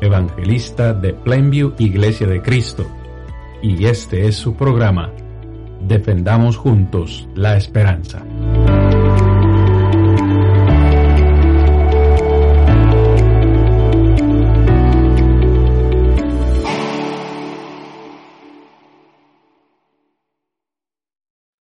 evangelista 0.00 0.92
de 0.92 1.12
Plainview 1.14 1.74
Iglesia 1.78 2.26
de 2.26 2.42
Cristo, 2.42 2.86
y 3.62 3.86
este 3.86 4.26
es 4.26 4.36
su 4.36 4.54
programa, 4.54 5.10
Defendamos 5.86 6.56
Juntos 6.56 7.28
la 7.34 7.56
Esperanza. 7.56 8.22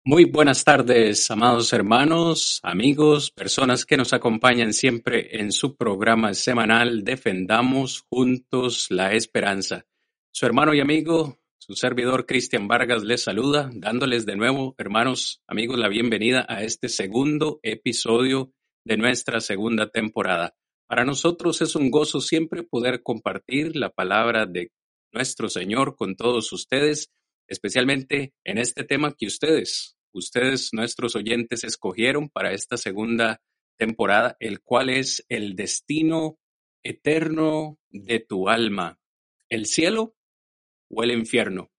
Muy 0.06 0.26
buenas 0.26 0.66
tardes, 0.66 1.32
amados 1.32 1.72
hermanos, 1.72 2.60
amigos, 2.62 3.32
personas 3.32 3.86
que 3.86 3.96
nos 3.96 4.12
acompañan 4.12 4.74
siempre 4.74 5.40
en 5.40 5.54
su 5.54 5.78
programa 5.78 6.34
semanal 6.34 7.06
Defendamos 7.06 8.04
Juntos 8.10 8.88
la 8.92 9.14
Esperanza. 9.14 9.86
Su 10.30 10.46
hermano 10.46 10.74
y 10.74 10.82
amigo, 10.82 11.40
su 11.58 11.76
servidor 11.76 12.26
Cristian 12.26 12.68
Vargas 12.68 13.06
les 13.06 13.24
saluda, 13.24 13.70
dándoles 13.74 14.26
de 14.26 14.36
nuevo, 14.36 14.76
hermanos, 14.78 15.42
amigos, 15.48 15.80
la 15.80 15.88
bienvenida 15.88 16.46
a 16.50 16.64
este 16.64 16.90
segundo 16.90 17.62
episodio 17.64 18.52
de 18.84 18.98
nuestra 18.98 19.40
segunda 19.40 19.90
temporada. 19.90 20.54
Para 20.86 21.06
nosotros 21.06 21.62
es 21.62 21.78
un 21.78 21.90
gozo 21.90 22.20
siempre 22.20 22.64
poder 22.64 23.04
compartir 23.04 23.78
la 23.78 23.90
palabra 23.90 24.48
de 24.48 24.70
nuestro 25.14 25.48
Señor 25.48 25.96
con 25.96 26.18
todos 26.18 26.52
ustedes 26.52 27.10
especialmente 27.48 28.34
en 28.44 28.58
este 28.58 28.84
tema 28.84 29.14
que 29.18 29.28
ustedes, 29.28 29.96
ustedes, 30.14 30.70
nuestros 30.74 31.16
oyentes, 31.16 31.64
escogieron 31.64 32.30
para 32.30 32.54
esta 32.54 32.78
segunda 32.78 33.42
temporada, 33.78 34.38
el 34.40 34.62
cual 34.62 34.90
es 34.90 35.26
el 35.30 35.56
destino 35.56 36.40
eterno 36.84 37.80
de 37.90 38.20
tu 38.20 38.50
alma, 38.50 39.00
el 39.50 39.66
cielo 39.66 40.16
o 40.90 41.04
el 41.04 41.12
infierno. 41.12 41.72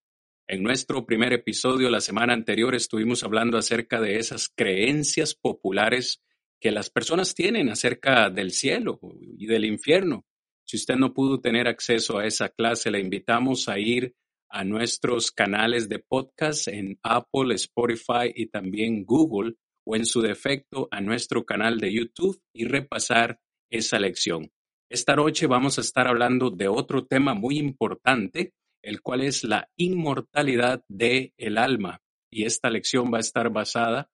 En 0.47 0.63
nuestro 0.63 1.07
primer 1.07 1.33
episodio 1.33 1.89
la 1.89 2.01
semana 2.01 2.35
anterior 2.35 2.75
estuvimos 2.75 3.25
hablando 3.25 3.57
acerca 3.57 4.01
de 4.01 4.19
esas 4.19 4.51
creencias 4.55 5.35
populares 5.35 6.23
que 6.61 6.71
las 6.71 6.91
personas 6.91 7.35
tienen 7.35 7.71
acerca 7.71 8.31
del 8.31 8.51
cielo 8.51 9.01
y 9.39 9.47
del 9.47 9.65
infierno. 9.65 10.27
Si 10.65 10.77
usted 10.77 10.97
no 10.97 11.15
pudo 11.15 11.41
tener 11.41 11.69
acceso 11.69 12.19
a 12.19 12.27
esa 12.27 12.49
clase, 12.49 12.91
le 12.91 13.01
invitamos 13.01 13.69
a 13.69 13.79
ir 13.79 14.15
a 14.55 14.63
nuestros 14.63 15.33
canales 15.33 15.89
de 15.89 15.99
podcast 15.99 16.69
en 16.69 16.97
Apple, 17.03 17.57
Spotify 17.57 18.33
y 18.33 18.47
también 18.47 19.05
Google 19.05 19.57
o 19.85 19.97
en 19.97 20.07
su 20.07 20.23
defecto 20.23 20.87
a 20.93 21.01
nuestro 21.01 21.45
canal 21.45 21.81
de 21.81 21.93
YouTube 21.93 22.41
y 22.55 22.65
repasar 22.67 23.41
esa 23.69 23.99
lección. 23.99 24.53
Esta 24.89 25.17
noche 25.17 25.49
vamos 25.49 25.79
a 25.79 25.81
estar 25.81 26.07
hablando 26.07 26.51
de 26.51 26.69
otro 26.69 27.05
tema 27.05 27.35
muy 27.35 27.59
importante, 27.59 28.55
el 28.81 29.03
cual 29.03 29.23
es 29.23 29.43
la 29.43 29.69
inmortalidad 29.77 30.85
del 30.89 31.33
el 31.37 31.59
alma. 31.59 32.01
Y 32.31 32.45
esta 32.45 32.71
lección 32.71 33.13
va 33.13 33.17
a 33.17 33.23
estar 33.23 33.51
basada 33.51 34.09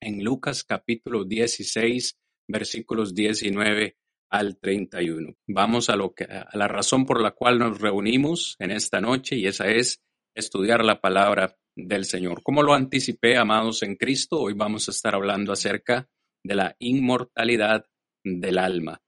en 0.00 0.24
Lucas 0.24 0.64
capítulo 0.64 1.24
16, 1.24 2.18
versículos 2.48 3.14
19 3.14 3.98
al 4.30 4.58
31. 4.58 5.34
Vamos 5.46 5.88
a, 5.90 5.96
lo 5.96 6.14
que, 6.14 6.24
a 6.24 6.48
la 6.54 6.68
razón 6.68 7.06
por 7.06 7.20
la 7.20 7.32
cual 7.32 7.58
nos 7.58 7.80
reunimos 7.80 8.56
en 8.58 8.70
esta 8.70 9.00
noche 9.00 9.36
y 9.36 9.46
esa 9.46 9.68
es 9.68 10.02
estudiar 10.34 10.84
la 10.84 11.00
palabra 11.00 11.56
del 11.76 12.04
Señor. 12.04 12.42
Como 12.42 12.62
lo 12.62 12.74
anticipé, 12.74 13.36
amados 13.36 13.82
en 13.82 13.96
Cristo, 13.96 14.40
hoy 14.40 14.54
vamos 14.54 14.88
a 14.88 14.90
estar 14.90 15.14
hablando 15.14 15.52
acerca 15.52 16.08
de 16.44 16.54
la 16.54 16.76
inmortalidad 16.78 17.86
del 18.24 18.58
alma. 18.58 19.00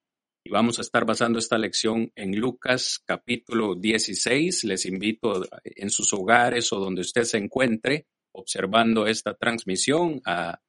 Y 0.44 0.50
vamos 0.50 0.78
a 0.78 0.82
estar 0.82 1.04
basando 1.04 1.38
esta 1.38 1.58
lección 1.58 2.10
en 2.14 2.36
Lucas 2.38 3.02
capítulo 3.04 3.74
16. 3.74 4.64
Les 4.64 4.86
invito 4.86 5.44
en 5.64 5.90
sus 5.90 6.12
hogares 6.14 6.72
o 6.72 6.80
donde 6.80 7.02
usted 7.02 7.24
se 7.24 7.38
encuentre 7.38 8.06
observando 8.32 9.06
esta 9.06 9.34
transmisión 9.34 10.22
a 10.24 10.60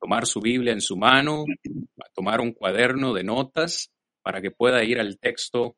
tomar 0.00 0.26
su 0.26 0.40
Biblia 0.40 0.72
en 0.72 0.80
su 0.80 0.96
mano, 0.96 1.44
tomar 2.14 2.40
un 2.40 2.52
cuaderno 2.52 3.12
de 3.12 3.24
notas 3.24 3.90
para 4.22 4.40
que 4.40 4.50
pueda 4.50 4.82
ir 4.84 4.98
al 4.98 5.18
texto 5.18 5.76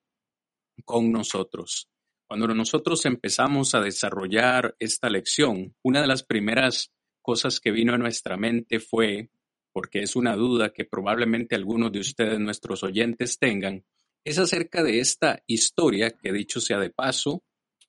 con 0.85 1.11
nosotros. 1.13 1.89
Cuando 2.27 2.47
nosotros 2.49 3.05
empezamos 3.07 3.75
a 3.75 3.81
desarrollar 3.81 4.77
esta 4.79 5.09
lección, 5.09 5.75
una 5.83 6.03
de 6.03 6.07
las 6.07 6.23
primeras 6.23 6.93
cosas 7.23 7.59
que 7.59 7.71
vino 7.71 7.95
a 7.95 7.99
nuestra 7.99 8.37
mente 8.37 8.81
fue, 8.81 9.31
porque 9.73 10.01
es 10.01 10.15
una 10.15 10.37
duda 10.37 10.73
que 10.73 10.85
probablemente 10.85 11.55
algunos 11.55 11.91
de 11.91 12.01
ustedes, 12.01 12.39
nuestros 12.39 12.83
oyentes, 12.83 13.39
tengan, 13.39 13.85
es 14.25 14.39
acerca 14.39 14.83
de 14.83 15.01
esta 15.01 15.43
historia 15.47 16.11
que 16.11 16.33
dicho 16.33 16.61
sea 16.61 16.79
de 16.79 16.91
paso, 16.91 17.45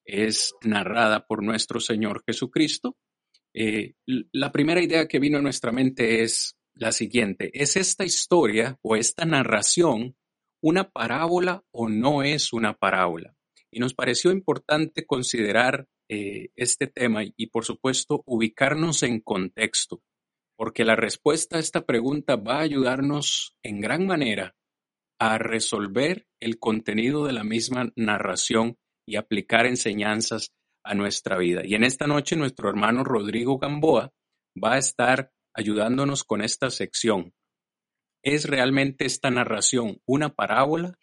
es 0.06 0.54
narrada 0.64 1.26
por 1.28 1.44
nuestro 1.44 1.80
Señor 1.80 2.24
Jesucristo 2.26 2.98
eh, 3.54 3.94
la 4.06 4.52
primera 4.52 4.82
idea 4.82 5.08
que 5.08 5.20
vino 5.20 5.38
a 5.38 5.42
nuestra 5.42 5.72
mente 5.72 6.22
es 6.22 6.56
la 6.74 6.92
siguiente. 6.92 7.52
¿Es 7.54 7.76
esta 7.76 8.06
historia 8.06 8.78
o 8.82 8.96
esta 8.96 9.26
narración 9.26 10.16
una 10.62 10.90
parábola 10.90 11.64
o 11.72 11.90
no 11.90 12.24
es 12.24 12.54
una 12.54 12.74
parábola? 12.74 13.36
Y 13.72 13.80
nos 13.80 13.94
pareció 13.94 14.32
importante 14.32 15.06
considerar 15.06 15.88
eh, 16.09 16.50
este 16.56 16.88
tema 16.88 17.22
y, 17.24 17.48
por 17.48 17.66
supuesto, 17.66 18.24
ubicarnos 18.26 19.04
en 19.04 19.20
contexto, 19.20 20.02
porque 20.58 20.84
la 20.84 20.96
respuesta 20.96 21.58
a 21.58 21.59
esta 21.59 21.86
pregunta 21.86 22.36
va 22.36 22.58
a 22.58 22.62
ayudarnos 22.62 23.56
en 23.64 23.80
gran 23.80 24.08
manera 24.08 24.56
a 25.20 25.38
resolver 25.38 26.26
el 26.40 26.58
contenido 26.58 27.26
de 27.26 27.34
la 27.34 27.44
misma 27.44 27.92
narración 27.96 28.78
y 29.06 29.18
aplicar 29.18 29.66
enseñanzas 29.66 30.54
a 30.84 30.94
nuestra 30.94 31.38
vida. 31.38 31.62
Y 31.66 31.75
en 31.75 31.84
esta 31.84 32.07
noche 32.07 32.35
nuestro 32.35 32.69
hermano 32.69 33.03
Rodrigo 33.03 33.57
Gamboa 33.57 34.12
va 34.62 34.73
a 34.73 34.78
estar 34.78 35.31
ayudándonos 35.53 36.23
con 36.23 36.41
esta 36.41 36.69
sección. 36.69 37.34
¿Es 38.23 38.45
realmente 38.45 39.06
esta 39.06 39.29
narración 39.29 40.01
una 40.06 40.29
parábola 40.34 40.97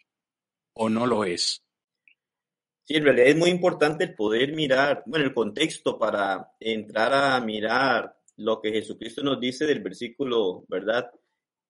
o 0.73 0.89
no 0.89 1.07
lo 1.07 1.25
es? 1.25 1.63
Sí, 2.83 2.95
en 2.95 3.03
realidad 3.03 3.27
es 3.27 3.35
muy 3.35 3.49
importante 3.49 4.05
el 4.05 4.15
poder 4.15 4.53
mirar, 4.53 5.03
bueno, 5.05 5.25
el 5.25 5.33
contexto 5.33 5.99
para 5.99 6.51
entrar 6.59 7.13
a 7.13 7.41
mirar 7.41 8.17
lo 8.37 8.61
que 8.61 8.71
Jesucristo 8.71 9.23
nos 9.23 9.39
dice 9.39 9.65
del 9.65 9.81
versículo, 9.81 10.63
¿verdad? 10.69 11.11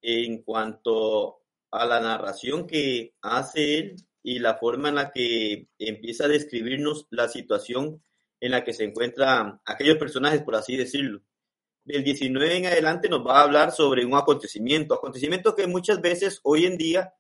En 0.01 0.43
cuanto 0.43 1.41
a 1.71 1.85
la 1.85 1.99
narración 1.99 2.67
que 2.67 3.15
hace 3.21 3.77
él 3.79 3.95
y 4.23 4.39
la 4.39 4.55
forma 4.55 4.89
en 4.89 4.95
la 4.95 5.11
que 5.11 5.67
empieza 5.79 6.25
a 6.25 6.29
describirnos 6.29 7.07
la 7.09 7.27
situación 7.27 8.03
en 8.39 8.51
la 8.51 8.63
que 8.63 8.73
se 8.73 8.83
encuentran 8.83 9.61
aquellos 9.65 9.97
personajes, 9.97 10.41
por 10.43 10.55
así 10.55 10.75
decirlo. 10.75 11.21
Del 11.83 12.03
19 12.03 12.57
en 12.57 12.65
adelante 12.65 13.09
nos 13.09 13.25
va 13.25 13.39
a 13.39 13.43
hablar 13.43 13.71
sobre 13.71 14.05
un 14.05 14.15
acontecimiento, 14.15 14.93
acontecimiento 14.93 15.55
que 15.55 15.67
muchas 15.67 16.01
veces 16.01 16.41
hoy 16.43 16.65
en 16.65 16.77
día 16.77 17.13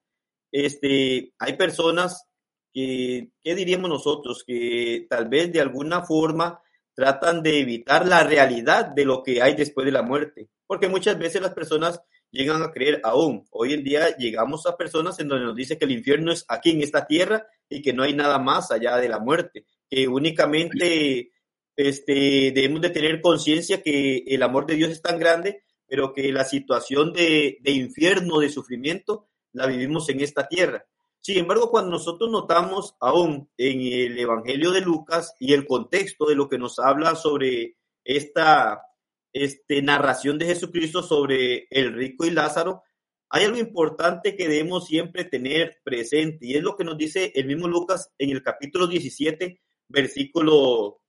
este, 0.51 1.33
hay 1.39 1.53
personas 1.53 2.25
que, 2.73 3.31
¿qué 3.43 3.55
diríamos 3.55 3.89
nosotros? 3.89 4.43
Que 4.45 5.07
tal 5.09 5.29
vez 5.29 5.51
de 5.51 5.61
alguna 5.61 6.03
forma 6.03 6.61
tratan 6.93 7.43
de 7.43 7.59
evitar 7.59 8.07
la 8.07 8.23
realidad 8.23 8.87
de 8.87 9.05
lo 9.05 9.23
que 9.23 9.41
hay 9.41 9.55
después 9.55 9.85
de 9.85 9.91
la 9.91 10.01
muerte, 10.01 10.49
porque 10.65 10.87
muchas 10.89 11.17
veces 11.17 11.41
las 11.41 11.53
personas 11.53 12.01
llegan 12.31 12.63
a 12.63 12.71
creer 12.71 13.01
aún. 13.03 13.45
Hoy 13.51 13.73
en 13.73 13.83
día 13.83 14.15
llegamos 14.17 14.65
a 14.65 14.77
personas 14.77 15.19
en 15.19 15.27
donde 15.27 15.45
nos 15.45 15.55
dice 15.55 15.77
que 15.77 15.85
el 15.85 15.91
infierno 15.91 16.31
es 16.31 16.45
aquí 16.47 16.71
en 16.71 16.81
esta 16.81 17.05
tierra 17.05 17.47
y 17.69 17.81
que 17.81 17.93
no 17.93 18.03
hay 18.03 18.13
nada 18.13 18.39
más 18.39 18.71
allá 18.71 18.97
de 18.97 19.09
la 19.09 19.19
muerte, 19.19 19.65
que 19.89 20.07
únicamente 20.07 21.31
este, 21.75 22.51
debemos 22.53 22.81
de 22.81 22.89
tener 22.89 23.21
conciencia 23.21 23.81
que 23.81 24.23
el 24.27 24.43
amor 24.43 24.65
de 24.65 24.75
Dios 24.75 24.91
es 24.91 25.01
tan 25.01 25.19
grande, 25.19 25.63
pero 25.87 26.13
que 26.13 26.31
la 26.31 26.43
situación 26.43 27.13
de, 27.13 27.57
de 27.61 27.71
infierno, 27.71 28.39
de 28.39 28.49
sufrimiento, 28.49 29.29
la 29.53 29.65
vivimos 29.67 30.09
en 30.09 30.21
esta 30.21 30.47
tierra. 30.47 30.85
Sin 31.19 31.37
embargo, 31.37 31.69
cuando 31.69 31.91
nosotros 31.91 32.29
notamos 32.29 32.95
aún 32.99 33.49
en 33.57 33.81
el 33.81 34.17
Evangelio 34.17 34.71
de 34.71 34.81
Lucas 34.81 35.35
y 35.39 35.53
el 35.53 35.65
contexto 35.65 36.25
de 36.25 36.35
lo 36.35 36.47
que 36.47 36.57
nos 36.57 36.79
habla 36.79 37.15
sobre 37.15 37.75
esta 38.03 38.81
este, 39.43 39.81
narración 39.81 40.37
de 40.37 40.47
Jesucristo 40.47 41.03
sobre 41.03 41.67
el 41.69 41.93
rico 41.93 42.25
y 42.25 42.31
Lázaro, 42.31 42.83
hay 43.29 43.45
algo 43.45 43.57
importante 43.57 44.35
que 44.35 44.47
debemos 44.47 44.87
siempre 44.87 45.25
tener 45.25 45.79
presente 45.83 46.47
y 46.47 46.55
es 46.55 46.63
lo 46.63 46.77
que 46.77 46.85
nos 46.85 46.97
dice 46.97 47.31
el 47.35 47.47
mismo 47.47 47.67
Lucas 47.67 48.11
en 48.17 48.29
el 48.29 48.41
capítulo 48.41 48.87
17, 48.87 49.59
versículo, 49.89 51.01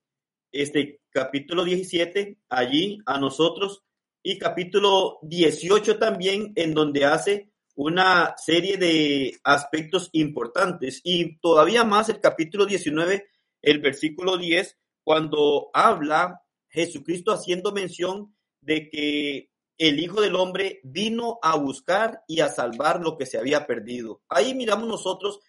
este 0.51 1.01
capítulo 1.09 1.63
17, 1.63 2.37
allí 2.49 2.99
a 3.05 3.19
nosotros 3.19 3.83
y 4.21 4.37
capítulo 4.37 5.19
18 5.21 5.97
también 5.97 6.51
en 6.55 6.73
donde 6.73 7.05
hace 7.05 7.51
una 7.75 8.35
serie 8.35 8.75
de 8.75 9.39
aspectos 9.45 10.09
importantes. 10.11 10.99
Y 11.05 11.37
todavía 11.39 11.85
más 11.85 12.09
el 12.09 12.19
capítulo 12.19 12.65
19, 12.65 13.25
el 13.61 13.79
versículo 13.79 14.37
10, 14.37 14.77
cuando 15.05 15.69
habla 15.73 16.41
Jesucristo 16.69 17.31
haciendo 17.31 17.71
mención 17.71 18.35
de 18.61 18.89
que 18.89 19.49
el 19.77 19.99
Hijo 19.99 20.21
del 20.21 20.35
Hombre 20.35 20.81
vino 20.83 21.39
a 21.41 21.55
buscar 21.57 22.23
y 22.27 22.41
a 22.41 22.49
salvar 22.49 23.01
lo 23.01 23.17
que 23.17 23.25
se 23.25 23.37
había 23.37 23.65
perdido. 23.65 24.21
Ahí 24.27 24.53
miramos 24.53 24.87
nosotros 24.87 25.39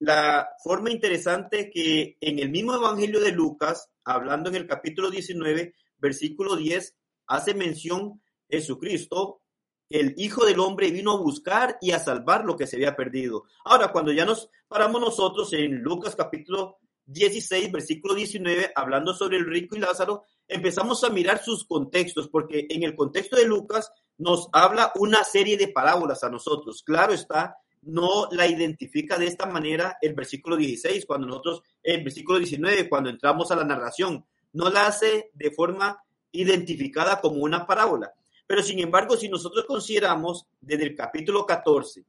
la 0.00 0.48
forma 0.62 0.90
interesante 0.90 1.70
que 1.70 2.16
en 2.20 2.38
el 2.38 2.50
mismo 2.50 2.74
Evangelio 2.74 3.20
de 3.20 3.32
Lucas, 3.32 3.90
hablando 4.04 4.48
en 4.48 4.56
el 4.56 4.66
capítulo 4.66 5.10
19, 5.10 5.74
versículo 5.98 6.56
10, 6.56 6.96
hace 7.26 7.54
mención 7.54 8.22
Jesucristo, 8.48 9.42
el 9.90 10.14
Hijo 10.16 10.44
del 10.44 10.60
Hombre 10.60 10.90
vino 10.90 11.12
a 11.12 11.20
buscar 11.20 11.78
y 11.80 11.92
a 11.92 11.98
salvar 11.98 12.44
lo 12.44 12.56
que 12.56 12.66
se 12.66 12.76
había 12.76 12.96
perdido. 12.96 13.44
Ahora, 13.64 13.90
cuando 13.90 14.12
ya 14.12 14.24
nos 14.24 14.50
paramos 14.68 15.00
nosotros 15.00 15.52
en 15.52 15.82
Lucas 15.82 16.14
capítulo 16.14 16.78
16, 17.06 17.72
versículo 17.72 18.14
19, 18.14 18.72
hablando 18.74 19.14
sobre 19.14 19.38
el 19.38 19.46
rico 19.46 19.76
y 19.76 19.80
Lázaro, 19.80 20.24
empezamos 20.48 21.04
a 21.04 21.10
mirar 21.10 21.42
sus 21.42 21.64
contextos, 21.64 22.28
porque 22.28 22.66
en 22.68 22.82
el 22.82 22.96
contexto 22.96 23.36
de 23.36 23.46
Lucas 23.46 23.92
nos 24.16 24.48
habla 24.52 24.92
una 24.96 25.22
serie 25.24 25.56
de 25.56 25.68
parábolas 25.68 26.24
a 26.24 26.30
nosotros. 26.30 26.82
Claro 26.82 27.12
está, 27.12 27.56
no 27.82 28.28
la 28.32 28.46
identifica 28.46 29.18
de 29.18 29.26
esta 29.26 29.46
manera 29.46 29.98
el 30.00 30.14
versículo 30.14 30.56
16, 30.56 31.06
cuando 31.06 31.26
nosotros, 31.26 31.62
el 31.82 32.02
versículo 32.02 32.38
19, 32.38 32.88
cuando 32.88 33.10
entramos 33.10 33.50
a 33.50 33.56
la 33.56 33.64
narración, 33.64 34.24
no 34.52 34.70
la 34.70 34.86
hace 34.86 35.30
de 35.34 35.50
forma 35.50 36.02
identificada 36.32 37.20
como 37.20 37.36
una 37.36 37.66
parábola. 37.66 38.12
Pero 38.46 38.62
sin 38.62 38.78
embargo, 38.80 39.16
si 39.16 39.28
nosotros 39.28 39.66
consideramos 39.66 40.46
desde 40.60 40.84
el 40.84 40.96
capítulo 40.96 41.44
14 41.46 42.04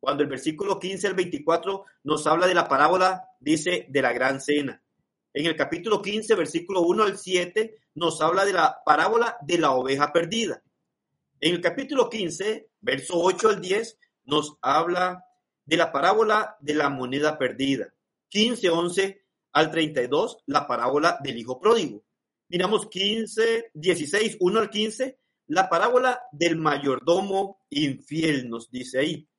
cuando 0.00 0.22
el 0.22 0.30
versículo 0.30 0.78
15 0.80 1.08
al 1.08 1.14
24 1.14 1.84
nos 2.04 2.26
habla 2.26 2.46
de 2.46 2.54
la 2.54 2.66
parábola, 2.66 3.28
dice, 3.38 3.86
de 3.88 4.02
la 4.02 4.12
gran 4.12 4.40
cena. 4.40 4.82
En 5.32 5.46
el 5.46 5.56
capítulo 5.56 6.02
15, 6.02 6.34
versículo 6.34 6.82
1 6.82 7.04
al 7.04 7.18
7, 7.18 7.74
nos 7.94 8.20
habla 8.20 8.44
de 8.44 8.52
la 8.52 8.78
parábola 8.84 9.36
de 9.42 9.58
la 9.58 9.72
oveja 9.72 10.12
perdida. 10.12 10.62
En 11.40 11.54
el 11.54 11.60
capítulo 11.60 12.10
15, 12.10 12.70
verso 12.80 13.14
8 13.16 13.48
al 13.48 13.60
10, 13.60 13.98
nos 14.24 14.56
habla 14.60 15.24
de 15.64 15.76
la 15.76 15.92
parábola 15.92 16.56
de 16.60 16.74
la 16.74 16.90
moneda 16.90 17.38
perdida. 17.38 17.94
15, 18.28 18.70
11 18.70 19.24
al 19.52 19.70
32, 19.70 20.38
la 20.46 20.66
parábola 20.66 21.18
del 21.22 21.38
hijo 21.38 21.60
pródigo. 21.60 22.02
Miramos 22.48 22.88
15, 22.88 23.70
16, 23.72 24.36
1 24.40 24.60
al 24.60 24.70
15, 24.70 25.18
la 25.46 25.68
parábola 25.68 26.22
del 26.32 26.56
mayordomo 26.56 27.64
infiel, 27.70 28.48
nos 28.48 28.70
dice 28.70 28.98
ahí 28.98 29.30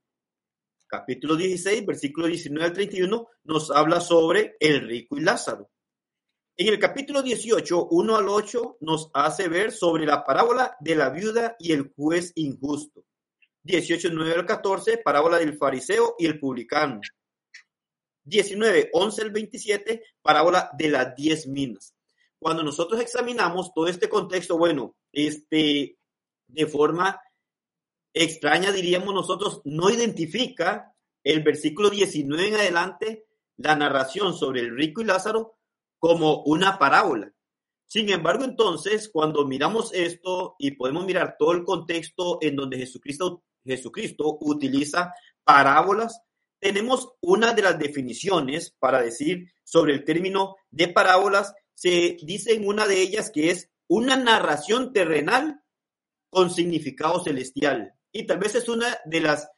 capítulo 0.91 1.37
16, 1.37 1.85
versículo 1.85 2.27
19 2.27 2.65
al 2.65 2.73
31, 2.73 3.27
nos 3.45 3.71
habla 3.71 4.01
sobre 4.01 4.57
el 4.59 4.85
rico 4.85 5.17
y 5.17 5.21
Lázaro. 5.21 5.71
En 6.61 6.67
el 6.67 6.77
capítulo 6.77 7.23
18, 7.23 7.87
1 7.87 8.15
al 8.15 8.29
8, 8.29 8.77
nos 8.81 9.09
hace 9.15 9.47
ver 9.47 9.71
sobre 9.71 10.05
la 10.05 10.23
parábola 10.23 10.77
de 10.79 10.93
la 10.93 11.09
viuda 11.09 11.55
y 11.57 11.71
el 11.71 11.91
juez 11.95 12.33
injusto. 12.35 13.03
18, 13.63 14.09
9 14.13 14.35
al 14.35 14.45
14, 14.45 14.99
parábola 14.99 15.39
del 15.39 15.57
fariseo 15.57 16.13
y 16.19 16.27
el 16.27 16.39
publicano. 16.39 17.01
19, 18.25 18.91
11 18.93 19.21
al 19.23 19.31
27, 19.31 20.03
parábola 20.21 20.69
de 20.77 20.89
las 20.89 21.15
diez 21.15 21.47
minas. 21.47 21.95
Cuando 22.37 22.61
nosotros 22.61 23.01
examinamos 23.01 23.73
todo 23.73 23.87
este 23.87 24.07
contexto, 24.07 24.55
bueno, 24.55 24.95
este, 25.11 25.97
de 26.45 26.67
forma 26.67 27.19
extraña, 28.13 28.71
diríamos 28.71 29.15
nosotros, 29.15 29.63
no 29.65 29.89
identifica 29.89 30.93
el 31.23 31.41
versículo 31.41 31.89
19 31.89 32.49
en 32.49 32.53
adelante 32.53 33.25
la 33.57 33.75
narración 33.75 34.37
sobre 34.37 34.59
el 34.59 34.77
rico 34.77 35.01
y 35.01 35.05
Lázaro 35.05 35.57
como 36.01 36.41
una 36.45 36.79
parábola. 36.79 37.31
Sin 37.85 38.09
embargo, 38.09 38.43
entonces, 38.43 39.07
cuando 39.07 39.45
miramos 39.45 39.93
esto 39.93 40.55
y 40.57 40.71
podemos 40.71 41.05
mirar 41.05 41.35
todo 41.37 41.51
el 41.51 41.63
contexto 41.63 42.39
en 42.41 42.55
donde 42.55 42.77
Jesucristo, 42.77 43.43
Jesucristo 43.63 44.39
utiliza 44.41 45.13
parábolas, 45.43 46.19
tenemos 46.59 47.13
una 47.21 47.53
de 47.53 47.61
las 47.61 47.77
definiciones 47.77 48.73
para 48.79 49.01
decir 49.01 49.51
sobre 49.63 49.93
el 49.93 50.03
término 50.03 50.55
de 50.71 50.87
parábolas. 50.87 51.53
Se 51.75 52.17
dice 52.23 52.53
en 52.55 52.67
una 52.67 52.87
de 52.87 52.99
ellas 52.99 53.29
que 53.29 53.51
es 53.51 53.69
una 53.87 54.15
narración 54.15 54.93
terrenal 54.93 55.61
con 56.31 56.49
significado 56.49 57.23
celestial 57.23 57.93
y 58.11 58.25
tal 58.25 58.39
vez 58.39 58.55
es 58.55 58.69
una 58.69 58.97
de 59.05 59.21
las 59.21 59.49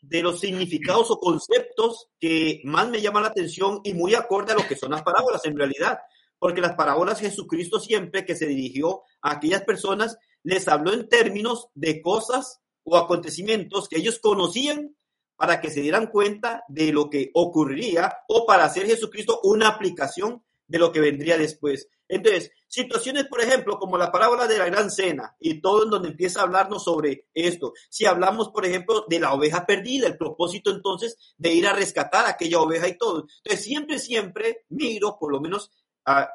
de 0.00 0.22
los 0.22 0.40
significados 0.40 1.10
o 1.10 1.18
conceptos 1.18 2.08
que 2.20 2.60
más 2.64 2.88
me 2.88 3.00
llama 3.00 3.20
la 3.20 3.28
atención 3.28 3.80
y 3.84 3.94
muy 3.94 4.14
acorde 4.14 4.52
a 4.52 4.56
lo 4.56 4.66
que 4.66 4.76
son 4.76 4.92
las 4.92 5.02
parábolas 5.02 5.44
en 5.44 5.56
realidad, 5.56 5.98
porque 6.38 6.60
las 6.60 6.74
parábolas 6.74 7.20
Jesucristo 7.20 7.80
siempre 7.80 8.24
que 8.24 8.36
se 8.36 8.46
dirigió 8.46 9.02
a 9.22 9.32
aquellas 9.32 9.62
personas 9.62 10.18
les 10.42 10.68
habló 10.68 10.92
en 10.92 11.08
términos 11.08 11.68
de 11.74 12.00
cosas 12.00 12.60
o 12.84 12.96
acontecimientos 12.96 13.88
que 13.88 13.98
ellos 13.98 14.18
conocían 14.18 14.96
para 15.36 15.60
que 15.60 15.70
se 15.70 15.82
dieran 15.82 16.08
cuenta 16.08 16.64
de 16.68 16.92
lo 16.92 17.10
que 17.10 17.30
ocurriría 17.34 18.18
o 18.28 18.46
para 18.46 18.64
hacer 18.64 18.86
Jesucristo 18.86 19.40
una 19.42 19.68
aplicación 19.68 20.42
de 20.68 20.78
lo 20.78 20.92
que 20.92 21.00
vendría 21.00 21.36
después. 21.36 21.88
Entonces, 22.06 22.52
situaciones, 22.68 23.26
por 23.26 23.40
ejemplo, 23.40 23.78
como 23.78 23.98
la 23.98 24.12
parábola 24.12 24.46
de 24.46 24.58
la 24.58 24.66
gran 24.66 24.90
cena 24.90 25.36
y 25.40 25.60
todo 25.60 25.84
en 25.84 25.90
donde 25.90 26.08
empieza 26.08 26.40
a 26.40 26.44
hablarnos 26.44 26.84
sobre 26.84 27.26
esto. 27.34 27.72
Si 27.90 28.06
hablamos, 28.06 28.50
por 28.50 28.64
ejemplo, 28.64 29.04
de 29.08 29.20
la 29.20 29.32
oveja 29.32 29.66
perdida, 29.66 30.06
el 30.06 30.16
propósito 30.16 30.70
entonces 30.70 31.16
de 31.36 31.52
ir 31.52 31.66
a 31.66 31.72
rescatar 31.72 32.26
aquella 32.26 32.60
oveja 32.60 32.88
y 32.88 32.96
todo. 32.96 33.26
Entonces, 33.42 33.64
siempre, 33.64 33.98
siempre 33.98 34.64
miro, 34.68 35.18
por 35.18 35.32
lo 35.32 35.40
menos 35.40 35.70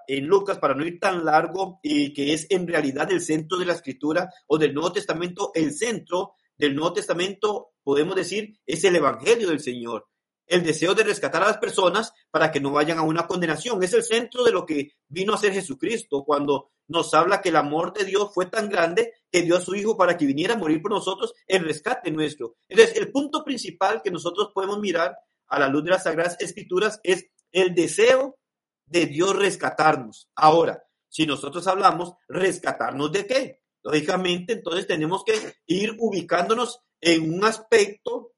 en 0.07 0.25
Lucas, 0.27 0.59
para 0.59 0.75
no 0.75 0.85
ir 0.85 1.00
tan 1.00 1.25
largo, 1.25 1.80
y 1.81 2.13
que 2.13 2.33
es 2.33 2.45
en 2.51 2.68
realidad 2.68 3.12
el 3.12 3.21
centro 3.21 3.57
de 3.57 3.65
la 3.65 3.74
escritura 3.74 4.30
o 4.45 4.59
del 4.59 4.74
Nuevo 4.74 4.91
Testamento, 4.91 5.51
el 5.56 5.74
centro 5.74 6.33
del 6.56 6.75
Nuevo 6.75 6.94
Testamento, 6.94 7.71
podemos 7.83 8.16
decir, 8.16 8.59
es 8.68 8.83
el 8.83 8.95
Evangelio 8.95 9.49
del 9.49 9.59
Señor 9.59 10.07
el 10.47 10.64
deseo 10.64 10.94
de 10.94 11.04
rescatar 11.04 11.44
a 11.44 11.47
las 11.47 11.57
personas 11.57 12.14
para 12.31 12.52
que 12.52 12.59
no 12.59 12.71
vayan 12.71 12.97
a 12.97 13.04
una 13.04 13.28
condenación. 13.28 13.81
Es 13.83 13.94
el 13.94 14.04
centro 14.04 14.44
de 14.44 14.52
lo 14.52 14.66
que 14.66 14.92
vino 15.07 15.33
a 15.33 15.38
ser 15.38 15.54
Jesucristo 15.54 16.23
cuando 16.23 16.71
nos 16.88 17.14
habla 17.14 17.42
que 17.42 17.50
el 17.50 17.56
amor 17.56 17.94
de 17.94 18.06
Dios 18.06 18.31
fue 18.33 18.47
tan 18.47 18.69
grande 18.69 19.14
que 19.31 19.42
dio 19.42 19.57
a 19.57 19.62
su 19.62 19.76
Hijo 19.76 19.97
para 19.97 20.18
que 20.18 20.26
viniera 20.26 20.56
a 20.56 20.57
morir 20.57 20.81
por 20.81 20.92
nosotros 20.92 21.33
el 21.47 21.64
rescate 21.64 22.12
nuestro. 22.12 22.56
Entonces, 22.68 22.97
el 22.97 23.12
punto 23.12 23.44
principal 23.44 24.02
que 24.04 24.12
nosotros 24.12 24.52
podemos 24.54 24.80
mirar 24.80 25.18
a 25.47 25.59
la 25.59 25.68
luz 25.68 25.83
de 25.83 25.92
las 25.92 26.04
Sagradas 26.04 26.38
Escrituras 26.40 27.00
es 27.04 27.28
el 27.52 27.73
deseo 27.73 28.38
de 28.85 29.06
Dios 29.06 29.35
rescatarnos. 29.35 30.30
Ahora, 30.35 30.83
si 31.07 31.26
nosotros 31.26 31.68
hablamos, 31.68 32.14
rescatarnos 32.28 33.12
de 33.12 33.28
qué? 33.28 33.62
Lógicamente, 33.83 34.54
entonces 34.54 34.88
tenemos 34.88 35.23
que 35.23 35.33
ir 35.68 35.95
ubicándonos 36.00 36.81
en 37.02 37.33
un 37.33 37.44
aspecto 37.44 38.32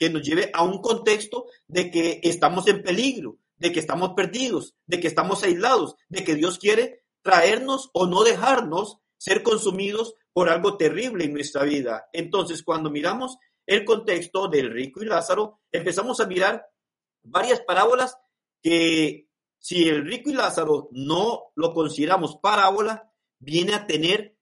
que 0.00 0.08
nos 0.08 0.22
lleve 0.22 0.50
a 0.54 0.64
un 0.64 0.80
contexto 0.80 1.44
de 1.68 1.90
que 1.90 2.20
estamos 2.22 2.66
en 2.68 2.82
peligro, 2.82 3.36
de 3.58 3.70
que 3.70 3.80
estamos 3.80 4.14
perdidos, 4.16 4.74
de 4.86 4.98
que 4.98 5.06
estamos 5.06 5.44
aislados, 5.44 5.94
de 6.08 6.24
que 6.24 6.34
Dios 6.34 6.58
quiere 6.58 7.04
traernos 7.20 7.90
o 7.92 8.06
no 8.06 8.24
dejarnos 8.24 8.96
ser 9.18 9.42
consumidos 9.42 10.14
por 10.32 10.48
algo 10.48 10.78
terrible 10.78 11.24
en 11.24 11.34
nuestra 11.34 11.64
vida. 11.64 12.08
Entonces, 12.14 12.62
cuando 12.62 12.90
miramos 12.90 13.36
el 13.66 13.84
contexto 13.84 14.48
del 14.48 14.70
rico 14.70 15.02
y 15.02 15.06
Lázaro, 15.06 15.60
empezamos 15.70 16.18
a 16.20 16.26
mirar 16.26 16.66
varias 17.22 17.60
parábolas 17.60 18.16
que 18.62 19.28
si 19.58 19.86
el 19.86 20.06
rico 20.06 20.30
y 20.30 20.32
Lázaro 20.32 20.88
no 20.92 21.52
lo 21.56 21.74
consideramos 21.74 22.38
parábola, 22.38 23.12
viene 23.38 23.74
a 23.74 23.86
tener 23.86 24.34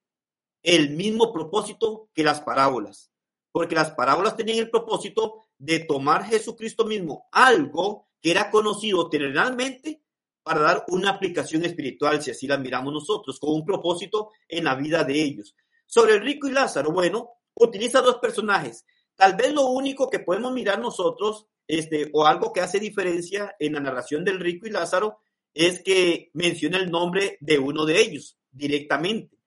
el 0.63 0.91
mismo 0.91 1.33
propósito 1.33 2.09
que 2.13 2.23
las 2.23 2.39
parábolas, 2.39 3.11
porque 3.51 3.75
las 3.75 3.91
parábolas 3.91 4.37
tenían 4.37 4.59
el 4.59 4.69
propósito 4.69 5.48
de 5.59 5.79
tomar 5.81 6.25
Jesucristo 6.25 6.85
mismo 6.85 7.27
algo 7.31 8.07
que 8.21 8.31
era 8.31 8.49
conocido 8.49 9.09
terrenalmente 9.09 10.01
para 10.41 10.61
dar 10.61 10.85
una 10.87 11.11
aplicación 11.11 11.63
espiritual, 11.63 12.21
si 12.21 12.31
así 12.31 12.47
la 12.47 12.57
miramos 12.57 12.91
nosotros, 12.91 13.39
con 13.39 13.53
un 13.53 13.65
propósito 13.65 14.31
en 14.47 14.63
la 14.63 14.75
vida 14.75 15.03
de 15.03 15.21
ellos. 15.21 15.55
Sobre 15.85 16.15
el 16.15 16.21
rico 16.21 16.47
y 16.47 16.51
Lázaro, 16.51 16.91
bueno, 16.91 17.29
utiliza 17.55 18.01
dos 18.01 18.17
personajes. 18.17 18.85
Tal 19.15 19.35
vez 19.35 19.53
lo 19.53 19.67
único 19.67 20.09
que 20.09 20.19
podemos 20.19 20.51
mirar 20.53 20.79
nosotros, 20.79 21.45
este, 21.67 22.09
o 22.13 22.25
algo 22.25 22.51
que 22.51 22.61
hace 22.61 22.79
diferencia 22.79 23.55
en 23.59 23.73
la 23.73 23.79
narración 23.79 24.23
del 24.23 24.39
rico 24.39 24.65
y 24.65 24.71
Lázaro, 24.71 25.19
es 25.53 25.83
que 25.83 26.31
menciona 26.33 26.77
el 26.77 26.89
nombre 26.89 27.37
de 27.41 27.59
uno 27.59 27.85
de 27.85 28.01
ellos 28.01 28.37
directamente. 28.51 29.37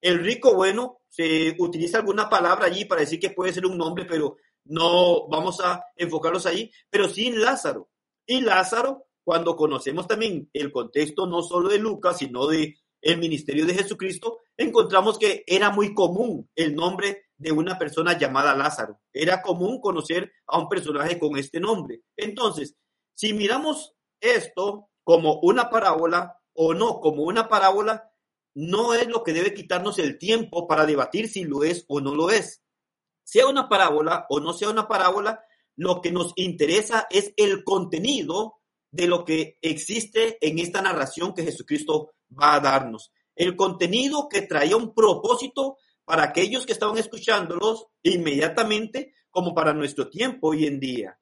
El 0.00 0.20
rico, 0.20 0.54
bueno, 0.54 1.00
se 1.08 1.54
utiliza 1.58 1.98
alguna 1.98 2.28
palabra 2.28 2.66
allí 2.66 2.86
para 2.86 3.02
decir 3.02 3.20
que 3.20 3.30
puede 3.30 3.52
ser 3.52 3.66
un 3.66 3.76
nombre, 3.76 4.06
pero 4.06 4.36
no 4.70 5.28
vamos 5.28 5.60
a 5.60 5.84
enfocarlos 5.96 6.46
ahí, 6.46 6.70
pero 6.88 7.08
sin 7.08 7.40
Lázaro. 7.40 7.90
Y 8.24 8.40
Lázaro, 8.40 9.06
cuando 9.24 9.56
conocemos 9.56 10.06
también 10.06 10.48
el 10.52 10.70
contexto 10.70 11.26
no 11.26 11.42
solo 11.42 11.68
de 11.68 11.78
Lucas, 11.78 12.18
sino 12.18 12.46
de 12.46 12.76
el 13.02 13.18
ministerio 13.18 13.66
de 13.66 13.74
Jesucristo, 13.74 14.38
encontramos 14.56 15.18
que 15.18 15.42
era 15.46 15.70
muy 15.70 15.94
común 15.94 16.48
el 16.54 16.74
nombre 16.74 17.24
de 17.36 17.50
una 17.50 17.78
persona 17.78 18.16
llamada 18.16 18.54
Lázaro. 18.54 19.00
Era 19.12 19.42
común 19.42 19.80
conocer 19.80 20.30
a 20.46 20.58
un 20.58 20.68
personaje 20.68 21.18
con 21.18 21.36
este 21.36 21.58
nombre. 21.58 22.02
Entonces, 22.16 22.76
si 23.14 23.32
miramos 23.32 23.94
esto 24.20 24.90
como 25.02 25.40
una 25.40 25.70
parábola 25.70 26.38
o 26.52 26.74
no 26.74 27.00
como 27.00 27.24
una 27.24 27.48
parábola, 27.48 28.12
no 28.54 28.94
es 28.94 29.08
lo 29.08 29.24
que 29.24 29.32
debe 29.32 29.54
quitarnos 29.54 29.98
el 29.98 30.18
tiempo 30.18 30.68
para 30.68 30.86
debatir 30.86 31.28
si 31.28 31.44
lo 31.44 31.64
es 31.64 31.84
o 31.88 32.00
no 32.00 32.14
lo 32.14 32.30
es. 32.30 32.59
Sea 33.30 33.46
una 33.46 33.68
parábola 33.68 34.26
o 34.28 34.40
no 34.40 34.52
sea 34.52 34.70
una 34.70 34.88
parábola, 34.88 35.44
lo 35.76 36.00
que 36.00 36.10
nos 36.10 36.32
interesa 36.34 37.06
es 37.10 37.32
el 37.36 37.62
contenido 37.62 38.56
de 38.90 39.06
lo 39.06 39.24
que 39.24 39.56
existe 39.62 40.36
en 40.40 40.58
esta 40.58 40.82
narración 40.82 41.32
que 41.32 41.44
Jesucristo 41.44 42.10
va 42.28 42.56
a 42.56 42.60
darnos. 42.60 43.12
El 43.36 43.54
contenido 43.54 44.28
que 44.28 44.42
traía 44.42 44.76
un 44.76 44.92
propósito 44.92 45.76
para 46.04 46.24
aquellos 46.24 46.66
que 46.66 46.72
estaban 46.72 46.98
escuchándolos 46.98 47.86
inmediatamente 48.02 49.14
como 49.30 49.54
para 49.54 49.74
nuestro 49.74 50.10
tiempo 50.10 50.48
hoy 50.48 50.66
en 50.66 50.80
día. 50.80 51.16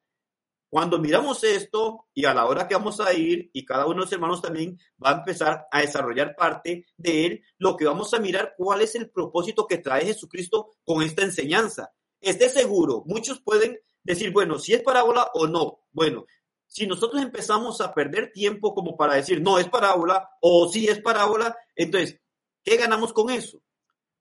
Cuando 0.67 0.97
miramos 0.97 1.43
esto 1.43 2.07
y 2.15 2.25
a 2.25 2.33
la 2.33 2.47
hora 2.47 2.67
que 2.67 2.73
vamos 2.73 2.99
a 3.01 3.13
ir 3.13 3.51
y 3.53 3.63
cada 3.65 3.85
uno 3.85 3.97
de 3.97 4.01
los 4.01 4.13
hermanos 4.13 4.41
también 4.41 4.79
va 5.03 5.11
a 5.11 5.17
empezar 5.19 5.67
a 5.71 5.81
desarrollar 5.81 6.35
parte 6.35 6.87
de 6.97 7.25
él, 7.27 7.43
lo 7.59 7.77
que 7.77 7.85
vamos 7.85 8.15
a 8.15 8.19
mirar 8.19 8.55
cuál 8.57 8.81
es 8.81 8.95
el 8.95 9.11
propósito 9.11 9.67
que 9.67 9.77
trae 9.77 10.07
Jesucristo 10.07 10.71
con 10.83 11.03
esta 11.03 11.21
enseñanza. 11.21 11.93
Esté 12.21 12.49
seguro, 12.49 13.03
muchos 13.05 13.41
pueden 13.41 13.79
decir, 14.03 14.31
bueno, 14.31 14.59
si 14.59 14.73
es 14.73 14.81
parábola 14.81 15.29
o 15.33 15.47
no. 15.47 15.81
Bueno, 15.91 16.25
si 16.67 16.85
nosotros 16.85 17.21
empezamos 17.21 17.81
a 17.81 17.93
perder 17.93 18.31
tiempo 18.31 18.73
como 18.73 18.95
para 18.95 19.15
decir, 19.15 19.41
no 19.41 19.57
es 19.57 19.67
parábola 19.67 20.29
o 20.41 20.67
sí 20.69 20.87
es 20.87 21.01
parábola, 21.01 21.57
entonces, 21.75 22.19
¿qué 22.63 22.77
ganamos 22.77 23.13
con 23.13 23.29
eso? 23.29 23.61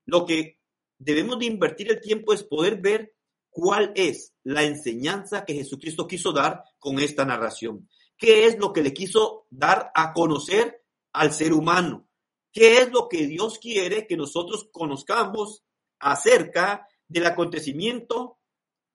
Lo 0.06 0.24
que 0.24 0.58
debemos 0.98 1.38
de 1.38 1.46
invertir 1.46 1.90
el 1.90 2.00
tiempo 2.00 2.32
es 2.32 2.42
poder 2.42 2.80
ver 2.80 3.14
cuál 3.50 3.92
es 3.94 4.34
la 4.44 4.62
enseñanza 4.62 5.44
que 5.44 5.54
Jesucristo 5.54 6.06
quiso 6.06 6.32
dar 6.32 6.62
con 6.78 6.98
esta 6.98 7.24
narración. 7.24 7.88
¿Qué 8.16 8.46
es 8.46 8.58
lo 8.58 8.72
que 8.72 8.82
le 8.82 8.94
quiso 8.94 9.46
dar 9.50 9.90
a 9.94 10.12
conocer 10.12 10.84
al 11.12 11.32
ser 11.32 11.52
humano? 11.52 12.08
¿Qué 12.52 12.78
es 12.78 12.90
lo 12.90 13.08
que 13.08 13.26
Dios 13.26 13.58
quiere 13.58 14.06
que 14.06 14.16
nosotros 14.16 14.68
conozcamos 14.72 15.64
acerca 15.98 16.88
del 17.08 17.26
acontecimiento, 17.26 18.38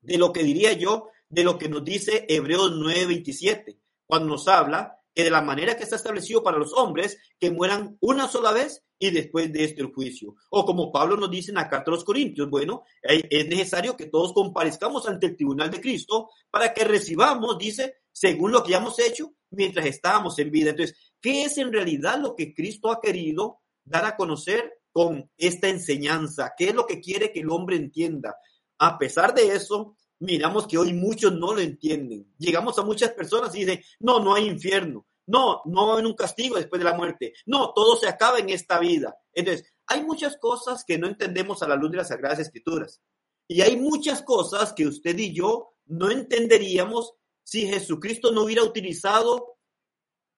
de 0.01 0.17
lo 0.17 0.31
que 0.31 0.43
diría 0.43 0.73
yo, 0.73 1.09
de 1.29 1.43
lo 1.43 1.57
que 1.57 1.69
nos 1.69 1.83
dice 1.83 2.25
Hebreos 2.29 2.71
9:27, 2.73 3.79
cuando 4.05 4.29
nos 4.29 4.47
habla 4.47 4.99
que 5.13 5.23
de 5.23 5.29
la 5.31 5.41
manera 5.41 5.77
que 5.77 5.83
está 5.83 5.95
establecido 5.95 6.43
para 6.43 6.57
los 6.57 6.73
hombres, 6.73 7.17
que 7.39 7.51
mueran 7.51 7.97
una 8.01 8.27
sola 8.27 8.51
vez 8.51 8.83
y 8.97 9.11
después 9.11 9.51
de 9.51 9.65
este 9.65 9.81
el 9.81 9.93
juicio. 9.93 10.35
O 10.49 10.65
como 10.65 10.91
Pablo 10.91 11.17
nos 11.17 11.29
dice 11.29 11.51
en 11.51 11.55
la 11.55 11.69
carta 11.69 11.91
a 11.91 11.93
los 11.93 12.03
Corintios, 12.03 12.49
bueno, 12.49 12.83
es 13.01 13.47
necesario 13.47 13.95
que 13.95 14.07
todos 14.07 14.33
comparezcamos 14.33 15.07
ante 15.07 15.27
el 15.27 15.35
tribunal 15.35 15.69
de 15.69 15.81
Cristo 15.81 16.29
para 16.49 16.73
que 16.73 16.83
recibamos, 16.83 17.57
dice, 17.57 17.97
según 18.11 18.51
lo 18.51 18.63
que 18.63 18.71
ya 18.71 18.77
hemos 18.77 18.97
hecho 18.99 19.33
mientras 19.51 19.85
estábamos 19.85 20.39
en 20.39 20.51
vida. 20.51 20.71
Entonces, 20.71 20.97
¿qué 21.21 21.43
es 21.43 21.57
en 21.57 21.71
realidad 21.71 22.19
lo 22.19 22.35
que 22.35 22.53
Cristo 22.53 22.91
ha 22.91 23.01
querido 23.01 23.59
dar 23.83 24.05
a 24.05 24.15
conocer 24.15 24.81
con 24.93 25.29
esta 25.37 25.67
enseñanza? 25.67 26.53
¿Qué 26.57 26.69
es 26.69 26.75
lo 26.75 26.85
que 26.85 27.01
quiere 27.01 27.33
que 27.33 27.41
el 27.41 27.49
hombre 27.49 27.75
entienda? 27.75 28.37
A 28.77 28.97
pesar 28.97 29.33
de 29.33 29.53
eso, 29.53 29.97
miramos 30.19 30.67
que 30.67 30.77
hoy 30.77 30.93
muchos 30.93 31.33
no 31.33 31.53
lo 31.53 31.59
entienden. 31.59 32.33
Llegamos 32.37 32.79
a 32.79 32.83
muchas 32.83 33.11
personas 33.11 33.53
y 33.55 33.65
dicen, 33.65 33.83
no, 33.99 34.19
no 34.19 34.35
hay 34.35 34.47
infierno. 34.47 35.05
No, 35.25 35.61
no 35.65 35.97
hay 35.97 36.05
un 36.05 36.15
castigo 36.15 36.57
después 36.57 36.79
de 36.79 36.89
la 36.89 36.95
muerte. 36.95 37.33
No, 37.45 37.73
todo 37.73 37.97
se 37.97 38.07
acaba 38.07 38.39
en 38.39 38.49
esta 38.49 38.79
vida. 38.79 39.17
Entonces, 39.33 39.73
hay 39.87 40.03
muchas 40.03 40.37
cosas 40.37 40.83
que 40.85 40.97
no 40.97 41.07
entendemos 41.07 41.63
a 41.63 41.67
la 41.67 41.75
luz 41.75 41.91
de 41.91 41.97
las 41.97 42.09
Sagradas 42.09 42.39
Escrituras. 42.39 43.01
Y 43.47 43.61
hay 43.61 43.77
muchas 43.77 44.21
cosas 44.21 44.73
que 44.73 44.87
usted 44.87 45.17
y 45.17 45.33
yo 45.33 45.73
no 45.85 46.11
entenderíamos 46.11 47.13
si 47.43 47.67
Jesucristo 47.67 48.31
no 48.31 48.43
hubiera 48.43 48.63
utilizado 48.63 49.57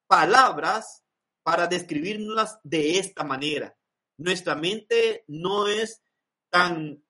palabras 0.08 1.04
para 1.44 1.68
describirlas 1.68 2.60
de 2.64 2.98
esta 2.98 3.24
manera. 3.24 3.76
Nuestra 4.17 4.55
mente 4.55 5.24
no 5.27 5.67
es 5.67 6.01
tan 6.50 7.05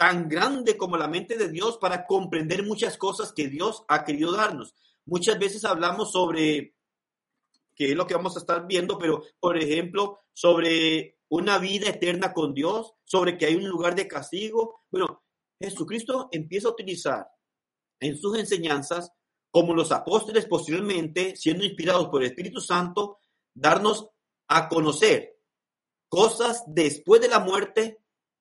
tan 0.00 0.30
grande 0.30 0.78
como 0.78 0.96
la 0.96 1.08
mente 1.08 1.36
de 1.36 1.50
Dios 1.50 1.76
para 1.76 2.06
comprender 2.06 2.64
muchas 2.64 2.96
cosas 2.96 3.34
que 3.34 3.48
Dios 3.48 3.84
ha 3.86 4.02
querido 4.02 4.32
darnos. 4.32 4.74
Muchas 5.04 5.38
veces 5.38 5.62
hablamos 5.66 6.10
sobre, 6.12 6.74
que 7.74 7.90
es 7.90 7.94
lo 7.94 8.06
que 8.06 8.14
vamos 8.14 8.34
a 8.34 8.40
estar 8.40 8.66
viendo, 8.66 8.96
pero 8.96 9.22
por 9.38 9.58
ejemplo, 9.58 10.20
sobre 10.32 11.18
una 11.28 11.58
vida 11.58 11.90
eterna 11.90 12.32
con 12.32 12.54
Dios, 12.54 12.94
sobre 13.04 13.36
que 13.36 13.44
hay 13.44 13.56
un 13.56 13.68
lugar 13.68 13.94
de 13.94 14.08
castigo. 14.08 14.84
Bueno, 14.90 15.22
Jesucristo 15.60 16.30
empieza 16.32 16.68
a 16.68 16.72
utilizar 16.72 17.28
en 18.00 18.16
sus 18.16 18.38
enseñanzas, 18.38 19.12
como 19.50 19.74
los 19.74 19.92
apóstoles 19.92 20.46
posteriormente, 20.46 21.36
siendo 21.36 21.62
inspirados 21.62 22.08
por 22.08 22.22
el 22.22 22.30
Espíritu 22.30 22.62
Santo, 22.62 23.18
darnos 23.52 24.08
a 24.48 24.66
conocer 24.66 25.39
cosas 26.10 26.62
después 26.66 27.22
de 27.22 27.28
la 27.28 27.38
muerte 27.38 28.00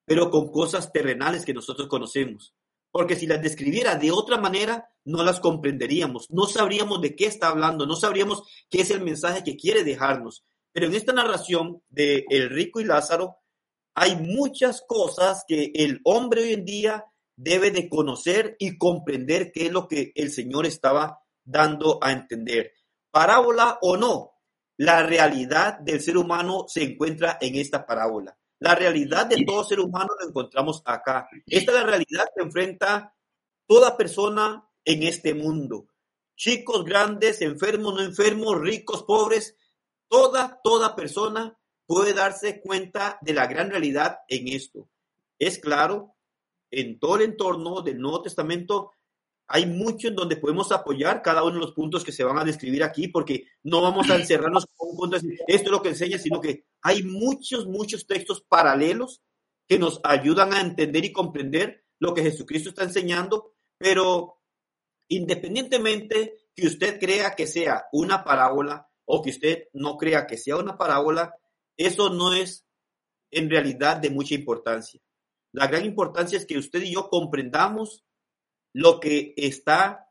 pero 0.10 0.32
con 0.32 0.52
cosas 0.52 0.92
terrenales 0.92 1.46
que 1.46 1.54
nosotros 1.54 1.88
conocemos. 1.88 2.56
Porque 2.92 3.16
si 3.16 3.28
las 3.28 3.44
describiera 3.44 3.94
de 3.94 4.10
otra 4.10 4.40
manera, 4.40 4.90
no 5.06 5.24
las 5.24 5.40
comprenderíamos, 5.40 6.32
no 6.32 6.48
sabríamos 6.48 7.00
de 7.00 7.16
qué 7.16 7.28
está 7.28 7.50
hablando, 7.50 7.86
no 7.86 7.96
sabríamos 7.96 8.42
qué 8.72 8.82
es 8.82 8.90
el 8.90 9.02
mensaje 9.02 9.44
que 9.44 9.56
quiere 9.56 9.84
dejarnos. 9.84 10.44
Pero 10.72 10.88
en 10.88 10.96
esta 10.96 11.14
narración 11.14 11.84
de 11.90 12.26
El 12.30 12.50
rico 12.50 12.82
y 12.82 12.86
Lázaro, 12.86 13.38
hay 13.94 14.16
muchas 14.16 14.82
cosas 14.88 15.44
que 15.48 15.72
el 15.76 16.02
hombre 16.04 16.42
hoy 16.42 16.54
en 16.54 16.66
día 16.66 17.06
debe 17.36 17.70
de 17.70 17.88
conocer 17.88 18.56
y 18.58 18.80
comprender 18.80 19.52
qué 19.52 19.68
es 19.68 19.72
lo 19.72 19.88
que 19.88 20.12
el 20.16 20.32
Señor 20.32 20.66
estaba 20.66 21.20
dando 21.44 22.00
a 22.02 22.14
entender. 22.14 22.74
Parábola 23.12 23.78
o 23.84 23.96
no, 23.96 24.32
la 24.80 25.06
realidad 25.06 25.80
del 25.80 26.00
ser 26.00 26.16
humano 26.16 26.64
se 26.70 26.82
encuentra 26.84 27.38
en 27.42 27.56
esta 27.56 27.86
parábola. 27.86 28.38
La 28.60 28.76
realidad 28.76 29.26
de 29.26 29.44
todo 29.44 29.66
ser 29.66 29.82
humano 29.82 30.12
lo 30.18 30.30
encontramos 30.30 30.82
acá. 30.86 31.28
Esta 31.48 31.74
es 31.74 31.78
la 31.80 31.86
realidad 31.86 32.26
que 32.34 32.44
enfrenta 32.44 33.14
toda 33.68 33.98
persona 33.98 34.66
en 34.86 35.04
este 35.04 35.34
mundo. 35.34 35.88
Chicos, 36.38 36.86
grandes, 36.86 37.42
enfermos, 37.42 37.94
no 37.94 38.02
enfermos, 38.02 38.58
ricos, 38.62 39.04
pobres, 39.04 39.58
toda, 40.08 40.62
toda 40.64 40.96
persona 40.96 41.60
puede 41.86 42.14
darse 42.14 42.62
cuenta 42.62 43.18
de 43.20 43.34
la 43.34 43.48
gran 43.48 43.70
realidad 43.70 44.20
en 44.30 44.48
esto. 44.48 44.90
Es 45.38 45.60
claro, 45.60 46.16
en 46.72 47.00
todo 47.00 47.18
el 47.18 47.24
entorno 47.24 47.82
del 47.82 48.00
Nuevo 48.00 48.22
Testamento 48.22 48.94
hay 49.52 49.66
mucho 49.66 50.08
en 50.08 50.16
donde 50.16 50.38
podemos 50.38 50.72
apoyar 50.72 51.24
cada 51.24 51.44
uno 51.44 51.56
de 51.56 51.62
los 51.62 51.72
puntos 51.72 52.04
que 52.04 52.12
se 52.12 52.24
van 52.24 52.38
a 52.38 52.44
describir 52.44 52.84
aquí, 52.84 53.08
porque 53.08 53.48
no 53.64 53.82
vamos 53.82 54.08
a 54.12 54.16
encerrarnos 54.16 54.68
con 54.76 54.92
un 54.92 54.96
punto 54.96 55.18
de 55.18 55.24
decir, 55.24 55.40
esto 55.48 55.66
es 55.66 55.72
lo 55.72 55.82
que 55.82 55.90
enseña, 55.90 56.20
sino 56.20 56.40
que 56.40 56.66
hay 56.84 57.02
muchos, 57.02 57.66
muchos 57.66 58.06
textos 58.06 58.46
paralelos 58.48 59.24
que 59.68 59.80
nos 59.80 60.02
ayudan 60.04 60.54
a 60.54 60.62
entender 60.62 61.04
y 61.04 61.12
comprender 61.12 61.84
lo 61.98 62.14
que 62.14 62.22
Jesucristo 62.22 62.70
está 62.70 62.84
enseñando, 62.84 63.56
pero 63.80 64.40
independientemente 65.08 66.38
que 66.56 66.68
usted 66.68 67.00
crea 67.00 67.36
que 67.36 67.48
sea 67.48 67.88
una 67.92 68.24
parábola 68.24 68.88
o 69.06 69.24
que 69.24 69.32
usted 69.32 69.64
no 69.74 69.98
crea 69.98 70.28
que 70.28 70.38
sea 70.38 70.58
una 70.58 70.78
parábola, 70.78 71.34
eso 71.76 72.12
no 72.12 72.34
es 72.36 72.68
en 73.32 73.50
realidad 73.50 73.98
de 73.98 74.12
mucha 74.12 74.36
importancia. 74.36 75.02
La 75.52 75.66
gran 75.66 75.86
importancia 75.86 76.38
es 76.38 76.46
que 76.46 76.60
usted 76.60 76.84
y 76.84 76.94
yo 76.94 77.10
comprendamos 77.10 78.06
lo 78.74 79.00
que 79.00 79.34
está 79.38 80.08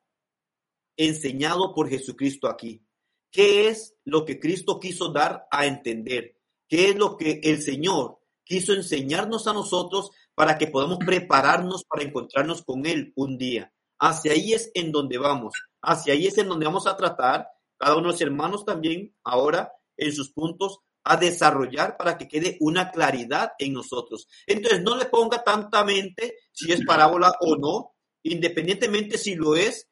enseñado 0.97 1.75
por 1.75 1.89
Jesucristo 1.89 2.49
aquí. 2.49 2.85
¿Qué 3.31 3.69
es 3.69 3.95
lo 4.05 4.25
que 4.25 4.41
Cristo 4.41 4.81
quiso 4.81 5.13
dar 5.13 5.47
a 5.51 5.67
entender? 5.67 6.37
¿Qué 6.69 6.91
es 6.91 6.97
lo 6.97 7.17
que 7.17 7.41
el 7.45 7.63
Señor 7.63 8.19
quiso 8.45 8.73
enseñarnos 8.73 9.47
a 9.47 9.53
nosotros 9.53 10.11
para 10.35 10.57
que 10.59 10.67
podamos 10.67 10.99
prepararnos 10.99 11.85
para 11.85 12.05
encontrarnos 12.05 12.63
con 12.63 12.87
Él 12.87 13.13
un 13.17 13.39
día? 13.39 13.73
Hacia 13.99 14.33
ahí 14.33 14.53
es 14.53 14.71
en 14.75 14.93
donde 14.93 15.19
vamos. 15.19 15.55
Hacia 15.83 16.15
ahí 16.15 16.27
es 16.27 16.39
en 16.39 16.49
donde 16.49 16.67
vamos 16.67 16.87
a 16.87 16.97
tratar, 16.97 17.49
cada 17.77 17.95
uno 17.95 18.09
de 18.09 18.13
los 18.13 18.21
hermanos 18.21 18.65
también, 18.65 19.15
ahora 19.25 19.73
en 19.97 20.13
sus 20.13 20.33
puntos, 20.33 20.81
a 21.05 21.17
desarrollar 21.17 21.97
para 21.97 22.19
que 22.19 22.29
quede 22.29 22.57
una 22.61 22.91
claridad 22.91 23.53
en 23.59 23.73
nosotros. 23.73 24.29
Entonces, 24.47 24.83
no 24.83 24.97
le 24.97 25.07
ponga 25.07 25.43
tanta 25.43 25.85
mente 25.85 26.37
si 26.53 26.73
es 26.73 26.85
parábola 26.85 27.33
o 27.41 27.57
no, 27.57 27.95
independientemente 28.33 29.19
si 29.19 29.35
lo 29.35 29.57
es, 29.57 29.89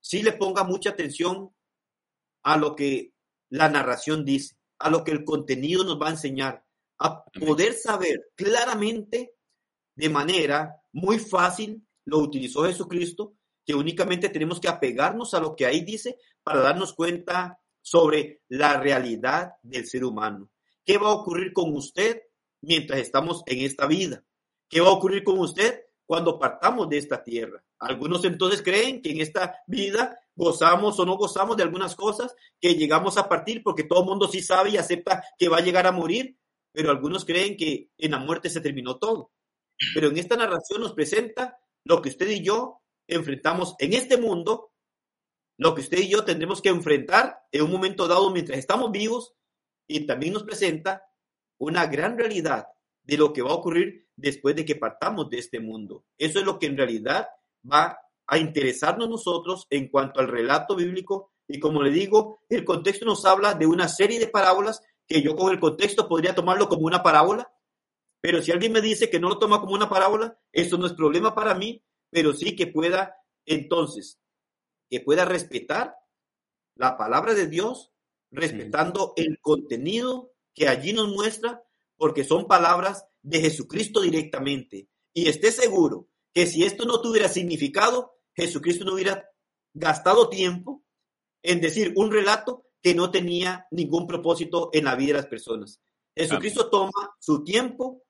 sí 0.00 0.22
le 0.22 0.32
ponga 0.32 0.64
mucha 0.64 0.90
atención 0.90 1.54
a 2.42 2.56
lo 2.56 2.74
que 2.74 3.12
la 3.50 3.68
narración 3.68 4.24
dice, 4.24 4.56
a 4.78 4.90
lo 4.90 5.04
que 5.04 5.10
el 5.10 5.24
contenido 5.24 5.84
nos 5.84 6.00
va 6.00 6.08
a 6.08 6.12
enseñar, 6.12 6.64
a 6.98 7.24
poder 7.24 7.74
saber 7.74 8.30
claramente 8.34 9.34
de 9.94 10.08
manera 10.08 10.76
muy 10.92 11.18
fácil, 11.18 11.86
lo 12.04 12.18
utilizó 12.18 12.64
Jesucristo, 12.64 13.34
que 13.66 13.74
únicamente 13.74 14.28
tenemos 14.28 14.60
que 14.60 14.68
apegarnos 14.68 15.34
a 15.34 15.40
lo 15.40 15.54
que 15.54 15.66
ahí 15.66 15.82
dice 15.82 16.16
para 16.42 16.60
darnos 16.60 16.94
cuenta 16.94 17.60
sobre 17.82 18.42
la 18.48 18.80
realidad 18.80 19.52
del 19.62 19.86
ser 19.86 20.04
humano. 20.04 20.50
¿Qué 20.84 20.96
va 20.98 21.08
a 21.08 21.14
ocurrir 21.14 21.52
con 21.52 21.74
usted 21.74 22.22
mientras 22.62 23.00
estamos 23.00 23.42
en 23.46 23.60
esta 23.60 23.86
vida? 23.86 24.24
¿Qué 24.68 24.80
va 24.80 24.88
a 24.88 24.92
ocurrir 24.92 25.22
con 25.24 25.38
usted 25.38 25.82
cuando 26.08 26.38
partamos 26.38 26.88
de 26.88 26.96
esta 26.96 27.22
tierra? 27.22 27.62
Algunos 27.78 28.24
entonces 28.24 28.62
creen 28.62 29.02
que 29.02 29.10
en 29.10 29.20
esta 29.20 29.60
vida 29.66 30.18
gozamos 30.34 30.98
o 30.98 31.04
no 31.04 31.18
gozamos 31.18 31.54
de 31.58 31.64
algunas 31.64 31.94
cosas, 31.94 32.34
que 32.58 32.74
llegamos 32.74 33.18
a 33.18 33.28
partir 33.28 33.62
porque 33.62 33.84
todo 33.84 34.00
el 34.00 34.06
mundo 34.06 34.26
sí 34.26 34.40
sabe 34.40 34.70
y 34.70 34.78
acepta 34.78 35.22
que 35.38 35.50
va 35.50 35.58
a 35.58 35.62
llegar 35.62 35.86
a 35.86 35.92
morir, 35.92 36.38
pero 36.72 36.90
algunos 36.90 37.26
creen 37.26 37.58
que 37.58 37.90
en 37.98 38.12
la 38.12 38.18
muerte 38.18 38.48
se 38.48 38.62
terminó 38.62 38.96
todo. 38.96 39.32
Pero 39.92 40.08
en 40.08 40.16
esta 40.16 40.36
narración 40.36 40.80
nos 40.80 40.94
presenta 40.94 41.58
lo 41.84 42.00
que 42.00 42.08
usted 42.08 42.30
y 42.30 42.42
yo 42.42 42.80
enfrentamos 43.06 43.74
en 43.78 43.92
este 43.92 44.16
mundo 44.16 44.72
lo 45.58 45.74
que 45.74 45.82
usted 45.82 45.98
y 45.98 46.08
yo 46.08 46.24
tendremos 46.24 46.62
que 46.62 46.70
enfrentar 46.70 47.40
en 47.52 47.62
un 47.62 47.72
momento 47.72 48.08
dado 48.08 48.30
mientras 48.30 48.58
estamos 48.58 48.92
vivos 48.92 49.34
y 49.86 50.06
también 50.06 50.32
nos 50.32 50.44
presenta 50.44 51.02
una 51.58 51.86
gran 51.86 52.16
realidad 52.16 52.68
de 53.08 53.16
lo 53.16 53.32
que 53.32 53.42
va 53.42 53.50
a 53.50 53.54
ocurrir 53.54 54.06
después 54.14 54.54
de 54.54 54.66
que 54.66 54.76
partamos 54.76 55.30
de 55.30 55.38
este 55.38 55.60
mundo. 55.60 56.04
Eso 56.18 56.38
es 56.38 56.44
lo 56.44 56.58
que 56.58 56.66
en 56.66 56.76
realidad 56.76 57.26
va 57.64 57.98
a 58.26 58.38
interesarnos 58.38 59.08
nosotros 59.08 59.66
en 59.70 59.88
cuanto 59.88 60.20
al 60.20 60.28
relato 60.28 60.76
bíblico. 60.76 61.32
Y 61.48 61.58
como 61.58 61.82
le 61.82 61.90
digo, 61.90 62.40
el 62.50 62.66
contexto 62.66 63.06
nos 63.06 63.24
habla 63.24 63.54
de 63.54 63.66
una 63.66 63.88
serie 63.88 64.18
de 64.18 64.28
parábolas 64.28 64.82
que 65.06 65.22
yo 65.22 65.34
con 65.34 65.50
el 65.50 65.58
contexto 65.58 66.06
podría 66.06 66.34
tomarlo 66.34 66.68
como 66.68 66.82
una 66.82 67.02
parábola, 67.02 67.50
pero 68.20 68.42
si 68.42 68.52
alguien 68.52 68.72
me 68.72 68.82
dice 68.82 69.08
que 69.08 69.18
no 69.18 69.30
lo 69.30 69.38
toma 69.38 69.60
como 69.60 69.72
una 69.72 69.88
parábola, 69.88 70.38
eso 70.52 70.76
no 70.76 70.86
es 70.86 70.92
problema 70.92 71.34
para 71.34 71.54
mí, 71.54 71.82
pero 72.10 72.34
sí 72.34 72.54
que 72.54 72.66
pueda 72.66 73.16
entonces 73.46 74.20
que 74.90 75.00
pueda 75.00 75.24
respetar 75.24 75.96
la 76.74 76.96
palabra 76.96 77.34
de 77.34 77.46
Dios, 77.46 77.92
respetando 78.30 79.14
el 79.16 79.38
contenido 79.40 80.32
que 80.54 80.68
allí 80.68 80.92
nos 80.92 81.08
muestra, 81.08 81.62
porque 81.98 82.24
son 82.24 82.46
palabras 82.46 83.04
de 83.22 83.40
Jesucristo 83.40 84.00
directamente. 84.00 84.88
Y 85.12 85.28
esté 85.28 85.52
seguro 85.52 86.08
que 86.32 86.46
si 86.46 86.64
esto 86.64 86.86
no 86.86 87.02
tuviera 87.02 87.28
significado, 87.28 88.14
Jesucristo 88.34 88.84
no 88.84 88.94
hubiera 88.94 89.28
gastado 89.74 90.30
tiempo 90.30 90.84
en 91.42 91.60
decir 91.60 91.92
un 91.96 92.10
relato 92.10 92.64
que 92.80 92.94
no 92.94 93.10
tenía 93.10 93.66
ningún 93.70 94.06
propósito 94.06 94.70
en 94.72 94.84
la 94.84 94.94
vida 94.94 95.08
de 95.08 95.20
las 95.20 95.26
personas. 95.26 95.80
Jesucristo 96.16 96.70
toma 96.70 97.14
su 97.18 97.44
tiempo, 97.44 98.02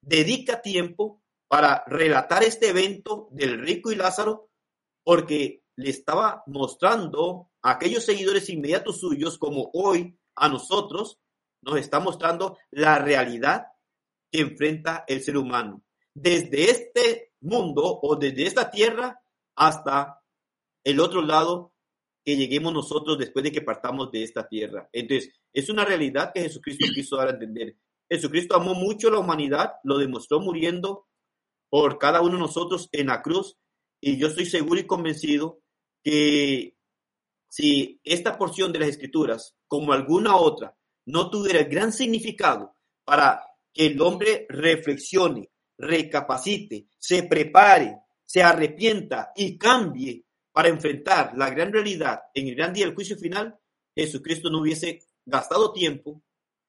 dedica 0.00 0.62
tiempo 0.62 1.22
para 1.48 1.84
relatar 1.86 2.42
este 2.42 2.70
evento 2.70 3.28
del 3.30 3.60
rico 3.60 3.92
y 3.92 3.96
Lázaro, 3.96 4.50
porque 5.04 5.62
le 5.76 5.90
estaba 5.90 6.42
mostrando 6.46 7.50
a 7.62 7.72
aquellos 7.72 8.04
seguidores 8.04 8.48
inmediatos 8.48 9.00
suyos, 9.00 9.38
como 9.38 9.70
hoy 9.74 10.18
a 10.34 10.48
nosotros, 10.48 11.18
nos 11.62 11.78
está 11.78 12.00
mostrando 12.00 12.58
la 12.70 12.98
realidad 12.98 13.66
que 14.30 14.40
enfrenta 14.40 15.04
el 15.06 15.22
ser 15.22 15.36
humano. 15.36 15.82
Desde 16.14 16.70
este 16.70 17.32
mundo 17.40 18.00
o 18.02 18.16
desde 18.16 18.46
esta 18.46 18.70
tierra 18.70 19.20
hasta 19.54 20.20
el 20.84 21.00
otro 21.00 21.22
lado 21.22 21.72
que 22.24 22.36
lleguemos 22.36 22.72
nosotros 22.72 23.18
después 23.18 23.44
de 23.44 23.52
que 23.52 23.62
partamos 23.62 24.10
de 24.10 24.24
esta 24.24 24.48
tierra. 24.48 24.88
Entonces, 24.92 25.32
es 25.52 25.68
una 25.68 25.84
realidad 25.84 26.32
que 26.34 26.42
Jesucristo 26.42 26.86
quiso 26.92 27.16
dar 27.16 27.28
a 27.28 27.32
entender. 27.32 27.76
Jesucristo 28.10 28.56
amó 28.56 28.74
mucho 28.74 29.08
a 29.08 29.12
la 29.12 29.18
humanidad, 29.18 29.74
lo 29.84 29.98
demostró 29.98 30.40
muriendo 30.40 31.06
por 31.68 31.98
cada 31.98 32.20
uno 32.20 32.32
de 32.32 32.40
nosotros 32.40 32.88
en 32.92 33.08
la 33.08 33.22
cruz, 33.22 33.56
y 34.00 34.18
yo 34.18 34.28
estoy 34.28 34.46
seguro 34.46 34.80
y 34.80 34.86
convencido 34.86 35.60
que 36.02 36.76
si 37.48 38.00
esta 38.04 38.38
porción 38.38 38.72
de 38.72 38.80
las 38.80 38.88
escrituras, 38.88 39.56
como 39.66 39.92
alguna 39.92 40.36
otra, 40.36 40.76
no 41.06 41.30
tuviera 41.30 41.64
gran 41.64 41.92
significado 41.92 42.74
para 43.04 43.42
que 43.72 43.86
el 43.86 44.00
hombre 44.00 44.46
reflexione, 44.48 45.50
recapacite, 45.78 46.86
se 46.98 47.22
prepare, 47.24 47.98
se 48.24 48.42
arrepienta 48.42 49.32
y 49.36 49.56
cambie 49.56 50.24
para 50.52 50.68
enfrentar 50.68 51.32
la 51.36 51.50
gran 51.50 51.72
realidad 51.72 52.22
en 52.34 52.48
el 52.48 52.54
gran 52.54 52.72
día 52.72 52.86
del 52.86 52.94
juicio 52.94 53.16
final, 53.16 53.58
Jesucristo 53.94 54.50
no 54.50 54.60
hubiese 54.60 55.02
gastado 55.24 55.72
tiempo 55.72 56.22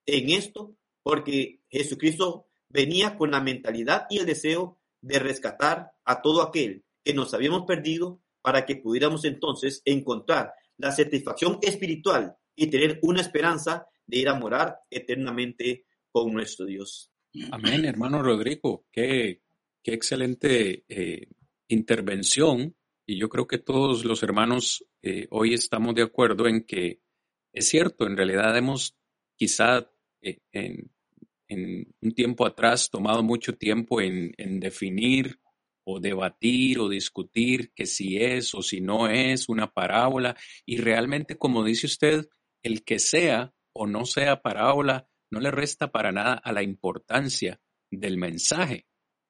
en 0.06 0.30
esto 0.30 0.74
porque 1.02 1.62
Jesucristo 1.70 2.46
venía 2.68 3.16
con 3.16 3.30
la 3.30 3.40
mentalidad 3.40 4.06
y 4.10 4.18
el 4.18 4.26
deseo 4.26 4.78
de 5.00 5.18
rescatar 5.18 5.92
a 6.04 6.22
todo 6.22 6.42
aquel 6.42 6.84
que 7.04 7.14
nos 7.14 7.32
habíamos 7.34 7.64
perdido 7.64 8.20
para 8.42 8.66
que 8.66 8.76
pudiéramos 8.76 9.24
entonces 9.24 9.82
encontrar 9.84 10.52
la 10.76 10.92
satisfacción 10.92 11.58
espiritual 11.62 12.36
y 12.54 12.68
tener 12.68 12.98
una 13.02 13.20
esperanza 13.20 13.86
de 14.08 14.18
ir 14.18 14.28
a 14.28 14.34
morar 14.34 14.80
eternamente 14.90 15.86
con 16.10 16.32
nuestro 16.32 16.66
Dios. 16.66 17.12
Amén, 17.52 17.84
hermano 17.84 18.22
Rodrigo. 18.22 18.86
Qué, 18.90 19.42
qué 19.82 19.92
excelente 19.92 20.84
eh, 20.88 21.28
intervención. 21.68 22.74
Y 23.06 23.18
yo 23.18 23.28
creo 23.28 23.46
que 23.46 23.58
todos 23.58 24.04
los 24.04 24.22
hermanos 24.22 24.84
eh, 25.02 25.28
hoy 25.30 25.54
estamos 25.54 25.94
de 25.94 26.02
acuerdo 26.02 26.48
en 26.48 26.64
que 26.64 27.00
es 27.52 27.68
cierto, 27.68 28.06
en 28.06 28.16
realidad 28.16 28.56
hemos 28.56 28.96
quizá 29.36 29.90
eh, 30.22 30.38
en, 30.52 30.90
en, 31.48 31.94
un 32.00 32.12
tiempo 32.12 32.46
atrás 32.46 32.90
tomado 32.90 33.22
mucho 33.22 33.56
tiempo 33.56 34.00
en, 34.00 34.32
en 34.36 34.60
definir 34.60 35.38
o 35.84 36.00
debatir 36.00 36.78
o 36.80 36.88
discutir 36.88 37.72
que 37.74 37.86
si 37.86 38.18
es 38.18 38.54
o 38.54 38.62
si 38.62 38.80
no 38.80 39.08
es 39.08 39.48
una 39.48 39.72
parábola. 39.72 40.36
Y 40.66 40.78
realmente, 40.78 41.36
como 41.36 41.64
dice 41.64 41.86
usted, 41.86 42.26
el 42.62 42.84
que 42.84 42.98
sea 42.98 43.54
o 43.72 43.86
no 43.86 44.04
sea 44.04 44.42
parábola 44.42 45.08
no 45.30 45.40
le 45.40 45.50
resta 45.50 45.90
para 45.90 46.12
nada 46.12 46.34
a 46.34 46.52
la 46.52 46.62
importancia 46.62 47.60
del 47.90 48.16
mensaje. 48.16 48.86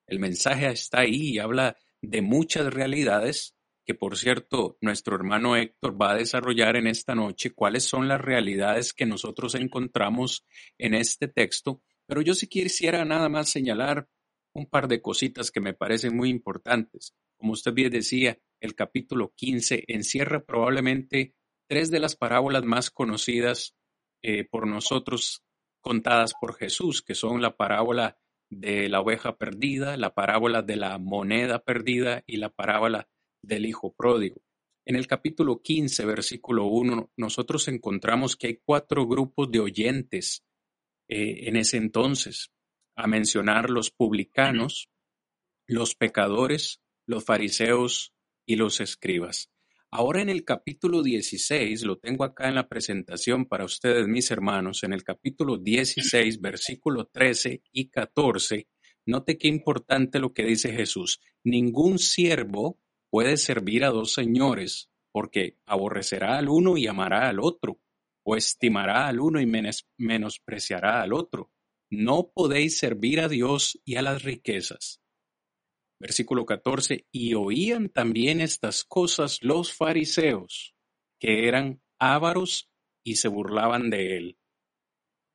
El 0.07 0.20
mensaje 0.20 0.68
está 0.68 1.01
ahí 1.01 1.35
y 1.35 1.38
habla 1.38 1.77
de 2.01 2.22
muchas 2.22 2.72
realidades 2.72 3.55
que, 3.85 3.94
por 3.94 4.16
cierto, 4.16 4.77
nuestro 4.81 5.16
hermano 5.16 5.57
Héctor 5.57 6.01
va 6.01 6.12
a 6.12 6.16
desarrollar 6.16 6.77
en 6.77 6.87
esta 6.87 7.14
noche 7.14 7.51
cuáles 7.51 7.85
son 7.85 8.07
las 8.07 8.20
realidades 8.20 8.92
que 8.92 9.07
nosotros 9.07 9.55
encontramos 9.55 10.46
en 10.77 10.94
este 10.94 11.29
texto. 11.29 11.83
Pero 12.07 12.22
yo 12.22 12.35
sí 12.35 12.46
quisiera 12.46 13.05
nada 13.05 13.29
más 13.29 13.48
señalar 13.48 14.09
un 14.53 14.66
par 14.66 14.88
de 14.88 15.01
cositas 15.01 15.51
que 15.51 15.61
me 15.61 15.74
parecen 15.74 16.16
muy 16.16 16.31
importantes. 16.31 17.14
Como 17.37 17.53
usted 17.53 17.72
bien 17.72 17.90
decía, 17.90 18.38
el 18.61 18.74
capítulo 18.74 19.33
15 19.35 19.85
encierra 19.87 20.44
probablemente 20.44 21.35
tres 21.68 21.90
de 21.90 22.01
las 22.01 22.16
parábolas 22.16 22.64
más 22.64 22.90
conocidas 22.90 23.74
eh, 24.22 24.44
por 24.44 24.66
nosotros 24.66 25.42
contadas 25.81 26.33
por 26.40 26.54
Jesús, 26.54 27.02
que 27.02 27.14
son 27.14 27.40
la 27.40 27.57
parábola 27.57 28.18
de 28.50 28.88
la 28.88 29.00
oveja 29.00 29.37
perdida, 29.37 29.96
la 29.96 30.14
parábola 30.14 30.62
de 30.62 30.76
la 30.76 30.98
moneda 30.98 31.62
perdida 31.62 32.22
y 32.26 32.38
la 32.38 32.50
parábola 32.50 33.09
del 33.42 33.66
hijo 33.66 33.94
pródigo. 33.94 34.40
En 34.87 34.96
el 34.96 35.07
capítulo 35.07 35.61
15, 35.61 36.07
versículo 36.07 36.64
1, 36.64 37.12
nosotros 37.16 37.68
encontramos 37.68 38.37
que 38.37 38.46
hay 38.46 38.61
cuatro 38.64 39.07
grupos 39.07 39.50
de 39.50 39.61
oyentes 39.61 40.44
eh, 41.09 41.48
en 41.48 41.57
ese 41.57 41.76
entonces 41.76 42.50
a 42.96 43.07
mencionar 43.07 43.70
los 43.70 43.90
publicanos, 43.90 44.88
los 45.66 45.94
pecadores, 45.94 46.81
los 47.07 47.24
fariseos 47.24 48.12
y 48.46 48.57
los 48.57 48.81
escribas. 48.81 49.50
Ahora 49.90 50.20
en 50.20 50.29
el 50.29 50.44
capítulo 50.44 51.03
16, 51.03 51.83
lo 51.85 51.96
tengo 51.96 52.22
acá 52.22 52.46
en 52.46 52.57
la 52.57 52.68
presentación 52.68 53.46
para 53.46 53.64
ustedes, 53.64 54.07
mis 54.07 54.31
hermanos, 54.31 54.85
en 54.85 54.92
el 54.92 55.03
capítulo 55.03 55.57
16, 55.57 56.42
versículo 56.42 57.07
13 57.07 57.62
y 57.72 57.88
14, 57.88 58.68
note 59.07 59.38
qué 59.38 59.48
importante 59.48 60.18
lo 60.18 60.35
que 60.35 60.44
dice 60.44 60.74
Jesús. 60.74 61.22
Ningún 61.42 61.98
siervo 61.98 62.79
puede 63.09 63.38
servir 63.38 63.83
a 63.83 63.88
dos 63.88 64.12
señores, 64.12 64.90
porque 65.11 65.57
aborrecerá 65.64 66.37
al 66.37 66.51
uno 66.51 66.77
y 66.77 66.87
amará 66.87 67.27
al 67.27 67.40
otro, 67.40 67.81
o 68.24 68.37
estimará 68.37 69.07
al 69.07 69.20
uno 69.20 69.40
y 69.40 69.51
menospreciará 69.96 71.01
al 71.01 71.14
otro. 71.14 71.51
No 71.88 72.31
podéis 72.35 72.77
servir 72.77 73.20
a 73.20 73.29
Dios 73.29 73.81
y 73.87 73.96
a 73.96 74.03
las 74.03 74.22
riquezas. 74.22 75.01
Versículo 76.01 76.47
14. 76.47 77.07
Y 77.11 77.35
oían 77.35 77.89
también 77.89 78.41
estas 78.41 78.85
cosas 78.85 79.39
los 79.43 79.73
fariseos, 79.73 80.75
que 81.19 81.49
eran 81.49 81.83
ávaros 81.99 82.71
y 83.05 83.17
se 83.17 83.29
burlaban 83.29 83.91
de 83.91 84.17
él. 84.17 84.39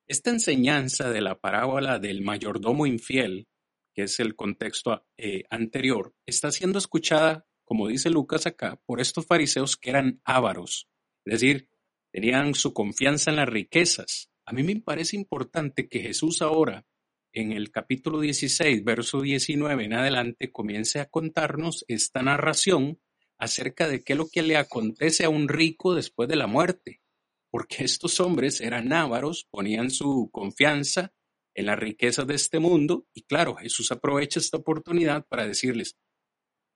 Esta 0.08 0.30
enseñanza 0.30 1.10
de 1.10 1.22
la 1.22 1.40
parábola 1.40 2.00
del 2.00 2.22
mayordomo 2.22 2.86
infiel, 2.86 3.48
que 3.94 4.04
es 4.04 4.20
el 4.20 4.36
contexto 4.36 5.06
eh, 5.18 5.44
anterior, 5.50 6.14
está 6.26 6.52
siendo 6.52 6.78
escuchada, 6.78 7.46
como 7.64 7.88
dice 7.88 8.10
Lucas 8.10 8.46
acá, 8.46 8.82
por 8.86 9.00
estos 9.00 9.26
fariseos 9.26 9.78
que 9.78 9.92
eran 9.92 10.22
ávaros, 10.26 10.90
es 11.26 11.40
decir, 11.40 11.70
tenían 12.12 12.54
su 12.54 12.74
confianza 12.74 13.32
en 13.32 13.38
las 13.38 13.48
riquezas, 13.48 14.30
a 14.46 14.52
mí 14.52 14.64
me 14.64 14.76
parece 14.82 15.16
importante 15.16 15.88
que 15.88 16.02
Jesús 16.02 16.42
ahora 16.42 16.86
en 17.34 17.52
el 17.52 17.72
capítulo 17.72 18.20
16, 18.20 18.84
verso 18.84 19.22
19 19.22 19.84
en 19.84 19.94
adelante, 19.94 20.52
comience 20.52 21.00
a 21.00 21.10
contarnos 21.10 21.84
esta 21.88 22.22
narración 22.22 23.00
acerca 23.40 23.88
de 23.88 24.04
qué 24.04 24.14
es 24.14 24.20
lo 24.20 24.30
que 24.30 24.44
le 24.44 24.56
acontece 24.56 25.26
a 25.26 25.30
un 25.30 25.50
rico 25.50 25.96
después 25.96 26.30
de 26.30 26.36
la 26.36 26.46
muerte, 26.46 27.02
porque 27.50 27.84
estos 27.84 28.20
hombres 28.20 28.62
eran 28.62 28.94
ávaros, 28.94 29.48
ponían 29.50 29.90
su 29.90 30.30
confianza 30.32 31.12
en 31.56 31.66
las 31.66 31.80
riquezas 31.80 32.28
de 32.28 32.36
este 32.36 32.60
mundo 32.60 33.08
y 33.14 33.24
claro, 33.24 33.56
Jesús 33.56 33.92
aprovecha 33.92 34.40
esta 34.40 34.58
oportunidad 34.58 35.26
para 35.28 35.48
decirles, 35.48 35.98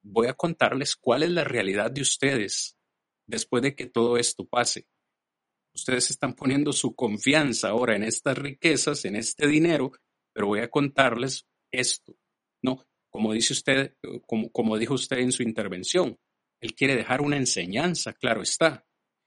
voy 0.01 0.27
a 0.27 0.33
contarles 0.33 0.95
cuál 0.95 1.23
es 1.23 1.29
la 1.29 1.43
realidad 1.43 1.91
de 1.91 2.01
ustedes 2.01 2.77
después 3.27 3.61
de 3.61 3.75
que 3.75 3.85
todo 3.85 4.17
esto 4.17 4.47
pase. 4.47 4.87
Ustedes 5.73 6.09
están 6.09 6.33
poniendo 6.33 6.73
su 6.73 6.95
confianza 6.95 7.69
ahora 7.69 7.95
en 7.95 8.03
estas 8.03 8.37
riquezas, 8.37 9.05
en 9.05 9.15
este 9.15 9.47
dinero, 9.47 9.91
pero 10.37 10.49
voy 10.49 10.59
a 10.59 10.69
contarles 10.69 11.47
esto. 11.71 12.15
No, 12.61 12.85
como 13.09 13.33
dice 13.33 13.53
usted, 13.53 13.95
como, 14.53 14.77
dijo 14.77 14.93
usted 14.93 15.17
en 15.17 15.31
su 15.31 15.41
intervención, 15.41 16.19
él 16.61 16.75
quiere 16.75 16.95
dejar 16.95 17.21
una 17.21 17.37
enseñanza, 17.37 18.13
claro 18.13 18.43
está, 18.43 18.85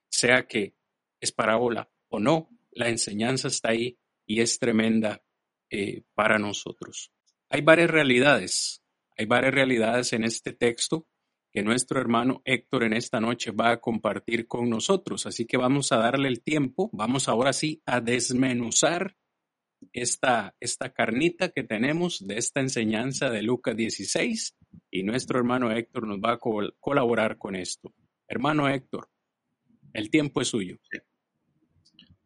sea 0.09 0.47
que 0.47 0.77
es 1.21 1.33
parábola 1.33 1.91
o 2.11 2.21
no, 2.21 2.49
la 2.71 2.89
enseñanza 2.89 3.49
está 3.49 3.71
ahí 3.71 3.99
y 4.25 4.41
es 4.41 4.61
tremenda 4.61 5.21
eh, 5.69 6.05
para 6.15 6.39
nosotros. 6.39 7.13
Hay 7.49 7.63
varias 7.63 7.91
realidades, 7.91 8.85
hay 9.17 9.27
varias 9.27 9.53
realidades 9.53 10.13
en 10.13 10.23
este 10.23 10.53
texto 10.53 11.09
que 11.51 11.65
nuestro 11.65 12.01
hermano 12.01 12.41
Héctor 12.45 12.85
en 12.85 12.93
esta 12.93 13.19
noche 13.19 13.51
va 13.51 13.73
a 13.73 13.81
compartir 13.81 14.47
con 14.47 14.71
nosotros, 14.71 15.27
así 15.27 15.45
que 15.45 15.57
vamos 15.57 15.91
a 15.91 15.97
darle 15.97 16.29
el 16.29 16.41
tiempo, 16.41 16.89
vamos 16.93 17.29
ahora 17.29 17.53
sí 17.53 17.83
a 17.85 18.01
desmenuzar 18.01 19.17
esta, 19.93 20.55
esta 20.61 20.93
carnita 20.93 21.51
que 21.51 21.63
tenemos 21.63 22.27
de 22.27 22.39
esta 22.39 22.61
enseñanza 22.61 23.31
de 23.31 23.43
Lucas 23.43 23.77
16 23.77 24.57
y 24.91 25.03
nuestro 25.03 25.39
hermano 25.39 25.71
Héctor 25.71 26.07
nos 26.07 26.19
va 26.19 26.33
a 26.33 26.39
colaborar 26.39 27.39
con 27.39 27.57
esto. 27.57 27.93
Hermano 28.29 28.69
Héctor, 28.69 29.09
el 29.93 30.11
tiempo 30.11 30.41
es 30.41 30.49
suyo. 30.49 30.79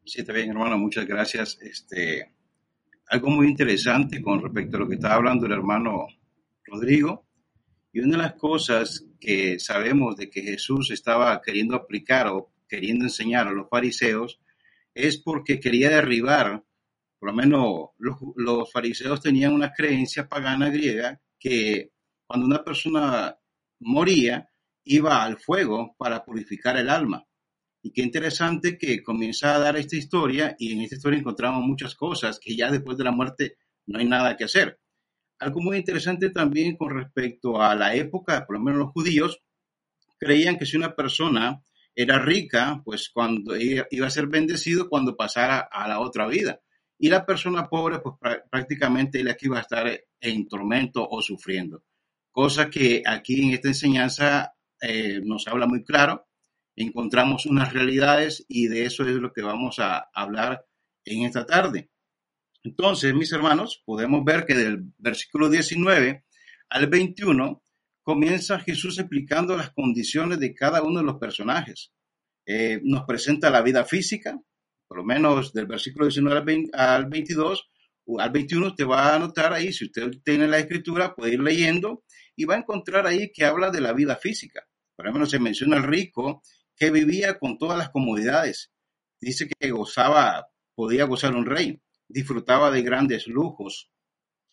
Sí. 0.04 0.20
está 0.20 0.32
bien, 0.32 0.50
hermano, 0.50 0.78
muchas 0.78 1.06
gracias. 1.06 1.58
Este, 1.62 2.32
algo 3.08 3.30
muy 3.30 3.46
interesante 3.46 4.20
con 4.20 4.42
respecto 4.42 4.76
a 4.76 4.80
lo 4.80 4.88
que 4.88 4.96
estaba 4.96 5.14
hablando 5.14 5.46
el 5.46 5.52
hermano 5.52 6.06
Rodrigo. 6.64 7.26
Y 7.92 8.00
una 8.00 8.16
de 8.16 8.22
las 8.24 8.34
cosas 8.34 9.06
que 9.20 9.58
sabemos 9.58 10.16
de 10.16 10.28
que 10.28 10.42
Jesús 10.42 10.90
estaba 10.90 11.40
queriendo 11.40 11.76
aplicar 11.76 12.26
o 12.26 12.50
queriendo 12.68 13.04
enseñar 13.04 13.46
a 13.46 13.52
los 13.52 13.68
fariseos 13.68 14.40
es 14.94 15.18
porque 15.18 15.60
quería 15.60 15.90
derribar 15.90 16.64
por 17.24 17.30
lo 17.30 17.37
menos 17.38 17.88
los, 18.37 18.70
fariseos 18.70 19.18
tenían 19.22 19.54
una 19.54 19.72
creencia 19.72 20.28
pagana 20.28 20.68
griega 20.68 21.18
que 21.40 21.92
cuando 22.26 22.44
una 22.44 22.62
persona 22.62 23.34
moría, 23.80 24.46
iba 24.84 25.24
al 25.24 25.38
fuego 25.38 25.94
para 25.96 26.22
purificar 26.22 26.76
el 26.76 26.90
alma. 26.90 27.24
Y 27.80 27.92
qué 27.92 28.02
interesante 28.02 28.76
que 28.76 29.02
comienza 29.02 29.54
a 29.54 29.58
dar 29.58 29.78
esta 29.78 29.96
historia 29.96 30.54
y 30.58 30.74
en 30.74 30.82
esta 30.82 30.96
historia 30.96 31.18
encontramos 31.18 31.64
muchas 31.64 31.94
cosas 31.94 32.38
que 32.38 32.54
ya 32.54 32.70
después 32.70 32.98
de 32.98 33.04
la 33.04 33.12
muerte 33.12 33.56
no 33.87 34.00
hay 34.00 34.04
nada 34.04 34.37
que 34.37 34.44
hacer. 34.44 34.78
Algo 35.38 35.62
muy 35.62 35.78
interesante 35.78 36.28
también 36.28 36.76
con 36.76 36.90
respecto 36.90 37.58
a 37.62 37.74
la 37.74 37.94
época, 37.94 38.44
por 38.44 38.58
lo 38.58 38.62
menos 38.62 38.80
los 38.80 38.92
judíos, 38.92 39.40
creían 40.18 40.58
que 40.58 40.66
si 40.66 40.76
una 40.76 40.94
persona 40.94 41.64
era 41.94 42.18
rica, 42.18 42.82
pues 42.84 43.08
cuando 43.08 43.56
iba 43.56 44.06
a 44.06 44.10
ser 44.10 44.26
bendecido 44.26 44.90
cuando 44.90 45.16
pasara 45.16 45.60
a 45.72 45.88
la 45.88 46.00
otra 46.00 46.26
vida 46.26 46.60
y 47.04 47.10
la 47.10 47.26
persona 47.26 47.68
pobre 47.68 47.98
pues 47.98 48.16
prácticamente 48.50 49.22
la 49.22 49.34
que 49.36 49.44
iba 49.44 49.58
a 49.58 49.60
estar 49.60 49.86
en 50.18 50.48
tormento 50.48 51.06
o 51.06 51.20
sufriendo. 51.20 51.84
Cosa 52.30 52.70
que 52.70 53.02
aquí 53.04 53.42
en 53.42 53.50
esta 53.50 53.68
enseñanza 53.68 54.54
eh, 54.80 55.20
nos 55.22 55.46
habla 55.46 55.66
muy 55.66 55.84
claro, 55.84 56.26
encontramos 56.74 57.44
unas 57.44 57.74
realidades 57.74 58.46
y 58.48 58.68
de 58.68 58.86
eso 58.86 59.06
es 59.06 59.16
lo 59.16 59.34
que 59.34 59.42
vamos 59.42 59.80
a 59.80 60.08
hablar 60.14 60.64
en 61.04 61.26
esta 61.26 61.44
tarde. 61.44 61.90
Entonces, 62.62 63.12
mis 63.12 63.30
hermanos, 63.34 63.82
podemos 63.84 64.24
ver 64.24 64.46
que 64.46 64.54
del 64.54 64.84
versículo 64.96 65.50
19 65.50 66.24
al 66.70 66.86
21 66.86 67.62
comienza 68.02 68.60
Jesús 68.60 68.98
explicando 68.98 69.58
las 69.58 69.72
condiciones 69.74 70.40
de 70.40 70.54
cada 70.54 70.82
uno 70.82 71.00
de 71.00 71.04
los 71.04 71.18
personajes. 71.18 71.92
Eh, 72.46 72.80
nos 72.82 73.04
presenta 73.04 73.50
la 73.50 73.60
vida 73.60 73.84
física, 73.84 74.40
por 74.94 75.00
lo 75.00 75.07
menos 75.07 75.52
del 75.52 75.66
versículo 75.66 76.07
19 76.07 76.68
al, 76.72 77.07
22, 77.07 77.68
al 78.16 78.30
21 78.30 78.76
te 78.76 78.85
va 78.85 79.09
a 79.09 79.16
anotar 79.16 79.52
ahí, 79.52 79.72
si 79.72 79.87
usted 79.87 80.09
tiene 80.24 80.46
la 80.46 80.61
escritura, 80.61 81.16
puede 81.16 81.35
ir 81.35 81.40
leyendo 81.40 82.04
y 82.37 82.44
va 82.44 82.54
a 82.54 82.59
encontrar 82.59 83.04
ahí 83.04 83.33
que 83.33 83.44
habla 83.44 83.72
de 83.72 83.80
la 83.80 83.92
vida 83.92 84.14
física. 84.14 84.64
Por 84.94 85.07
ejemplo, 85.07 85.26
se 85.26 85.40
menciona 85.40 85.78
el 85.78 85.83
rico 85.83 86.44
que 86.76 86.92
vivía 86.92 87.40
con 87.40 87.59
todas 87.59 87.76
las 87.76 87.90
comodidades. 87.90 88.70
Dice 89.20 89.48
que 89.48 89.72
gozaba, 89.72 90.46
podía 90.76 91.07
gozar 91.07 91.35
un 91.35 91.46
rey, 91.46 91.83
disfrutaba 92.07 92.70
de 92.70 92.83
grandes 92.83 93.26
lujos, 93.26 93.90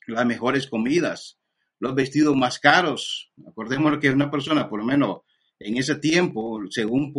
las 0.08 0.25
mejores 0.25 0.65
comidas, 0.65 1.38
los 1.77 1.93
vestidos 1.93 2.36
más 2.36 2.58
caros. 2.58 3.32
Acordémonos 3.47 3.99
que 3.99 4.10
una 4.10 4.32
persona, 4.32 4.67
por 4.67 4.80
lo 4.80 4.86
menos 4.86 5.19
en 5.60 5.77
ese 5.77 5.97
tiempo, 5.97 6.62
según 6.71 7.13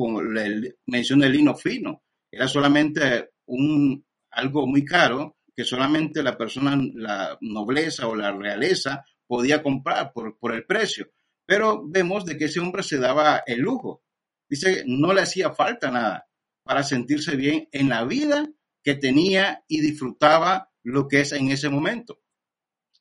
menciona 0.86 1.26
el 1.26 1.32
lino 1.32 1.54
fino, 1.54 2.01
era 2.32 2.48
solamente 2.48 3.30
un, 3.46 4.04
algo 4.30 4.66
muy 4.66 4.84
caro 4.84 5.36
que 5.54 5.64
solamente 5.64 6.22
la 6.22 6.36
persona, 6.38 6.80
la 6.94 7.36
nobleza 7.42 8.08
o 8.08 8.16
la 8.16 8.32
realeza 8.32 9.04
podía 9.26 9.62
comprar 9.62 10.12
por, 10.12 10.38
por 10.38 10.54
el 10.54 10.64
precio. 10.64 11.10
Pero 11.44 11.86
vemos 11.86 12.24
de 12.24 12.38
que 12.38 12.46
ese 12.46 12.60
hombre 12.60 12.82
se 12.82 12.98
daba 12.98 13.42
el 13.46 13.60
lujo. 13.60 14.02
Dice, 14.48 14.84
no 14.86 15.12
le 15.12 15.20
hacía 15.20 15.52
falta 15.52 15.90
nada 15.90 16.26
para 16.64 16.82
sentirse 16.82 17.36
bien 17.36 17.68
en 17.70 17.90
la 17.90 18.04
vida 18.04 18.48
que 18.82 18.94
tenía 18.94 19.62
y 19.68 19.80
disfrutaba 19.80 20.70
lo 20.82 21.08
que 21.08 21.20
es 21.20 21.32
en 21.32 21.50
ese 21.50 21.68
momento. 21.68 22.20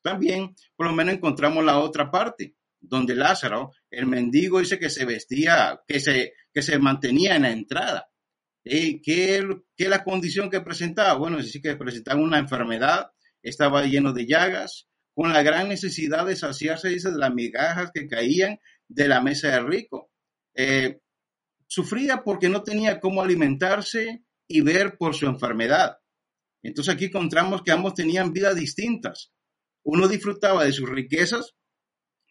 También, 0.02 0.56
por 0.76 0.88
lo 0.88 0.94
menos, 0.94 1.14
encontramos 1.14 1.64
la 1.64 1.80
otra 1.80 2.10
parte, 2.10 2.56
donde 2.80 3.16
Lázaro, 3.16 3.72
el 3.90 4.08
mendigo, 4.08 4.60
dice 4.60 4.80
que 4.80 4.90
se 4.90 5.06
vestía, 5.06 5.82
que 5.88 6.00
se, 6.00 6.34
que 6.54 6.62
se 6.62 6.80
mantenía 6.80 7.36
en 7.36 7.44
la 7.44 7.52
entrada. 7.52 8.11
¿Qué, 8.64 9.02
es 9.78 9.90
la 9.90 10.04
condición 10.04 10.50
que 10.50 10.62
presentaba? 10.62 11.14
Bueno, 11.14 11.38
decir, 11.38 11.62
que 11.62 11.76
presentaba 11.76 12.22
una 12.22 12.40
enfermedad, 12.40 13.12
estaba 13.42 13.84
lleno 13.86 14.14
de 14.14 14.28
llagas, 14.28 14.88
con 15.14 15.34
la 15.34 15.44
gran 15.44 15.68
necesidad 15.68 16.26
de 16.26 16.36
saciarse, 16.36 16.90
dice, 16.90 17.12
de 17.12 17.18
las 17.18 17.34
migajas 17.34 17.92
que 17.94 18.08
caían 18.08 18.60
de 18.88 19.08
la 19.08 19.22
mesa 19.22 19.50
del 19.50 19.68
rico. 19.68 20.12
Eh, 20.56 21.00
sufría 21.68 22.24
porque 22.24 22.50
no 22.50 22.64
tenía 22.64 23.00
cómo 23.00 23.22
alimentarse 23.22 24.24
y 24.48 24.62
ver 24.62 24.98
por 24.98 25.16
su 25.16 25.26
enfermedad. 25.26 25.98
Entonces 26.64 26.94
aquí 26.94 27.06
encontramos 27.06 27.64
que 27.64 27.72
ambos 27.72 27.94
tenían 27.94 28.34
vidas 28.34 28.56
distintas. 28.56 29.32
Uno 29.84 30.08
disfrutaba 30.08 30.64
de 30.64 30.74
sus 30.74 30.90
riquezas 30.90 31.56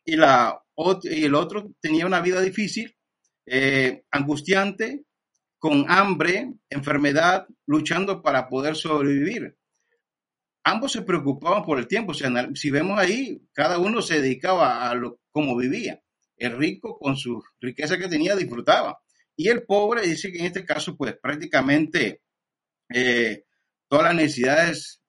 y, 0.04 0.16
la, 0.16 0.62
y 1.02 1.24
el 1.24 1.34
otro 1.34 1.72
tenía 1.80 2.06
una 2.06 2.20
vida 2.20 2.40
difícil, 2.40 2.96
eh, 3.46 4.04
angustiante, 4.10 5.04
con 5.60 5.84
hambre, 5.90 6.54
enfermedad, 6.70 7.46
luchando 7.66 8.22
para 8.22 8.48
poder 8.48 8.74
sobrevivir. 8.74 9.56
Ambos 10.64 10.92
se 10.92 11.02
preocupaban 11.02 11.62
por 11.64 11.78
el 11.78 11.86
tiempo. 11.86 12.14
si 12.14 12.70
vemos 12.70 12.98
ahí, 12.98 13.42
cada 13.52 13.78
uno 13.78 14.00
se 14.00 14.22
dedicaba 14.22 14.90
a 14.90 14.94
lo 14.94 15.20
como 15.30 15.54
vivía. 15.56 16.02
El 16.36 16.56
rico 16.56 16.98
con 16.98 17.16
su 17.16 17.42
riqueza 17.60 17.98
que 17.98 18.08
tenía 18.08 18.34
disfrutaba. 18.34 18.98
Y 19.36 19.48
el 19.48 19.64
pobre 19.64 20.06
dice 20.06 20.32
que 20.32 20.38
en 20.38 20.46
este 20.46 20.64
caso, 20.64 20.96
pues 20.96 21.14
prácticamente 21.20 22.22
eh, 22.88 23.44
todas 23.86 24.06
las 24.06 24.14
necesidades 24.14 25.02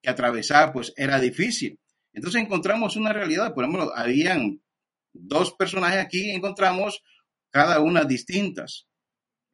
que 0.00 0.10
atravesaba, 0.10 0.72
pues 0.72 0.92
era 0.96 1.18
difícil. 1.18 1.80
Entonces 2.12 2.40
encontramos 2.40 2.94
una 2.96 3.12
realidad. 3.12 3.52
Por 3.54 3.64
ejemplo, 3.64 3.92
habían 3.92 4.62
dos 5.12 5.52
personajes 5.54 5.98
aquí, 5.98 6.30
encontramos 6.30 7.02
cada 7.50 7.80
una 7.80 8.04
distintas. 8.04 8.86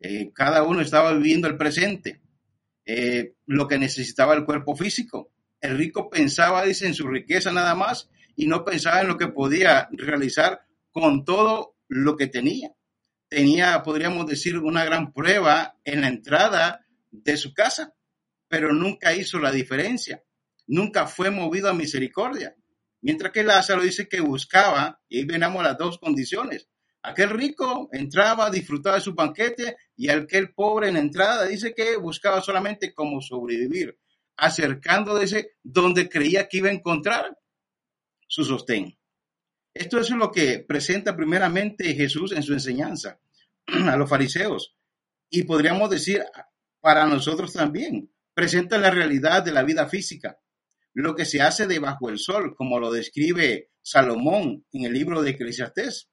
Eh, 0.05 0.33
cada 0.35 0.65
uno 0.65 0.81
estaba 0.81 1.13
viviendo 1.15 1.47
el 1.47 1.57
presente, 1.57 2.21
eh, 2.85 3.35
lo 3.47 3.69
que 3.69 3.79
necesitaba 3.79 4.35
el 4.35 4.45
cuerpo 4.45 4.75
físico. 4.75 5.31
El 5.61 5.79
rico 5.79 6.11
pensaba, 6.11 6.65
dice, 6.65 6.89
en 6.89 6.95
su 6.95 7.07
riqueza 7.07 7.53
nada 7.53 7.77
más 7.77 8.11
y 8.35 8.47
no 8.47 8.65
pensaba 8.65 9.01
en 9.01 9.07
lo 9.07 9.17
que 9.17 9.29
podía 9.29 9.89
realizar 9.93 10.63
con 10.91 11.25
todo 11.25 11.77
lo 11.87 12.17
que 12.17 12.27
tenía. 12.27 12.73
Tenía, 13.29 13.81
podríamos 13.85 14.27
decir, 14.27 14.59
una 14.59 14.85
gran 14.85 15.13
prueba 15.13 15.79
en 15.85 16.01
la 16.01 16.09
entrada 16.09 16.85
de 17.13 17.37
su 17.37 17.55
casa, 17.55 17.95
pero 18.49 18.73
nunca 18.73 19.15
hizo 19.15 19.39
la 19.39 19.53
diferencia, 19.53 20.25
nunca 20.67 21.07
fue 21.07 21.31
movido 21.31 21.71
a 21.71 21.75
misericordia. 21.75 22.57
Mientras 23.01 23.33
que 23.33 23.45
Lázaro 23.45 23.83
dice 23.83 24.09
que 24.09 24.21
buscaba, 24.21 25.01
y 25.09 25.19
ahí 25.19 25.25
venamos 25.25 25.63
las 25.63 25.79
dos 25.79 25.99
condiciones, 25.99 26.69
Aquel 27.03 27.31
rico 27.31 27.89
entraba, 27.93 28.51
disfrutaba 28.51 28.97
de 28.97 29.03
su 29.03 29.15
banquete 29.15 29.77
y 29.97 30.09
aquel 30.09 30.55
pobre 30.55 30.89
en 30.89 30.97
entrada 30.97 31.47
dice 31.47 31.75
que 31.75 31.97
buscaba 31.97 32.41
solamente 32.41 32.95
cómo 32.95 33.21
sobrevivir. 33.21 33.99
acercándose 34.37 35.53
donde 35.63 36.09
creía 36.09 36.49
que 36.49 36.59
iba 36.59 36.69
a 36.69 36.73
encontrar 36.73 37.39
su 38.27 38.45
sostén. 38.45 38.99
Esto 39.75 40.01
es 40.01 40.11
lo 40.11 40.31
que 40.31 40.59
presenta 40.61 41.15
primeramente 41.15 41.95
Jesús 41.95 42.33
en 42.33 42.43
su 42.43 42.53
enseñanza 42.53 43.21
a 43.67 43.97
los 43.97 44.09
fariseos 44.09 44.75
y 45.31 45.45
podríamos 45.45 45.91
decir 45.91 46.25
para 46.81 47.07
nosotros 47.07 47.53
también. 47.53 48.11
Presenta 48.35 48.79
la 48.79 48.91
realidad 48.91 49.43
de 49.43 49.53
la 49.53 49.63
vida 49.63 49.87
física, 49.87 50.39
lo 50.95 51.15
que 51.15 51.27
se 51.27 51.43
hace 51.43 51.67
debajo 51.67 52.09
del 52.09 52.19
sol, 52.19 52.55
como 52.57 52.79
lo 52.81 52.91
describe 52.91 53.71
Salomón 53.83 54.67
en 54.73 54.85
el 54.85 54.93
libro 54.95 55.23
de 55.23 55.31
Eclesiastés. 55.31 56.09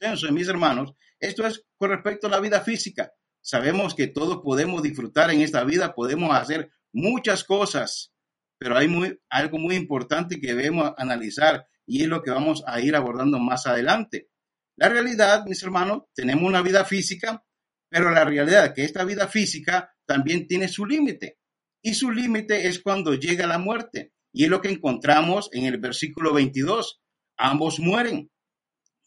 Entonces, 0.00 0.30
mis 0.32 0.48
hermanos, 0.48 0.92
esto 1.18 1.46
es 1.46 1.64
con 1.76 1.90
respecto 1.90 2.26
a 2.26 2.30
la 2.30 2.40
vida 2.40 2.60
física. 2.60 3.12
Sabemos 3.40 3.94
que 3.94 4.08
todos 4.08 4.40
podemos 4.42 4.82
disfrutar 4.82 5.30
en 5.30 5.40
esta 5.40 5.64
vida, 5.64 5.94
podemos 5.94 6.34
hacer 6.34 6.72
muchas 6.92 7.44
cosas, 7.44 8.12
pero 8.58 8.76
hay 8.76 8.88
muy, 8.88 9.18
algo 9.28 9.58
muy 9.58 9.76
importante 9.76 10.40
que 10.40 10.54
debemos 10.54 10.92
analizar 10.96 11.66
y 11.86 12.02
es 12.02 12.08
lo 12.08 12.22
que 12.22 12.30
vamos 12.30 12.64
a 12.66 12.80
ir 12.80 12.96
abordando 12.96 13.38
más 13.38 13.66
adelante. 13.66 14.28
La 14.76 14.88
realidad, 14.88 15.44
mis 15.46 15.62
hermanos, 15.62 16.02
tenemos 16.14 16.44
una 16.44 16.60
vida 16.60 16.84
física, 16.84 17.44
pero 17.88 18.10
la 18.10 18.24
realidad 18.24 18.66
es 18.66 18.72
que 18.72 18.84
esta 18.84 19.04
vida 19.04 19.28
física 19.28 19.94
también 20.04 20.46
tiene 20.46 20.68
su 20.68 20.84
límite. 20.84 21.38
Y 21.82 21.94
su 21.94 22.10
límite 22.10 22.66
es 22.66 22.80
cuando 22.80 23.14
llega 23.14 23.46
la 23.46 23.58
muerte. 23.58 24.12
Y 24.32 24.44
es 24.44 24.50
lo 24.50 24.60
que 24.60 24.70
encontramos 24.70 25.48
en 25.52 25.64
el 25.64 25.78
versículo 25.78 26.34
22. 26.34 27.00
Ambos 27.38 27.78
mueren. 27.80 28.30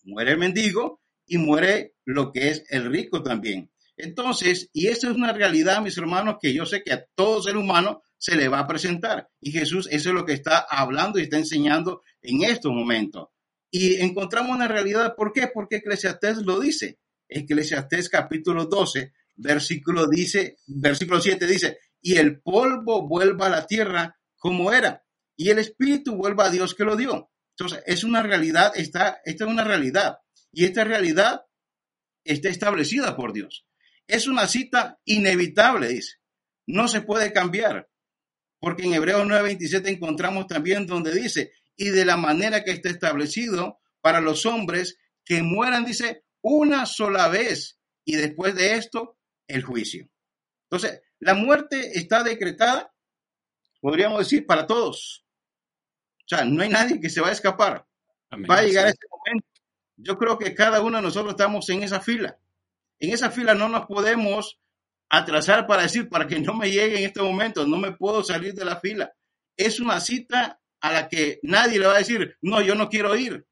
Muere 0.09 0.31
el 0.31 0.39
mendigo 0.39 1.01
y 1.27 1.37
muere 1.37 1.93
lo 2.03 2.31
que 2.31 2.49
es 2.49 2.63
el 2.69 2.91
rico 2.91 3.21
también. 3.21 3.71
Entonces, 3.95 4.69
y 4.73 4.87
esto 4.87 5.09
es 5.09 5.15
una 5.15 5.33
realidad, 5.33 5.81
mis 5.81 5.97
hermanos, 5.97 6.37
que 6.41 6.51
yo 6.51 6.65
sé 6.65 6.81
que 6.83 6.93
a 6.93 7.05
todo 7.15 7.43
ser 7.43 7.57
humano 7.57 8.01
se 8.17 8.35
le 8.35 8.47
va 8.47 8.59
a 8.59 8.67
presentar. 8.67 9.29
Y 9.39 9.51
Jesús 9.51 9.87
eso 9.91 10.09
es 10.09 10.15
lo 10.15 10.25
que 10.25 10.33
está 10.33 10.65
hablando 10.67 11.19
y 11.19 11.23
está 11.23 11.37
enseñando 11.37 12.01
en 12.21 12.43
estos 12.43 12.71
momentos. 12.71 13.27
Y 13.69 13.97
encontramos 14.01 14.55
una 14.55 14.67
realidad, 14.67 15.15
¿por 15.15 15.31
qué? 15.31 15.47
Porque 15.53 15.77
Eclesiastés 15.77 16.37
lo 16.37 16.59
dice. 16.59 16.97
Eclesiastés 17.27 18.09
capítulo 18.09 18.65
12, 18.65 19.13
versículo, 19.35 20.07
dice, 20.07 20.57
versículo 20.65 21.21
7 21.21 21.45
dice, 21.45 21.77
y 22.01 22.15
el 22.15 22.41
polvo 22.41 23.07
vuelva 23.07 23.45
a 23.45 23.49
la 23.49 23.67
tierra 23.67 24.17
como 24.37 24.73
era, 24.73 25.03
y 25.35 25.49
el 25.49 25.59
espíritu 25.59 26.15
vuelva 26.15 26.45
a 26.45 26.49
Dios 26.49 26.73
que 26.73 26.85
lo 26.85 26.95
dio. 26.95 27.29
Entonces, 27.59 27.83
es 27.85 28.05
una 28.05 28.23
realidad, 28.23 28.71
está, 28.75 29.19
esta 29.25 29.43
es 29.43 29.51
una 29.51 29.65
realidad, 29.65 30.19
y 30.51 30.63
esta 30.63 30.85
realidad 30.85 31.41
está 32.23 32.47
establecida 32.47 33.17
por 33.17 33.33
Dios. 33.33 33.67
Es 34.07 34.27
una 34.27 34.47
cita 34.47 34.99
inevitable, 35.03 35.89
dice. 35.89 36.15
No 36.67 36.87
se 36.87 37.01
puede 37.01 37.33
cambiar, 37.33 37.89
porque 38.59 38.83
en 38.83 38.93
Hebreos 38.93 39.27
9:27 39.27 39.89
encontramos 39.89 40.47
también 40.47 40.85
donde 40.85 41.13
dice, 41.13 41.51
y 41.75 41.89
de 41.89 42.05
la 42.05 42.15
manera 42.15 42.63
que 42.63 42.71
está 42.71 42.89
establecido 42.89 43.79
para 44.01 44.21
los 44.21 44.45
hombres 44.45 44.97
que 45.25 45.43
mueran, 45.43 45.83
dice, 45.83 46.23
una 46.41 46.85
sola 46.85 47.27
vez 47.27 47.77
y 48.05 48.15
después 48.15 48.55
de 48.55 48.75
esto 48.75 49.17
el 49.47 49.63
juicio. 49.63 50.09
Entonces, 50.69 51.01
la 51.19 51.33
muerte 51.33 51.97
está 51.99 52.23
decretada, 52.23 52.93
podríamos 53.81 54.19
decir, 54.19 54.45
para 54.45 54.65
todos. 54.65 55.25
O 56.31 56.35
sea, 56.35 56.45
no 56.45 56.61
hay 56.61 56.69
nadie 56.69 56.99
que 56.99 57.09
se 57.09 57.21
va 57.21 57.29
a 57.29 57.31
escapar. 57.31 57.87
va 58.31 58.57
a 58.57 58.63
llegar 58.63 58.87
ese 58.87 59.07
momento. 59.09 59.47
Yo 59.97 60.17
creo 60.17 60.37
que 60.37 60.53
cada 60.53 60.81
uno 60.81 60.97
de 60.97 61.03
nosotros 61.03 61.31
estamos 61.31 61.67
en 61.69 61.81
esa 61.81 61.99
fila. 61.99 62.37
En 62.99 63.11
esa 63.11 63.31
fila 63.31 63.55
no 63.55 63.67
nos 63.67 63.87
podemos 63.87 64.59
atrasar 65.09 65.65
para 65.65 65.83
decir, 65.83 66.07
para 66.07 66.27
que 66.27 66.39
no 66.39 66.53
me 66.53 66.69
llegue 66.69 66.99
en 66.99 67.05
este 67.05 67.21
momento, 67.21 67.65
no 67.65 67.77
me 67.77 67.93
puedo 67.93 68.23
salir 68.23 68.53
de 68.53 68.63
la 68.63 68.79
fila. 68.79 69.11
Es 69.57 69.79
una 69.79 69.99
cita 69.99 70.61
a 70.81 70.93
la 70.93 71.09
que 71.09 71.39
nadie 71.41 71.79
le 71.79 71.87
va 71.87 71.95
a 71.95 71.99
decir, 71.99 72.37
no, 72.41 72.61
yo 72.61 72.75
no 72.75 72.89
quiero 72.89 73.15
ir. 73.15 73.45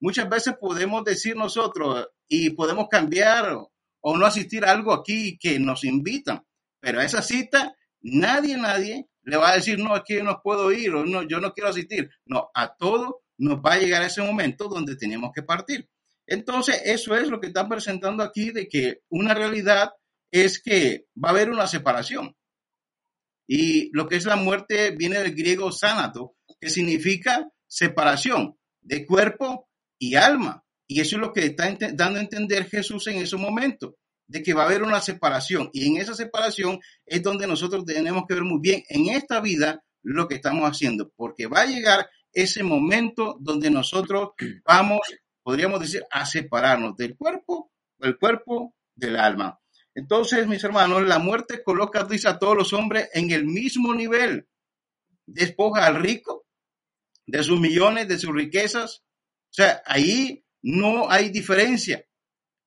Muchas 0.00 0.28
veces 0.28 0.54
podemos 0.60 1.04
decir 1.04 1.36
nosotros 1.36 2.08
y 2.28 2.50
podemos 2.50 2.86
cambiar 2.88 3.52
o, 4.00 4.16
no 4.16 4.26
asistir 4.26 4.64
a 4.64 4.70
algo 4.70 4.92
aquí 4.92 5.38
que 5.38 5.58
nos 5.58 5.84
invitan, 5.84 6.44
pero 6.80 7.00
a 7.00 7.04
esa 7.04 7.22
cita 7.22 7.76
nadie, 8.00 8.56
nadie 8.56 9.08
le 9.24 9.36
va 9.36 9.50
a 9.50 9.56
decir, 9.56 9.78
no, 9.78 9.94
aquí 9.94 10.22
no 10.22 10.40
puedo 10.42 10.72
ir 10.72 10.94
o 10.94 11.04
no, 11.04 11.22
yo 11.22 11.40
no 11.40 11.52
quiero 11.52 11.70
asistir. 11.70 12.10
No, 12.26 12.50
a 12.54 12.74
todo 12.74 13.22
nos 13.38 13.58
va 13.58 13.74
a 13.74 13.78
llegar 13.78 14.02
ese 14.02 14.22
momento 14.22 14.68
donde 14.68 14.96
tenemos 14.96 15.30
que 15.34 15.42
partir. 15.42 15.88
Entonces, 16.26 16.80
eso 16.84 17.16
es 17.16 17.28
lo 17.28 17.40
que 17.40 17.48
están 17.48 17.68
presentando 17.68 18.22
aquí 18.22 18.50
de 18.50 18.68
que 18.68 19.00
una 19.08 19.34
realidad 19.34 19.92
es 20.30 20.62
que 20.62 21.06
va 21.22 21.28
a 21.28 21.32
haber 21.32 21.50
una 21.50 21.66
separación. 21.66 22.36
Y 23.46 23.90
lo 23.92 24.08
que 24.08 24.16
es 24.16 24.24
la 24.24 24.36
muerte 24.36 24.92
viene 24.92 25.18
del 25.18 25.34
griego 25.34 25.72
sanato, 25.72 26.36
que 26.60 26.70
significa 26.70 27.48
separación 27.66 28.56
de 28.80 29.04
cuerpo 29.04 29.68
y 29.98 30.14
alma. 30.14 30.64
Y 30.86 31.00
eso 31.00 31.16
es 31.16 31.20
lo 31.20 31.32
que 31.32 31.46
está 31.46 31.76
dando 31.94 32.18
a 32.18 32.22
entender 32.22 32.68
Jesús 32.68 33.06
en 33.08 33.16
ese 33.16 33.36
momento, 33.36 33.96
de 34.26 34.42
que 34.42 34.54
va 34.54 34.62
a 34.62 34.66
haber 34.66 34.82
una 34.82 35.00
separación. 35.00 35.70
Y 35.72 35.88
en 35.88 35.98
esa 35.98 36.14
separación 36.14 36.80
es 37.04 37.22
donde 37.22 37.46
nosotros 37.46 37.84
tenemos 37.84 38.24
que 38.26 38.34
ver 38.34 38.44
muy 38.44 38.60
bien 38.60 38.82
en 38.88 39.08
esta 39.08 39.40
vida 39.40 39.82
lo 40.02 40.28
que 40.28 40.36
estamos 40.36 40.68
haciendo, 40.68 41.12
porque 41.16 41.46
va 41.46 41.62
a 41.62 41.66
llegar 41.66 42.08
ese 42.32 42.62
momento 42.62 43.36
donde 43.40 43.70
nosotros 43.70 44.30
vamos, 44.64 45.00
podríamos 45.42 45.80
decir, 45.80 46.04
a 46.10 46.24
separarnos 46.26 46.96
del 46.96 47.16
cuerpo, 47.16 47.70
del 47.98 48.18
cuerpo 48.18 48.74
del 48.94 49.16
alma. 49.16 49.58
Entonces, 49.94 50.46
mis 50.46 50.64
hermanos, 50.64 51.02
la 51.02 51.18
muerte 51.18 51.62
coloca 51.62 52.04
dice, 52.04 52.28
a 52.28 52.38
todos 52.38 52.56
los 52.56 52.72
hombres 52.72 53.10
en 53.12 53.30
el 53.30 53.44
mismo 53.44 53.94
nivel. 53.94 54.48
Despoja 55.26 55.86
al 55.86 56.02
rico 56.02 56.46
de 57.26 57.42
sus 57.42 57.60
millones, 57.60 58.08
de 58.08 58.18
sus 58.18 58.34
riquezas, 58.34 59.02
o 59.50 59.54
sea, 59.54 59.82
ahí 59.84 60.44
no 60.62 61.10
hay 61.10 61.28
diferencia. 61.28 62.04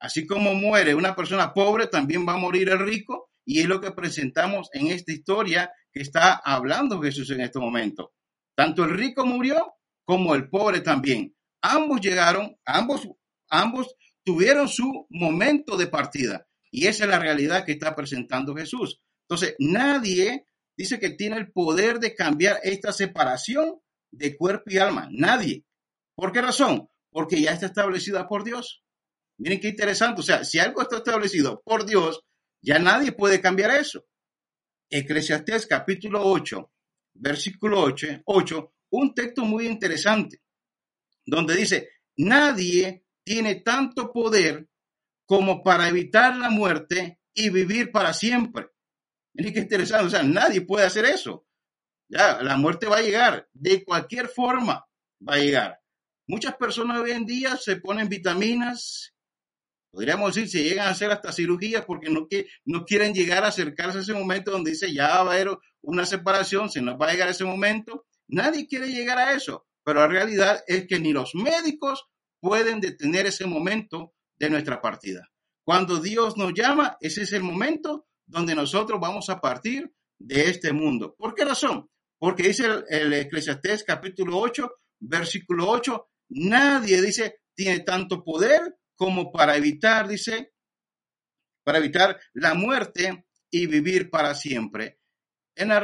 Así 0.05 0.27
como 0.27 0.53
muere 0.53 0.93
una 0.93 1.15
persona 1.15 1.51
pobre, 1.51 1.87
también 1.87 2.27
va 2.27 2.33
a 2.33 2.37
morir 2.37 2.69
el 2.69 2.77
rico. 2.77 3.31
Y 3.43 3.61
es 3.61 3.65
lo 3.65 3.81
que 3.81 3.91
presentamos 3.91 4.69
en 4.71 4.87
esta 4.87 5.11
historia 5.11 5.71
que 5.91 6.03
está 6.03 6.35
hablando 6.35 7.01
Jesús 7.01 7.31
en 7.31 7.41
este 7.41 7.57
momento. 7.57 8.13
Tanto 8.55 8.83
el 8.83 8.91
rico 8.91 9.25
murió 9.25 9.73
como 10.05 10.35
el 10.35 10.47
pobre 10.47 10.81
también. 10.81 11.35
Ambos 11.63 12.01
llegaron, 12.01 12.55
ambos, 12.67 13.07
ambos 13.49 13.95
tuvieron 14.23 14.67
su 14.67 15.07
momento 15.09 15.75
de 15.75 15.87
partida. 15.87 16.45
Y 16.69 16.85
esa 16.85 17.05
es 17.05 17.09
la 17.09 17.17
realidad 17.17 17.65
que 17.65 17.71
está 17.71 17.95
presentando 17.95 18.55
Jesús. 18.55 19.01
Entonces, 19.27 19.55
nadie 19.57 20.45
dice 20.77 20.99
que 20.99 21.09
tiene 21.09 21.37
el 21.37 21.51
poder 21.51 21.99
de 21.99 22.13
cambiar 22.13 22.59
esta 22.61 22.91
separación 22.91 23.79
de 24.11 24.37
cuerpo 24.37 24.65
y 24.67 24.77
alma. 24.77 25.07
Nadie. 25.09 25.65
¿Por 26.15 26.31
qué 26.31 26.43
razón? 26.43 26.89
Porque 27.09 27.41
ya 27.41 27.53
está 27.53 27.65
establecida 27.65 28.27
por 28.27 28.43
Dios. 28.43 28.84
Miren 29.37 29.59
qué 29.59 29.69
interesante. 29.69 30.21
O 30.21 30.23
sea, 30.23 30.43
si 30.43 30.59
algo 30.59 30.81
está 30.81 30.97
establecido 30.97 31.61
por 31.63 31.85
Dios, 31.85 32.21
ya 32.61 32.79
nadie 32.79 33.11
puede 33.11 33.41
cambiar 33.41 33.71
eso. 33.71 34.05
Eclesiastés 34.89 35.67
capítulo 35.67 36.21
8, 36.23 36.71
versículo 37.15 37.81
8, 37.81 38.21
8, 38.25 38.73
un 38.91 39.13
texto 39.13 39.43
muy 39.43 39.67
interesante, 39.67 40.41
donde 41.25 41.55
dice, 41.55 41.89
nadie 42.17 43.05
tiene 43.23 43.55
tanto 43.55 44.11
poder 44.11 44.67
como 45.25 45.63
para 45.63 45.87
evitar 45.89 46.37
la 46.37 46.49
muerte 46.49 47.19
y 47.33 47.49
vivir 47.49 47.91
para 47.91 48.13
siempre. 48.13 48.69
Miren 49.33 49.53
qué 49.53 49.59
interesante. 49.59 50.05
O 50.05 50.09
sea, 50.09 50.23
nadie 50.23 50.61
puede 50.61 50.85
hacer 50.85 51.05
eso. 51.05 51.45
Ya, 52.07 52.41
la 52.41 52.57
muerte 52.57 52.87
va 52.87 52.97
a 52.97 53.01
llegar. 53.01 53.49
De 53.51 53.83
cualquier 53.83 54.27
forma 54.27 54.85
va 55.27 55.33
a 55.33 55.39
llegar. 55.39 55.81
Muchas 56.27 56.55
personas 56.55 56.99
hoy 56.99 57.11
en 57.11 57.25
día 57.25 57.57
se 57.57 57.75
ponen 57.77 58.07
vitaminas, 58.07 59.14
podríamos 59.95 60.35
decir, 60.35 60.49
se 60.49 60.61
llegan 60.61 60.87
a 60.87 60.91
hacer 60.91 61.09
hasta 61.09 61.31
cirugías 61.31 61.85
porque 61.85 62.09
no, 62.09 62.27
que, 62.27 62.47
no 62.65 62.83
quieren 62.83 63.13
llegar 63.13 63.45
a 63.45 63.47
acercarse 63.47 63.99
a 63.99 64.01
ese 64.01 64.13
momento 64.13 64.51
donde 64.51 64.71
dice 64.71 64.93
ya 64.93 65.07
va 65.23 65.31
a 65.31 65.35
haber 65.35 65.57
una 65.81 66.05
separación, 66.05 66.69
se 66.69 66.81
nos 66.81 66.99
va 66.99 67.07
a 67.07 67.11
llegar 67.13 67.29
a 67.29 67.31
ese 67.31 67.45
momento. 67.45 68.05
Nadie 68.27 68.67
quiere 68.67 68.91
llegar 68.91 69.17
a 69.17 69.31
eso, 69.31 69.65
pero 69.85 70.01
la 70.01 70.07
realidad 70.07 70.61
es 70.67 70.85
que 70.85 70.99
ni 70.99 71.13
los 71.13 71.33
médicos 71.33 72.09
pueden 72.41 72.81
detener 72.81 73.25
ese 73.25 73.45
momento 73.45 74.13
de 74.37 74.49
nuestra 74.49 74.81
partida. 74.81 75.31
Cuando 75.63 76.01
Dios 76.01 76.35
nos 76.35 76.53
llama, 76.53 76.97
ese 76.99 77.21
es 77.21 77.31
el 77.31 77.43
momento 77.43 78.05
donde 78.25 78.53
nosotros 78.53 78.99
vamos 78.99 79.29
a 79.29 79.39
partir 79.39 79.93
de 80.19 80.49
este 80.49 80.73
mundo. 80.73 81.15
¿Por 81.17 81.33
qué 81.33 81.45
razón? 81.45 81.89
Porque 82.19 82.43
dice 82.43 82.65
el, 82.65 82.83
el 82.89 83.13
Eclesiastés 83.13 83.85
capítulo 83.85 84.39
8, 84.39 84.69
versículo 84.99 85.69
8, 85.69 86.09
Nadie, 86.31 87.01
dice, 87.01 87.39
tiene 87.55 87.79
tanto 87.79 88.25
poder 88.25 88.75
como 88.95 89.31
para 89.31 89.55
evitar, 89.57 90.07
dice, 90.07 90.53
para 91.63 91.79
evitar 91.79 92.19
la 92.33 92.53
muerte 92.53 93.25
y 93.49 93.67
vivir 93.67 94.09
para 94.09 94.35
siempre. 94.35 94.99
En 95.55 95.69
la, 95.69 95.81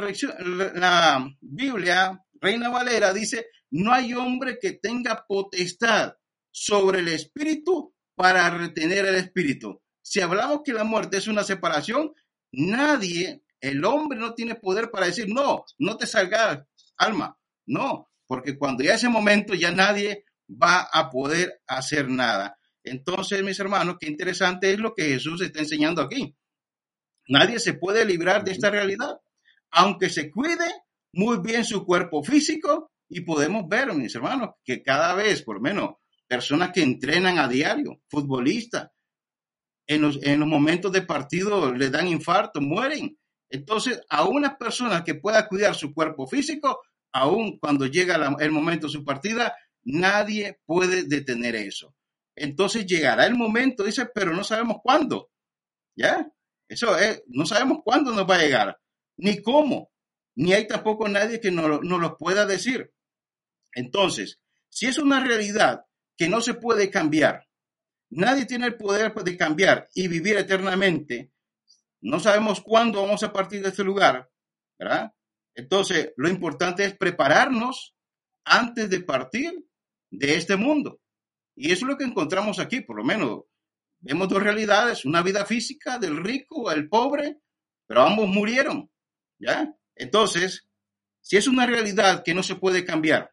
la 0.74 1.36
Biblia, 1.40 2.24
Reina 2.34 2.68
Valera 2.68 3.12
dice, 3.12 3.46
no 3.70 3.92
hay 3.92 4.12
hombre 4.14 4.58
que 4.60 4.72
tenga 4.72 5.24
potestad 5.26 6.14
sobre 6.50 7.00
el 7.00 7.08
espíritu 7.08 7.94
para 8.14 8.50
retener 8.50 9.06
el 9.06 9.14
espíritu. 9.16 9.82
Si 10.02 10.20
hablamos 10.20 10.60
que 10.64 10.72
la 10.72 10.84
muerte 10.84 11.16
es 11.16 11.28
una 11.28 11.44
separación, 11.44 12.12
nadie 12.52 13.42
El 13.60 13.84
hombre 13.84 14.18
no 14.18 14.34
tiene 14.34 14.56
poder 14.56 14.90
para 14.90 15.06
decir, 15.06 15.28
no, 15.28 15.64
no 15.78 15.96
te 15.96 16.06
salgas, 16.06 16.64
alma. 16.96 17.38
No, 17.64 18.10
porque 18.26 18.58
cuando 18.58 18.82
ya 18.82 18.94
ese 18.94 19.08
momento 19.08 19.54
ya 19.54 19.70
nadie 19.70 20.24
va 20.50 20.88
a 20.92 21.08
poder 21.10 21.62
hacer 21.68 22.08
nada. 22.08 22.58
Entonces, 22.84 23.42
mis 23.42 23.58
hermanos, 23.60 23.96
qué 24.00 24.08
interesante 24.08 24.72
es 24.72 24.78
lo 24.78 24.94
que 24.94 25.04
Jesús 25.04 25.40
está 25.40 25.60
enseñando 25.60 26.02
aquí. 26.02 26.34
Nadie 27.28 27.60
se 27.60 27.74
puede 27.74 28.04
librar 28.04 28.44
de 28.44 28.52
esta 28.52 28.70
realidad, 28.70 29.20
aunque 29.70 30.10
se 30.10 30.30
cuide 30.30 30.66
muy 31.12 31.38
bien 31.38 31.64
su 31.64 31.84
cuerpo 31.84 32.22
físico 32.22 32.90
y 33.08 33.20
podemos 33.20 33.68
ver, 33.68 33.92
mis 33.94 34.14
hermanos, 34.14 34.50
que 34.64 34.82
cada 34.82 35.14
vez, 35.14 35.42
por 35.42 35.56
lo 35.56 35.62
menos, 35.62 35.90
personas 36.26 36.72
que 36.72 36.82
entrenan 36.82 37.38
a 37.38 37.46
diario, 37.46 38.00
futbolistas, 38.08 38.90
en 39.86 40.02
los, 40.02 40.22
en 40.22 40.40
los 40.40 40.48
momentos 40.48 40.92
de 40.92 41.02
partido 41.02 41.74
le 41.74 41.90
dan 41.90 42.08
infarto, 42.08 42.60
mueren. 42.60 43.18
Entonces, 43.50 44.00
a 44.08 44.24
una 44.24 44.56
persona 44.56 45.04
que 45.04 45.14
pueda 45.14 45.46
cuidar 45.46 45.74
su 45.74 45.92
cuerpo 45.92 46.26
físico, 46.26 46.80
aún 47.12 47.58
cuando 47.58 47.86
llega 47.86 48.34
el 48.40 48.50
momento 48.50 48.86
de 48.86 48.92
su 48.92 49.04
partida, 49.04 49.54
nadie 49.84 50.58
puede 50.64 51.04
detener 51.04 51.56
eso. 51.56 51.94
Entonces 52.42 52.86
llegará 52.86 53.24
el 53.26 53.36
momento, 53.36 53.84
dice, 53.84 54.06
pero 54.12 54.32
no 54.32 54.42
sabemos 54.42 54.78
cuándo. 54.82 55.30
¿Ya? 55.94 56.28
Eso 56.68 56.98
es, 56.98 57.22
no 57.28 57.46
sabemos 57.46 57.82
cuándo 57.84 58.10
nos 58.10 58.28
va 58.28 58.34
a 58.34 58.42
llegar, 58.42 58.80
ni 59.16 59.40
cómo, 59.42 59.92
ni 60.34 60.52
hay 60.52 60.66
tampoco 60.66 61.06
nadie 61.06 61.38
que 61.38 61.52
nos, 61.52 61.84
lo 61.84 62.18
pueda 62.18 62.44
decir. 62.44 62.92
Entonces, 63.72 64.40
si 64.68 64.86
es 64.86 64.98
una 64.98 65.24
realidad 65.24 65.84
que 66.16 66.28
no 66.28 66.40
se 66.40 66.54
puede 66.54 66.90
cambiar, 66.90 67.46
nadie 68.10 68.44
tiene 68.44 68.66
el 68.66 68.76
poder 68.76 69.14
de 69.14 69.36
cambiar 69.36 69.88
y 69.94 70.08
vivir 70.08 70.36
eternamente, 70.36 71.30
no 72.00 72.18
sabemos 72.18 72.60
cuándo 72.60 73.02
vamos 73.02 73.22
a 73.22 73.32
partir 73.32 73.62
de 73.62 73.68
este 73.68 73.84
lugar, 73.84 74.28
¿verdad? 74.80 75.12
Entonces, 75.54 76.12
lo 76.16 76.28
importante 76.28 76.84
es 76.84 76.96
prepararnos 76.96 77.94
antes 78.44 78.90
de 78.90 79.00
partir 79.00 79.64
de 80.10 80.34
este 80.34 80.56
mundo. 80.56 81.01
Y 81.54 81.72
eso 81.72 81.84
es 81.84 81.90
lo 81.90 81.96
que 81.96 82.04
encontramos 82.04 82.58
aquí, 82.58 82.80
por 82.80 82.96
lo 82.96 83.04
menos. 83.04 83.44
Vemos 84.00 84.28
dos 84.28 84.42
realidades, 84.42 85.04
una 85.04 85.22
vida 85.22 85.44
física 85.46 85.98
del 85.98 86.22
rico, 86.22 86.70
el 86.72 86.88
pobre, 86.88 87.38
pero 87.86 88.02
ambos 88.02 88.28
murieron, 88.28 88.90
¿ya? 89.38 89.72
Entonces, 89.94 90.66
si 91.20 91.36
es 91.36 91.46
una 91.46 91.66
realidad 91.66 92.24
que 92.24 92.34
no 92.34 92.42
se 92.42 92.56
puede 92.56 92.84
cambiar, 92.84 93.32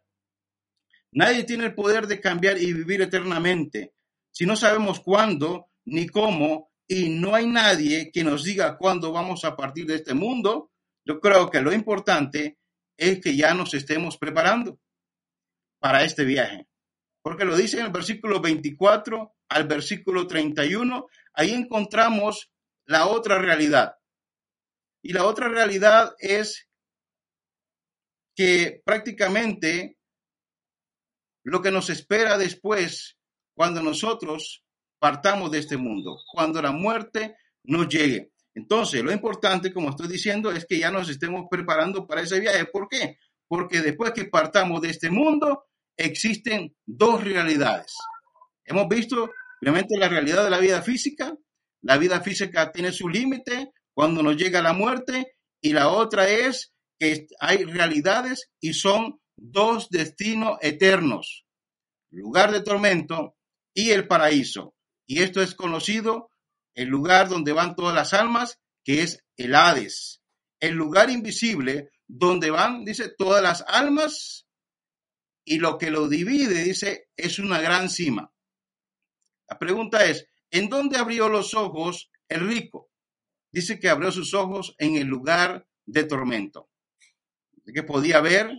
nadie 1.12 1.44
tiene 1.44 1.66
el 1.66 1.76
poder 1.76 2.06
de 2.06 2.20
cambiar 2.22 2.62
y 2.62 2.72
vivir 2.72 3.02
eternamente. 3.02 3.96
Si 4.32 4.46
no 4.46 4.56
sabemos 4.56 5.00
cuándo 5.00 5.72
ni 5.86 6.08
cómo 6.08 6.72
y 6.88 7.10
no 7.10 7.34
hay 7.34 7.48
nadie 7.48 8.12
que 8.12 8.24
nos 8.24 8.44
diga 8.44 8.78
cuándo 8.78 9.12
vamos 9.12 9.46
a 9.46 9.56
partir 9.56 9.88
de 9.88 9.96
este 9.96 10.14
mundo, 10.14 10.72
yo 11.04 11.20
creo 11.20 11.50
que 11.50 11.62
lo 11.62 11.74
importante 11.74 12.60
es 12.96 13.20
que 13.22 13.36
ya 13.36 13.56
nos 13.56 13.74
estemos 13.74 14.18
preparando 14.18 14.80
para 15.80 16.04
este 16.04 16.26
viaje 16.26 16.69
porque 17.30 17.46
lo 17.46 17.56
dice 17.56 17.78
en 17.78 17.86
el 17.86 17.92
versículo 17.92 18.42
24 18.42 19.36
al 19.50 19.68
versículo 19.68 20.26
31, 20.26 21.06
ahí 21.36 21.52
encontramos 21.52 22.52
la 22.86 23.06
otra 23.06 23.38
realidad. 23.38 23.94
Y 25.04 25.14
la 25.14 25.26
otra 25.28 25.48
realidad 25.48 26.16
es 26.18 26.68
que 28.36 28.82
prácticamente 28.84 30.00
lo 31.44 31.62
que 31.62 31.70
nos 31.70 31.92
espera 31.92 32.36
después 32.36 33.20
cuando 33.54 33.84
nosotros 33.84 34.64
partamos 34.98 35.52
de 35.52 35.60
este 35.60 35.78
mundo, 35.78 36.18
cuando 36.34 36.60
la 36.64 36.72
muerte 36.72 37.36
nos 37.66 37.88
llegue. 37.90 38.32
Entonces, 38.56 39.04
lo 39.04 39.12
importante, 39.12 39.72
como 39.72 39.92
estoy 39.92 40.08
diciendo, 40.08 40.52
es 40.52 40.66
que 40.66 40.80
ya 40.80 40.90
nos 40.90 41.08
estemos 41.08 41.46
preparando 41.48 42.08
para 42.08 42.22
ese 42.22 42.40
viaje. 42.40 42.66
¿Por 42.66 42.88
qué? 42.90 43.20
Porque 43.48 43.82
después 43.82 44.14
que 44.14 44.26
partamos 44.26 44.82
de 44.82 44.90
este 44.90 45.12
mundo, 45.12 45.69
existen 46.00 46.76
dos 46.86 47.24
realidades. 47.24 47.94
Hemos 48.66 48.88
visto, 48.88 49.30
obviamente, 49.62 49.98
la 49.98 50.08
realidad 50.08 50.46
de 50.46 50.50
la 50.50 50.60
vida 50.60 50.82
física. 50.82 51.36
La 51.82 51.98
vida 51.98 52.22
física 52.22 52.72
tiene 52.72 52.92
su 52.92 53.08
límite 53.10 53.72
cuando 53.94 54.24
nos 54.24 54.38
llega 54.38 54.62
la 54.62 54.74
muerte 54.74 55.36
y 55.62 55.74
la 55.74 55.90
otra 55.90 56.28
es 56.30 56.74
que 56.98 57.28
hay 57.40 57.64
realidades 57.64 58.50
y 58.60 58.74
son 58.74 59.20
dos 59.38 59.90
destinos 59.90 60.58
eternos, 60.62 61.46
lugar 62.12 62.52
de 62.52 62.62
tormento 62.62 63.36
y 63.74 63.92
el 63.92 64.08
paraíso. 64.08 64.76
Y 65.06 65.22
esto 65.22 65.42
es 65.42 65.56
conocido, 65.56 66.32
el 66.76 66.90
lugar 66.90 67.30
donde 67.30 67.54
van 67.54 67.76
todas 67.76 67.96
las 67.96 68.14
almas, 68.14 68.60
que 68.84 69.04
es 69.04 69.24
el 69.38 69.56
Hades, 69.56 70.22
el 70.60 70.76
lugar 70.76 71.10
invisible 71.10 71.90
donde 72.08 72.52
van, 72.52 72.84
dice, 72.86 73.14
todas 73.18 73.42
las 73.42 73.64
almas 73.68 74.46
y 75.50 75.58
lo 75.58 75.80
que 75.80 75.90
lo 75.90 76.08
divide, 76.08 76.64
dice, 76.64 77.10
es 77.18 77.40
una 77.40 77.60
gran 77.60 77.90
cima. 77.90 78.32
La 79.50 79.58
pregunta 79.58 80.06
es, 80.06 80.28
¿en 80.52 80.70
dónde 80.70 81.00
abrió 81.00 81.28
los 81.28 81.56
ojos 81.56 82.12
el 82.28 82.48
rico? 82.48 82.92
Dice 83.52 83.80
que 83.80 83.90
abrió 83.90 84.12
sus 84.12 84.36
ojos 84.36 84.76
en 84.78 84.96
el 84.96 85.08
lugar 85.08 85.68
de 85.88 86.04
tormento. 86.04 86.70
Que 87.66 87.82
podía 87.82 88.22
ver, 88.22 88.52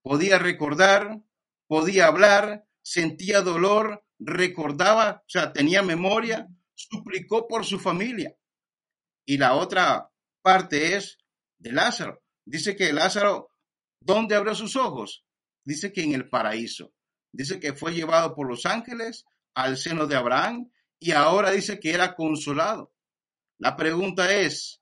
podía 0.00 0.38
recordar, 0.38 1.20
podía 1.66 2.06
hablar, 2.06 2.64
sentía 2.80 3.42
dolor, 3.42 4.02
recordaba, 4.18 5.24
o 5.26 5.28
sea, 5.28 5.52
tenía 5.52 5.82
memoria, 5.82 6.48
suplicó 6.72 7.46
por 7.46 7.66
su 7.66 7.78
familia. 7.78 8.34
Y 9.26 9.36
la 9.36 9.56
otra 9.56 10.10
parte 10.40 10.96
es 10.96 11.18
de 11.58 11.72
Lázaro. 11.72 12.22
Dice 12.46 12.76
que 12.76 12.94
Lázaro, 12.94 13.50
¿dónde 14.00 14.36
abrió 14.36 14.54
sus 14.54 14.74
ojos? 14.76 15.26
Dice 15.64 15.92
que 15.92 16.02
en 16.02 16.12
el 16.12 16.28
paraíso. 16.28 16.92
Dice 17.32 17.58
que 17.58 17.72
fue 17.72 17.94
llevado 17.94 18.34
por 18.34 18.48
los 18.48 18.64
ángeles 18.66 19.24
al 19.54 19.76
seno 19.76 20.06
de 20.06 20.16
Abraham 20.16 20.70
y 20.98 21.12
ahora 21.12 21.50
dice 21.50 21.80
que 21.80 21.90
era 21.90 22.14
consolado. 22.14 22.92
La 23.58 23.76
pregunta 23.76 24.32
es, 24.34 24.80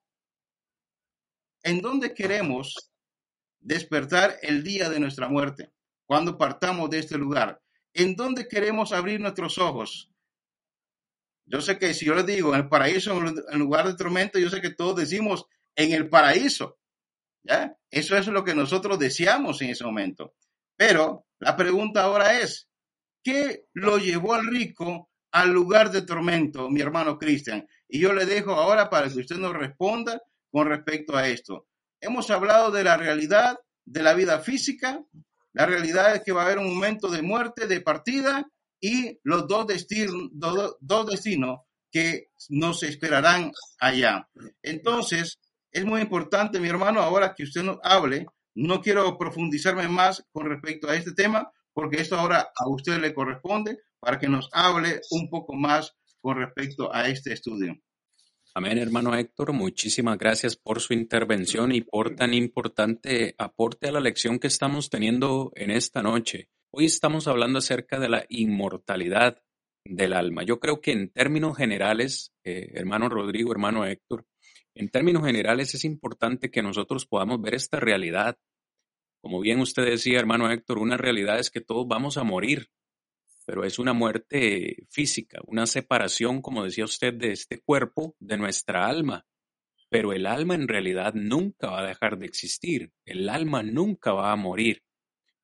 ¿en 1.62 1.80
dónde 1.80 2.14
queremos 2.14 2.90
despertar 3.60 4.38
el 4.42 4.62
día 4.62 4.90
de 4.90 5.00
nuestra 5.00 5.28
muerte? 5.28 5.72
Cuando 6.04 6.36
partamos 6.36 6.90
de 6.90 6.98
este 6.98 7.16
lugar, 7.16 7.62
¿en 7.94 8.16
dónde 8.16 8.48
queremos 8.48 8.92
abrir 8.92 9.20
nuestros 9.20 9.58
ojos? 9.58 10.10
Yo 11.46 11.60
sé 11.60 11.78
que 11.78 11.94
si 11.94 12.06
yo 12.06 12.14
les 12.14 12.26
digo 12.26 12.54
en 12.54 12.60
el 12.60 12.68
paraíso, 12.68 13.16
en 13.16 13.58
lugar 13.58 13.86
de 13.86 13.94
tormento, 13.94 14.38
yo 14.38 14.50
sé 14.50 14.60
que 14.60 14.70
todos 14.70 14.96
decimos 14.96 15.46
en 15.74 15.92
el 15.92 16.08
paraíso. 16.08 16.78
¿ya? 17.42 17.76
Eso 17.90 18.16
es 18.16 18.26
lo 18.28 18.44
que 18.44 18.54
nosotros 18.54 18.98
deseamos 18.98 19.60
en 19.62 19.70
ese 19.70 19.84
momento. 19.84 20.34
Pero 20.84 21.26
la 21.38 21.56
pregunta 21.56 22.02
ahora 22.02 22.40
es, 22.40 22.68
¿qué 23.22 23.66
lo 23.72 23.98
llevó 23.98 24.34
al 24.34 24.44
rico 24.48 25.10
al 25.30 25.52
lugar 25.52 25.92
de 25.92 26.02
tormento, 26.02 26.68
mi 26.70 26.80
hermano 26.80 27.20
Cristian? 27.20 27.68
Y 27.86 28.00
yo 28.00 28.12
le 28.12 28.26
dejo 28.26 28.50
ahora 28.54 28.90
para 28.90 29.08
que 29.08 29.20
usted 29.20 29.36
nos 29.36 29.52
responda 29.52 30.20
con 30.50 30.66
respecto 30.66 31.16
a 31.16 31.28
esto. 31.28 31.68
Hemos 32.00 32.28
hablado 32.32 32.72
de 32.72 32.82
la 32.82 32.96
realidad 32.96 33.56
de 33.84 34.02
la 34.02 34.12
vida 34.14 34.40
física, 34.40 35.00
la 35.52 35.66
realidad 35.66 36.16
es 36.16 36.24
que 36.24 36.32
va 36.32 36.42
a 36.42 36.46
haber 36.46 36.58
un 36.58 36.74
momento 36.74 37.08
de 37.08 37.22
muerte, 37.22 37.68
de 37.68 37.80
partida 37.80 38.44
y 38.80 39.20
los 39.22 39.46
dos, 39.46 39.68
destinos, 39.68 40.30
dos 40.32 41.06
destinos 41.06 41.60
que 41.92 42.30
nos 42.48 42.82
esperarán 42.82 43.52
allá. 43.78 44.28
Entonces, 44.64 45.38
es 45.70 45.84
muy 45.84 46.00
importante, 46.00 46.58
mi 46.58 46.68
hermano, 46.68 47.02
ahora 47.02 47.36
que 47.36 47.44
usted 47.44 47.62
nos 47.62 47.78
hable 47.84 48.26
no 48.54 48.80
quiero 48.80 49.16
profundizarme 49.18 49.88
más 49.88 50.24
con 50.32 50.48
respecto 50.48 50.88
a 50.88 50.96
este 50.96 51.12
tema, 51.12 51.50
porque 51.72 52.00
esto 52.00 52.16
ahora 52.16 52.50
a 52.54 52.68
usted 52.68 53.00
le 53.00 53.14
corresponde 53.14 53.78
para 53.98 54.18
que 54.18 54.28
nos 54.28 54.48
hable 54.52 55.00
un 55.10 55.30
poco 55.30 55.54
más 55.54 55.94
con 56.20 56.36
respecto 56.36 56.94
a 56.94 57.08
este 57.08 57.32
estudio. 57.32 57.76
Amén, 58.54 58.76
hermano 58.76 59.14
Héctor. 59.14 59.54
Muchísimas 59.54 60.18
gracias 60.18 60.56
por 60.56 60.80
su 60.80 60.92
intervención 60.92 61.72
y 61.72 61.80
por 61.80 62.14
tan 62.14 62.34
importante 62.34 63.34
aporte 63.38 63.88
a 63.88 63.92
la 63.92 64.00
lección 64.00 64.38
que 64.38 64.48
estamos 64.48 64.90
teniendo 64.90 65.52
en 65.54 65.70
esta 65.70 66.02
noche. 66.02 66.50
Hoy 66.70 66.84
estamos 66.84 67.28
hablando 67.28 67.60
acerca 67.60 67.98
de 67.98 68.10
la 68.10 68.26
inmortalidad 68.28 69.42
del 69.84 70.12
alma. 70.12 70.42
Yo 70.42 70.60
creo 70.60 70.80
que 70.80 70.92
en 70.92 71.10
términos 71.10 71.56
generales, 71.56 72.34
eh, 72.44 72.70
hermano 72.74 73.08
Rodrigo, 73.08 73.52
hermano 73.52 73.86
Héctor, 73.86 74.26
en 74.74 74.88
términos 74.88 75.24
generales 75.24 75.74
es 75.74 75.84
importante 75.84 76.50
que 76.50 76.62
nosotros 76.62 77.06
podamos 77.06 77.40
ver 77.40 77.54
esta 77.54 77.80
realidad. 77.80 78.38
Como 79.22 79.40
bien 79.40 79.60
usted 79.60 79.84
decía, 79.84 80.18
hermano 80.18 80.50
Héctor, 80.50 80.78
una 80.78 80.96
realidad 80.96 81.38
es 81.38 81.50
que 81.50 81.60
todos 81.60 81.86
vamos 81.86 82.16
a 82.16 82.24
morir, 82.24 82.68
pero 83.46 83.64
es 83.64 83.78
una 83.78 83.92
muerte 83.92 84.86
física, 84.90 85.40
una 85.46 85.66
separación, 85.66 86.42
como 86.42 86.64
decía 86.64 86.84
usted, 86.84 87.14
de 87.14 87.30
este 87.30 87.60
cuerpo, 87.60 88.16
de 88.18 88.36
nuestra 88.36 88.86
alma. 88.86 89.24
Pero 89.88 90.12
el 90.12 90.26
alma 90.26 90.56
en 90.56 90.66
realidad 90.66 91.14
nunca 91.14 91.70
va 91.70 91.80
a 91.80 91.86
dejar 91.86 92.18
de 92.18 92.26
existir, 92.26 92.92
el 93.04 93.28
alma 93.28 93.62
nunca 93.62 94.12
va 94.12 94.32
a 94.32 94.36
morir, 94.36 94.82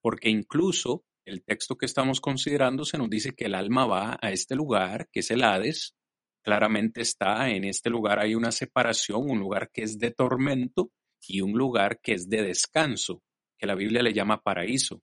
porque 0.00 0.28
incluso 0.28 1.04
el 1.24 1.44
texto 1.44 1.76
que 1.76 1.86
estamos 1.86 2.20
considerando 2.20 2.84
se 2.84 2.98
nos 2.98 3.08
dice 3.08 3.34
que 3.34 3.44
el 3.44 3.54
alma 3.54 3.86
va 3.86 4.18
a 4.20 4.32
este 4.32 4.56
lugar, 4.56 5.08
que 5.12 5.20
es 5.20 5.30
el 5.30 5.44
Hades, 5.44 5.94
claramente 6.42 7.02
está 7.02 7.50
en 7.50 7.64
este 7.64 7.90
lugar 7.90 8.18
hay 8.18 8.34
una 8.34 8.50
separación, 8.50 9.30
un 9.30 9.38
lugar 9.38 9.70
que 9.72 9.82
es 9.82 9.98
de 9.98 10.10
tormento 10.10 10.90
y 11.28 11.42
un 11.42 11.52
lugar 11.52 12.00
que 12.00 12.14
es 12.14 12.28
de 12.28 12.42
descanso, 12.42 13.22
que 13.58 13.66
la 13.66 13.74
Biblia 13.74 14.02
le 14.02 14.12
llama 14.12 14.42
paraíso. 14.42 15.02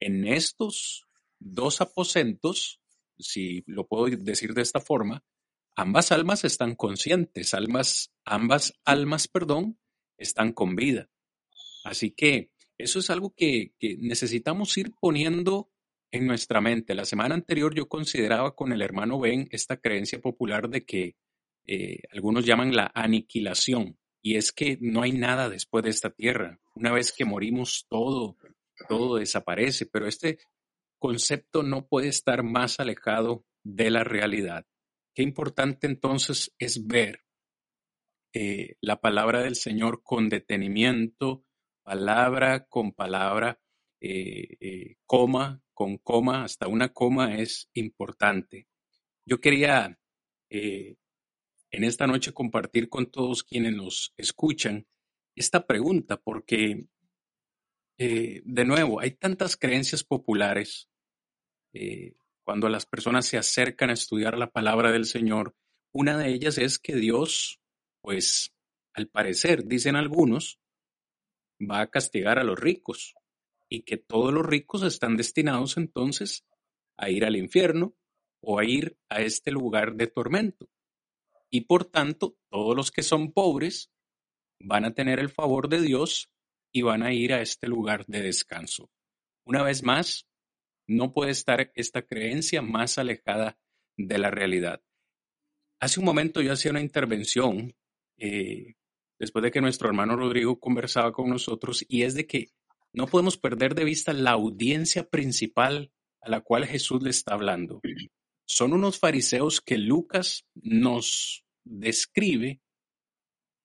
En 0.00 0.26
estos 0.26 1.06
dos 1.38 1.80
aposentos, 1.80 2.80
si 3.18 3.64
lo 3.66 3.86
puedo 3.86 4.06
decir 4.16 4.54
de 4.54 4.62
esta 4.62 4.80
forma, 4.80 5.24
ambas 5.74 6.12
almas 6.12 6.44
están 6.44 6.74
conscientes, 6.74 7.54
almas, 7.54 8.12
ambas 8.24 8.74
almas, 8.84 9.28
perdón, 9.28 9.78
están 10.18 10.52
con 10.52 10.76
vida. 10.76 11.08
Así 11.84 12.10
que 12.10 12.50
eso 12.78 12.98
es 12.98 13.10
algo 13.10 13.34
que, 13.34 13.72
que 13.78 13.96
necesitamos 13.98 14.76
ir 14.76 14.92
poniendo 15.00 15.70
en 16.10 16.26
nuestra 16.26 16.60
mente. 16.60 16.94
La 16.94 17.04
semana 17.04 17.34
anterior 17.34 17.74
yo 17.74 17.88
consideraba 17.88 18.54
con 18.54 18.72
el 18.72 18.82
hermano 18.82 19.18
Ben 19.18 19.48
esta 19.50 19.78
creencia 19.78 20.20
popular 20.20 20.68
de 20.68 20.84
que 20.84 21.16
eh, 21.66 22.00
algunos 22.12 22.44
llaman 22.44 22.74
la 22.74 22.90
aniquilación, 22.94 23.98
y 24.26 24.34
es 24.34 24.50
que 24.50 24.76
no 24.80 25.02
hay 25.02 25.12
nada 25.12 25.48
después 25.48 25.84
de 25.84 25.90
esta 25.90 26.10
tierra. 26.10 26.58
Una 26.74 26.90
vez 26.90 27.12
que 27.12 27.24
morimos, 27.24 27.86
todo, 27.88 28.36
todo 28.88 29.18
desaparece, 29.18 29.86
pero 29.86 30.08
este 30.08 30.40
concepto 30.98 31.62
no 31.62 31.86
puede 31.86 32.08
estar 32.08 32.42
más 32.42 32.80
alejado 32.80 33.44
de 33.62 33.88
la 33.88 34.02
realidad. 34.02 34.66
Qué 35.14 35.22
importante 35.22 35.86
entonces 35.86 36.52
es 36.58 36.88
ver 36.88 37.20
eh, 38.32 38.74
la 38.80 39.00
palabra 39.00 39.42
del 39.42 39.54
Señor 39.54 40.02
con 40.02 40.28
detenimiento, 40.28 41.44
palabra 41.84 42.66
con 42.66 42.90
palabra, 42.90 43.60
eh, 44.00 44.96
coma 45.06 45.62
con 45.72 45.98
coma, 45.98 46.42
hasta 46.42 46.66
una 46.66 46.88
coma 46.88 47.36
es 47.36 47.70
importante. 47.74 48.66
Yo 49.24 49.40
quería 49.40 50.00
eh, 50.50 50.96
en 51.70 51.84
esta 51.84 52.06
noche 52.06 52.32
compartir 52.32 52.88
con 52.88 53.06
todos 53.06 53.42
quienes 53.42 53.74
nos 53.74 54.14
escuchan 54.16 54.86
esta 55.34 55.66
pregunta, 55.66 56.16
porque 56.16 56.86
eh, 57.98 58.42
de 58.44 58.64
nuevo, 58.64 59.00
hay 59.00 59.12
tantas 59.12 59.56
creencias 59.56 60.04
populares 60.04 60.88
eh, 61.72 62.14
cuando 62.44 62.68
las 62.68 62.86
personas 62.86 63.26
se 63.26 63.38
acercan 63.38 63.90
a 63.90 63.94
estudiar 63.94 64.36
la 64.36 64.50
palabra 64.50 64.92
del 64.92 65.06
Señor. 65.06 65.54
Una 65.92 66.16
de 66.18 66.28
ellas 66.28 66.58
es 66.58 66.78
que 66.78 66.94
Dios, 66.94 67.60
pues 68.02 68.54
al 68.92 69.08
parecer, 69.08 69.64
dicen 69.64 69.96
algunos, 69.96 70.60
va 71.58 71.80
a 71.80 71.90
castigar 71.90 72.38
a 72.38 72.44
los 72.44 72.58
ricos 72.58 73.14
y 73.68 73.82
que 73.82 73.96
todos 73.96 74.32
los 74.32 74.44
ricos 74.44 74.82
están 74.82 75.16
destinados 75.16 75.76
entonces 75.76 76.46
a 76.98 77.10
ir 77.10 77.24
al 77.24 77.36
infierno 77.36 77.96
o 78.40 78.58
a 78.58 78.64
ir 78.64 78.98
a 79.08 79.22
este 79.22 79.50
lugar 79.50 79.96
de 79.96 80.06
tormento. 80.06 80.68
Y 81.50 81.62
por 81.62 81.84
tanto, 81.84 82.36
todos 82.50 82.76
los 82.76 82.90
que 82.90 83.02
son 83.02 83.32
pobres 83.32 83.90
van 84.60 84.84
a 84.84 84.94
tener 84.94 85.18
el 85.18 85.28
favor 85.28 85.68
de 85.68 85.80
Dios 85.80 86.30
y 86.72 86.82
van 86.82 87.02
a 87.02 87.12
ir 87.12 87.32
a 87.32 87.40
este 87.40 87.68
lugar 87.68 88.04
de 88.06 88.22
descanso. 88.22 88.90
Una 89.44 89.62
vez 89.62 89.82
más, 89.82 90.26
no 90.88 91.12
puede 91.12 91.30
estar 91.30 91.72
esta 91.74 92.02
creencia 92.02 92.62
más 92.62 92.98
alejada 92.98 93.58
de 93.96 94.18
la 94.18 94.30
realidad. 94.30 94.82
Hace 95.80 96.00
un 96.00 96.06
momento 96.06 96.40
yo 96.40 96.52
hacía 96.52 96.70
una 96.70 96.80
intervención 96.80 97.74
eh, 98.18 98.74
después 99.18 99.42
de 99.42 99.50
que 99.50 99.60
nuestro 99.60 99.88
hermano 99.88 100.16
Rodrigo 100.16 100.58
conversaba 100.58 101.12
con 101.12 101.28
nosotros 101.28 101.84
y 101.88 102.02
es 102.02 102.14
de 102.14 102.26
que 102.26 102.50
no 102.92 103.06
podemos 103.06 103.36
perder 103.36 103.74
de 103.74 103.84
vista 103.84 104.12
la 104.12 104.32
audiencia 104.32 105.08
principal 105.08 105.92
a 106.22 106.30
la 106.30 106.40
cual 106.40 106.66
Jesús 106.66 107.02
le 107.02 107.10
está 107.10 107.34
hablando. 107.34 107.80
Son 108.46 108.72
unos 108.72 108.98
fariseos 108.98 109.60
que 109.60 109.76
Lucas 109.76 110.46
nos 110.54 111.44
describe, 111.64 112.60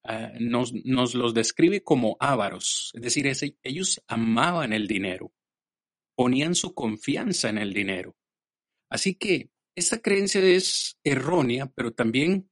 ah, 0.04 0.34
nos, 0.40 0.74
los 0.74 1.34
describe 1.34 1.84
como 1.84 2.18
ávaros, 2.20 2.92
es 2.96 3.02
decir, 3.02 3.32
ellos 3.64 4.04
amaban 4.08 4.74
el 4.74 4.88
dinero, 4.88 5.32
ponían 6.16 6.56
su 6.56 6.74
confianza 6.74 7.50
en 7.50 7.60
el 7.60 7.74
dinero. 7.74 8.18
Así 8.90 9.16
que 9.16 9.52
esta 9.76 10.02
creencia 10.02 10.42
es 10.42 10.98
errónea, 11.04 11.68
pero 11.68 11.94
también 11.94 12.50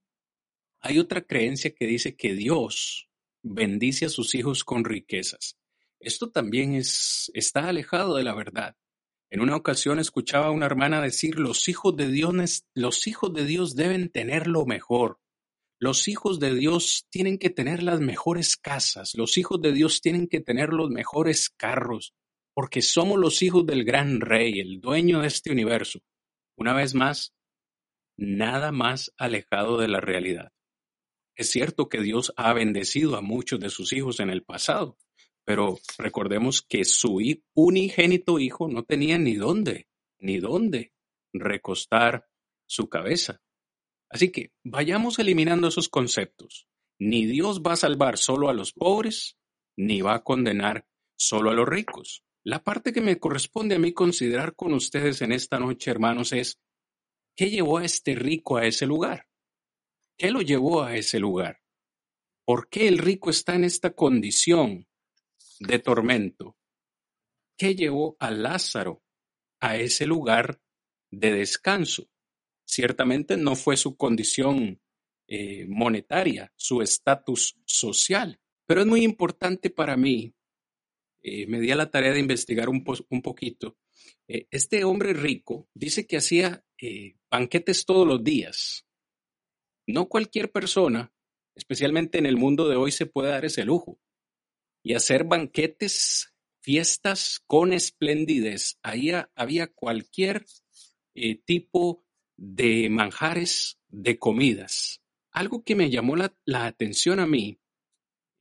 hay 0.80 0.99
otra 0.99 1.21
creencia 1.21 1.73
que 1.73 1.86
dice 1.86 2.15
que 2.15 2.34
Dios 2.34 3.09
bendice 3.41 4.05
a 4.05 4.09
sus 4.09 4.36
hijos 4.36 4.63
con 4.63 4.86
riquezas. 4.86 5.57
Esto 5.99 6.32
también 6.32 6.75
es, 6.75 7.30
está 7.34 7.67
alejado 7.67 8.15
de 8.15 8.23
la 8.23 8.34
verdad. 8.34 8.77
En 9.32 9.41
una 9.41 9.55
ocasión 9.55 9.99
escuchaba 9.99 10.47
a 10.47 10.51
una 10.51 10.65
hermana 10.65 11.01
decir, 11.01 11.38
los 11.39 11.69
hijos 11.69 11.95
de 11.95 12.07
Dios, 12.09 12.65
los 12.73 13.07
hijos 13.07 13.34
de 13.34 13.45
Dios 13.45 13.75
deben 13.75 14.09
tener 14.09 14.47
lo 14.47 14.65
mejor. 14.65 15.19
Los 15.80 16.07
hijos 16.07 16.39
de 16.39 16.55
Dios 16.55 17.05
tienen 17.09 17.38
que 17.38 17.49
tener 17.49 17.84
las 17.84 17.99
mejores 17.99 18.57
casas. 18.57 19.13
Los 19.15 19.38
hijos 19.38 19.61
de 19.61 19.71
Dios 19.71 20.01
tienen 20.01 20.27
que 20.27 20.41
tener 20.41 20.69
los 20.73 20.89
mejores 20.89 21.49
carros, 21.49 22.13
porque 22.53 22.82
somos 22.82 23.19
los 23.19 23.41
hijos 23.43 23.65
del 23.65 23.86
gran 23.86 24.19
rey, 24.19 24.59
el 24.59 24.82
dueño 24.82 25.21
de 25.21 25.27
este 25.27 25.51
universo. 25.51 25.99
Una 26.57 26.73
vez 26.73 26.95
más, 26.95 27.34
nada 28.17 28.71
más 28.71 29.13
alejado 29.17 29.77
de 29.77 29.88
la 29.88 30.01
realidad. 30.01 30.51
Es 31.36 31.51
cierto 31.51 31.88
que 31.88 32.01
Dios 32.01 32.34
ha 32.36 32.51
bendecido 32.51 33.15
a 33.15 33.21
muchos 33.21 33.59
de 33.61 33.69
sus 33.69 33.93
hijos 33.93 34.19
en 34.19 34.30
el 34.30 34.43
pasado, 34.43 34.97
pero 35.50 35.80
recordemos 35.97 36.62
que 36.62 36.86
su 36.86 37.20
unigénito 37.56 38.38
hijo 38.38 38.68
no 38.68 38.84
tenía 38.84 39.18
ni 39.18 39.34
dónde, 39.34 39.89
ni 40.20 40.38
dónde 40.38 40.93
recostar 41.34 42.28
su 42.68 42.88
cabeza. 42.88 43.41
Así 44.12 44.32
que 44.32 44.52
vayamos 44.64 45.18
eliminando 45.18 45.70
esos 45.70 45.89
conceptos. 45.89 46.68
Ni 47.00 47.26
Dios 47.26 47.64
va 47.64 47.74
a 47.74 47.78
salvar 47.78 48.20
solo 48.20 48.50
a 48.50 48.54
los 48.54 48.74
pobres, 48.74 49.39
ni 49.76 50.02
va 50.02 50.14
a 50.14 50.24
condenar 50.24 50.86
solo 51.18 51.50
a 51.50 51.56
los 51.56 51.68
ricos. 51.68 52.24
La 52.43 52.64
parte 52.64 52.93
que 52.93 53.02
me 53.02 53.18
corresponde 53.18 53.74
a 53.74 53.80
mí 53.80 53.91
considerar 53.91 54.54
con 54.56 54.76
ustedes 54.76 55.24
en 55.24 55.32
esta 55.32 55.58
noche, 55.58 55.89
hermanos, 55.89 56.32
es 56.32 56.60
¿qué 57.36 57.50
llevó 57.50 57.80
a 57.80 57.86
este 57.86 58.14
rico 58.14 58.58
a 58.58 58.68
ese 58.68 58.86
lugar? 58.86 59.28
¿Qué 60.16 60.30
lo 60.30 60.41
llevó 60.41 60.84
a 60.84 60.95
ese 60.95 61.18
lugar? 61.18 61.64
¿Por 62.45 62.70
qué 62.70 62.88
el 62.88 63.00
rico 63.00 63.32
está 63.32 63.56
en 63.56 63.64
esta 63.64 63.95
condición 63.95 64.86
de 65.60 65.80
tormento. 65.80 66.57
¿Qué 67.57 67.76
llevó 67.76 68.16
a 68.20 68.32
Lázaro 68.32 69.03
a 69.60 69.76
ese 69.76 70.05
lugar 70.05 70.62
de 71.12 71.34
descanso? 71.34 72.10
Ciertamente 72.66 73.36
no 73.36 73.55
fue 73.55 73.76
su 73.76 73.97
condición 73.97 74.82
eh, 75.28 75.66
monetaria, 75.68 76.53
su 76.55 76.82
estatus 76.82 77.60
social, 77.66 78.39
pero 78.66 78.82
es 78.82 78.88
muy 78.88 79.03
importante 79.03 79.70
para 79.70 79.97
mí. 79.97 80.34
Eh, 81.22 81.47
me 81.47 81.60
di 81.60 81.72
a 81.72 81.76
la 81.76 81.91
tarea 81.91 82.14
de 82.14 82.20
investigar 82.20 82.70
un, 82.70 82.84
un 83.10 83.22
poquito. 83.22 83.78
Eh, 84.28 84.47
este 84.51 84.86
hombre 84.86 85.14
rico 85.14 85.68
dice 85.74 86.07
que 86.07 86.18
hacía 86.18 86.64
banquetes 87.30 87.86
todos 87.86 88.07
los 88.07 88.24
días. 88.24 88.86
No 89.86 90.07
cualquier 90.07 90.51
persona, 90.51 91.12
especialmente 91.55 92.20
en 92.20 92.26
el 92.26 92.38
mundo 92.38 92.70
de 92.70 92.78
hoy, 92.78 92.91
se 92.91 93.05
puede 93.05 93.32
dar 93.32 93.43
ese 93.43 93.66
lujo 93.66 93.99
y 94.90 94.96
hacer 94.96 95.24
banquetes, 95.24 96.34
fiestas 96.62 97.44
con 97.46 97.74
esplendidez. 97.74 98.80
Ahí 98.82 99.12
había 99.36 99.68
cualquier 99.68 100.48
eh, 101.14 101.36
tipo 101.46 102.08
de 102.36 102.90
manjares, 102.90 103.78
de 103.88 104.18
comidas. 104.18 105.04
Algo 105.32 105.64
que 105.64 105.76
me 105.76 105.92
llamó 105.92 106.16
la, 106.16 106.34
atención 106.66 107.20
a 107.20 107.28
mí, 107.28 107.60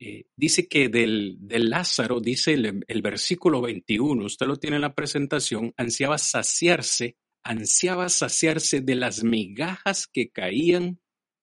eh, 0.00 0.24
dice 0.36 0.68
que 0.68 0.88
del, 0.88 1.36
del 1.38 1.68
Lázaro, 1.68 2.18
dice 2.18 2.54
el, 2.54 2.82
el, 2.88 3.02
versículo 3.02 3.60
21, 3.60 4.24
usted 4.24 4.46
lo 4.46 4.56
tiene 4.56 4.76
en 4.76 4.82
la 4.82 4.94
presentación, 4.94 5.74
ansiaba 5.76 6.16
saciarse, 6.16 7.18
ansiaba 7.42 8.08
saciarse 8.08 8.80
de 8.80 8.94
las 8.94 9.22
migajas 9.22 10.06
que 10.06 10.30
caían 10.30 10.98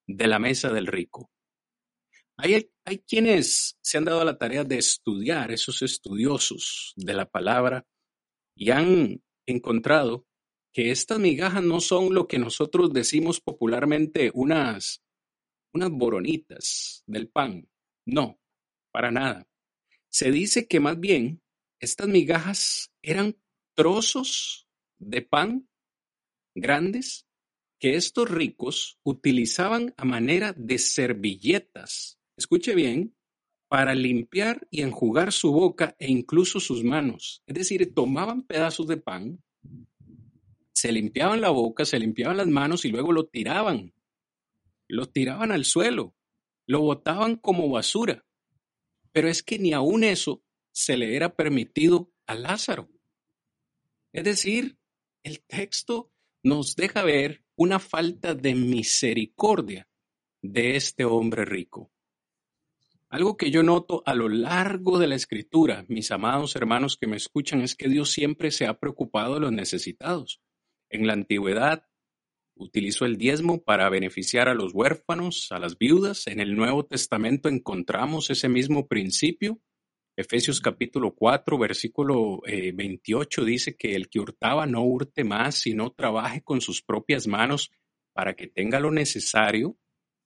de 0.07 0.25
la 0.25 0.39
mesa 0.39 0.73
del 0.73 0.87
rico. 0.87 1.29
Hay, 2.37 2.69
hay 2.83 2.99
quienes 2.99 3.77
se 3.81 3.97
han 3.97 4.05
dado 4.05 4.23
la 4.25 4.37
tarea 4.37 4.63
de 4.63 4.77
estudiar, 4.77 5.51
esos 5.51 5.81
estudiosos 5.81 6.93
de 6.95 7.13
la 7.13 7.25
palabra, 7.25 7.85
y 8.55 8.71
han 8.71 9.21
encontrado 9.45 10.25
que 10.73 10.91
estas 10.91 11.19
migajas 11.19 11.63
no 11.63 11.79
son 11.79 12.13
lo 12.13 12.27
que 12.27 12.37
nosotros 12.37 12.91
decimos 12.91 13.39
popularmente 13.39 14.31
unas, 14.33 15.01
unas 15.73 15.89
boronitas 15.89 17.03
del 17.07 17.29
pan. 17.29 17.69
No, 18.05 18.39
para 18.91 19.11
nada. 19.11 19.47
Se 20.09 20.31
dice 20.31 20.67
que 20.67 20.81
más 20.81 20.99
bien 20.99 21.41
estas 21.79 22.07
migajas 22.07 22.91
eran 23.01 23.37
trozos 23.73 24.67
de 24.99 25.21
pan 25.21 25.69
grandes 26.53 27.25
que 27.79 27.95
estos 27.95 28.29
ricos 28.29 28.97
utilizaban 29.03 29.93
a 29.97 30.05
manera 30.05 30.53
de 30.57 30.77
servilletas 30.77 32.19
escuche 32.37 32.75
bien, 32.75 33.15
para 33.67 33.95
limpiar 33.95 34.67
y 34.69 34.81
enjugar 34.81 35.31
su 35.31 35.51
boca 35.51 35.95
e 35.99 36.11
incluso 36.11 36.59
sus 36.59 36.83
manos. 36.83 37.41
Es 37.47 37.55
decir, 37.55 37.93
tomaban 37.93 38.43
pedazos 38.43 38.87
de 38.87 38.97
pan, 38.97 39.43
se 40.71 40.91
limpiaban 40.91 41.41
la 41.41 41.49
boca, 41.49 41.85
se 41.85 41.99
limpiaban 41.99 42.37
las 42.37 42.47
manos 42.47 42.85
y 42.85 42.89
luego 42.89 43.11
lo 43.11 43.25
tiraban 43.25 43.95
lo 44.87 45.07
tiraban 45.07 45.51
al 45.51 45.65
suelo, 45.65 46.15
lo 46.67 46.81
botaban 46.81 47.35
como 47.35 47.69
basura. 47.69 48.25
Pero 49.11 49.29
es 49.29 49.43
que 49.43 49.59
ni 49.59 49.73
aun 49.73 50.03
eso 50.03 50.43
se 50.71 50.97
le 50.97 51.15
era 51.15 51.35
permitido 51.35 52.11
a 52.27 52.35
Lázaro. 52.35 52.89
Es 54.11 54.23
decir, 54.23 54.77
el 55.23 55.41
texto 55.41 56.11
nos 56.43 56.75
deja 56.75 57.03
ver 57.03 57.43
una 57.55 57.79
falta 57.79 58.33
de 58.35 58.55
misericordia 58.55 59.87
de 60.41 60.75
este 60.75 61.05
hombre 61.05 61.45
rico. 61.45 61.91
Algo 63.09 63.37
que 63.37 63.51
yo 63.51 63.63
noto 63.63 64.01
a 64.05 64.13
lo 64.13 64.29
largo 64.29 64.97
de 64.97 65.07
la 65.07 65.15
escritura, 65.15 65.85
mis 65.87 66.11
amados 66.11 66.55
hermanos 66.55 66.97
que 66.97 67.07
me 67.07 67.17
escuchan, 67.17 67.61
es 67.61 67.75
que 67.75 67.87
Dios 67.87 68.11
siempre 68.11 68.51
se 68.51 68.65
ha 68.65 68.79
preocupado 68.79 69.35
de 69.35 69.41
los 69.41 69.51
necesitados. 69.51 70.41
En 70.89 71.05
la 71.05 71.13
antigüedad 71.13 71.87
utilizó 72.55 73.05
el 73.05 73.17
diezmo 73.17 73.63
para 73.63 73.89
beneficiar 73.89 74.49
a 74.49 74.55
los 74.55 74.73
huérfanos, 74.73 75.51
a 75.51 75.59
las 75.59 75.77
viudas. 75.77 76.27
En 76.27 76.39
el 76.39 76.55
Nuevo 76.55 76.85
Testamento 76.85 77.47
encontramos 77.49 78.29
ese 78.29 78.49
mismo 78.49 78.87
principio. 78.87 79.61
Efesios 80.17 80.61
capítulo 80.61 81.13
4, 81.13 81.57
versículo 81.57 82.41
28 82.45 83.41
eh, 83.41 83.45
dice 83.45 83.75
que 83.75 83.95
el 83.95 84.09
que 84.09 84.19
hurtaba 84.19 84.65
no 84.65 84.81
hurte 84.83 85.25
más, 85.25 85.55
sino 85.55 85.91
trabaje 85.91 86.41
con 86.41 86.61
sus 86.61 86.81
propias 86.81 87.27
manos 87.27 87.71
para 88.13 88.33
que 88.33 88.47
tenga 88.47 88.79
lo 88.79 88.91
necesario 88.91 89.77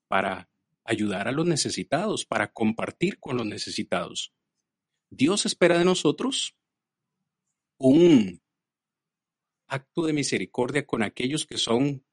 para 0.07 0.47
ayudar 0.83 1.27
a 1.27 1.31
los 1.31 1.45
necesitados, 1.45 2.25
para 2.25 2.51
compartir 2.51 3.19
con 3.19 3.37
los 3.37 3.45
necesitados. 3.45 4.33
Dios 5.09 5.45
espera 5.45 5.77
de 5.77 5.85
nosotros 5.85 6.55
un 7.77 8.41
acto 9.67 10.05
de 10.05 10.13
misericordia 10.13 10.85
con 10.85 11.03
aquellos 11.03 11.45
que 11.45 11.57
son 11.57 12.03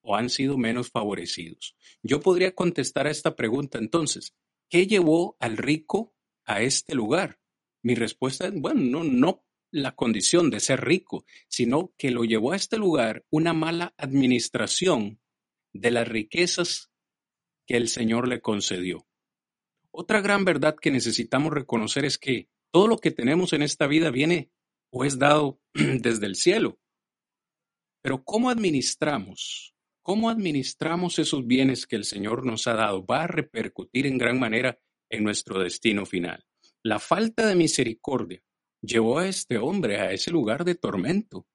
o 0.00 0.16
han 0.16 0.30
sido 0.30 0.58
menos 0.58 0.90
favorecidos. 0.90 1.76
Yo 2.02 2.20
podría 2.20 2.54
contestar 2.54 3.06
a 3.06 3.10
esta 3.10 3.36
pregunta 3.36 3.78
entonces, 3.78 4.34
¿qué 4.68 4.86
llevó 4.86 5.36
al 5.38 5.56
rico 5.56 6.14
a 6.44 6.62
este 6.62 6.94
lugar? 6.94 7.38
Mi 7.82 7.94
respuesta 7.94 8.46
es, 8.46 8.54
bueno, 8.54 8.80
no, 8.80 9.04
no 9.04 9.44
la 9.70 9.94
condición 9.94 10.50
de 10.50 10.60
ser 10.60 10.84
rico, 10.84 11.24
sino 11.48 11.92
que 11.96 12.10
lo 12.10 12.24
llevó 12.24 12.52
a 12.52 12.56
este 12.56 12.76
lugar 12.76 13.24
una 13.30 13.52
mala 13.52 13.94
administración 13.96 15.20
de 15.72 15.90
las 15.90 16.06
riquezas 16.06 16.91
que 17.72 17.78
el 17.78 17.88
Señor 17.88 18.28
le 18.28 18.42
concedió. 18.42 19.08
Otra 19.90 20.20
gran 20.20 20.44
verdad 20.44 20.76
que 20.78 20.90
necesitamos 20.90 21.54
reconocer 21.54 22.04
es 22.04 22.18
que 22.18 22.50
todo 22.70 22.86
lo 22.86 22.98
que 22.98 23.12
tenemos 23.12 23.54
en 23.54 23.62
esta 23.62 23.86
vida 23.86 24.10
viene 24.10 24.50
o 24.90 25.06
es 25.06 25.18
dado 25.18 25.58
desde 25.72 26.26
el 26.26 26.36
cielo. 26.36 26.78
Pero 28.02 28.24
¿cómo 28.24 28.50
administramos? 28.50 29.74
¿Cómo 30.02 30.28
administramos 30.28 31.18
esos 31.18 31.46
bienes 31.46 31.86
que 31.86 31.96
el 31.96 32.04
Señor 32.04 32.44
nos 32.44 32.66
ha 32.66 32.74
dado? 32.74 33.06
Va 33.06 33.22
a 33.22 33.26
repercutir 33.26 34.06
en 34.06 34.18
gran 34.18 34.38
manera 34.38 34.78
en 35.08 35.24
nuestro 35.24 35.58
destino 35.58 36.04
final. 36.04 36.44
La 36.82 36.98
falta 36.98 37.46
de 37.46 37.54
misericordia 37.54 38.42
llevó 38.82 39.20
a 39.20 39.28
este 39.28 39.56
hombre 39.56 39.98
a 39.98 40.12
ese 40.12 40.30
lugar 40.30 40.66
de 40.66 40.74
tormento. 40.74 41.46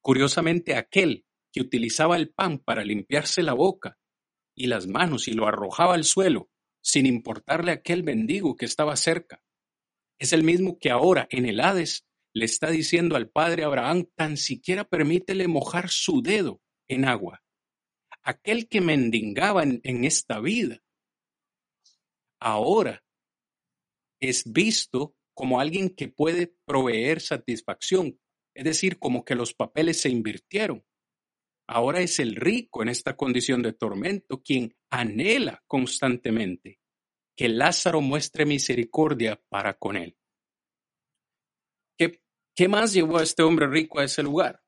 Curiosamente, 0.00 0.74
aquel 0.74 1.24
que 1.52 1.60
utilizaba 1.60 2.16
el 2.16 2.30
pan 2.30 2.58
para 2.58 2.84
limpiarse 2.84 3.44
la 3.44 3.52
boca 3.52 3.96
y 4.54 4.66
las 4.66 4.86
manos 4.86 5.28
y 5.28 5.32
lo 5.32 5.46
arrojaba 5.46 5.94
al 5.94 6.04
suelo, 6.04 6.50
sin 6.82 7.06
importarle 7.06 7.70
a 7.70 7.74
aquel 7.74 8.02
mendigo 8.04 8.56
que 8.56 8.66
estaba 8.66 8.96
cerca. 8.96 9.42
Es 10.18 10.32
el 10.32 10.44
mismo 10.44 10.78
que 10.78 10.90
ahora 10.90 11.26
en 11.30 11.46
el 11.46 11.60
Hades 11.60 12.06
le 12.34 12.44
está 12.44 12.70
diciendo 12.70 13.16
al 13.16 13.28
padre 13.28 13.64
Abraham, 13.64 14.06
tan 14.14 14.36
siquiera 14.36 14.84
permítele 14.84 15.48
mojar 15.48 15.90
su 15.90 16.22
dedo 16.22 16.60
en 16.88 17.04
agua. 17.04 17.42
Aquel 18.22 18.68
que 18.68 18.80
mendigaba 18.80 19.62
en, 19.62 19.80
en 19.84 20.04
esta 20.04 20.40
vida, 20.40 20.82
ahora 22.40 23.04
es 24.20 24.50
visto 24.52 25.16
como 25.34 25.60
alguien 25.60 25.90
que 25.90 26.08
puede 26.08 26.54
proveer 26.64 27.20
satisfacción, 27.20 28.20
es 28.54 28.64
decir, 28.64 28.98
como 28.98 29.24
que 29.24 29.34
los 29.34 29.54
papeles 29.54 30.00
se 30.00 30.08
invirtieron. 30.08 30.84
Ahora 31.66 32.00
es 32.00 32.18
el 32.18 32.36
rico 32.36 32.82
en 32.82 32.88
esta 32.88 33.16
condición 33.16 33.62
de 33.62 33.72
tormento 33.72 34.42
quien 34.42 34.76
anhela 34.90 35.62
constantemente 35.66 36.80
que 37.36 37.48
Lázaro 37.48 38.00
muestre 38.00 38.44
misericordia 38.44 39.40
para 39.48 39.78
con 39.78 39.96
él. 39.96 40.16
¿Qué, 41.96 42.22
¿Qué 42.54 42.68
más 42.68 42.92
llevó 42.92 43.18
a 43.18 43.22
este 43.22 43.42
hombre 43.42 43.66
rico 43.68 44.00
a 44.00 44.04
ese 44.04 44.22
lugar? 44.22 44.62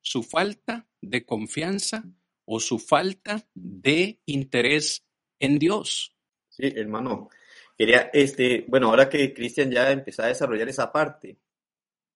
Su 0.00 0.22
falta 0.22 0.88
de 1.00 1.24
confianza 1.24 2.04
o 2.44 2.58
su 2.60 2.78
falta 2.78 3.46
de 3.54 4.20
interés 4.26 5.06
en 5.38 5.58
Dios. 5.58 6.16
Sí, 6.48 6.72
hermano. 6.74 7.28
Quería, 7.76 8.10
este, 8.12 8.64
bueno, 8.68 8.88
ahora 8.88 9.08
que 9.08 9.32
Cristian 9.32 9.70
ya 9.70 9.90
empezó 9.90 10.22
a 10.22 10.26
desarrollar 10.26 10.68
esa 10.68 10.92
parte, 10.92 11.38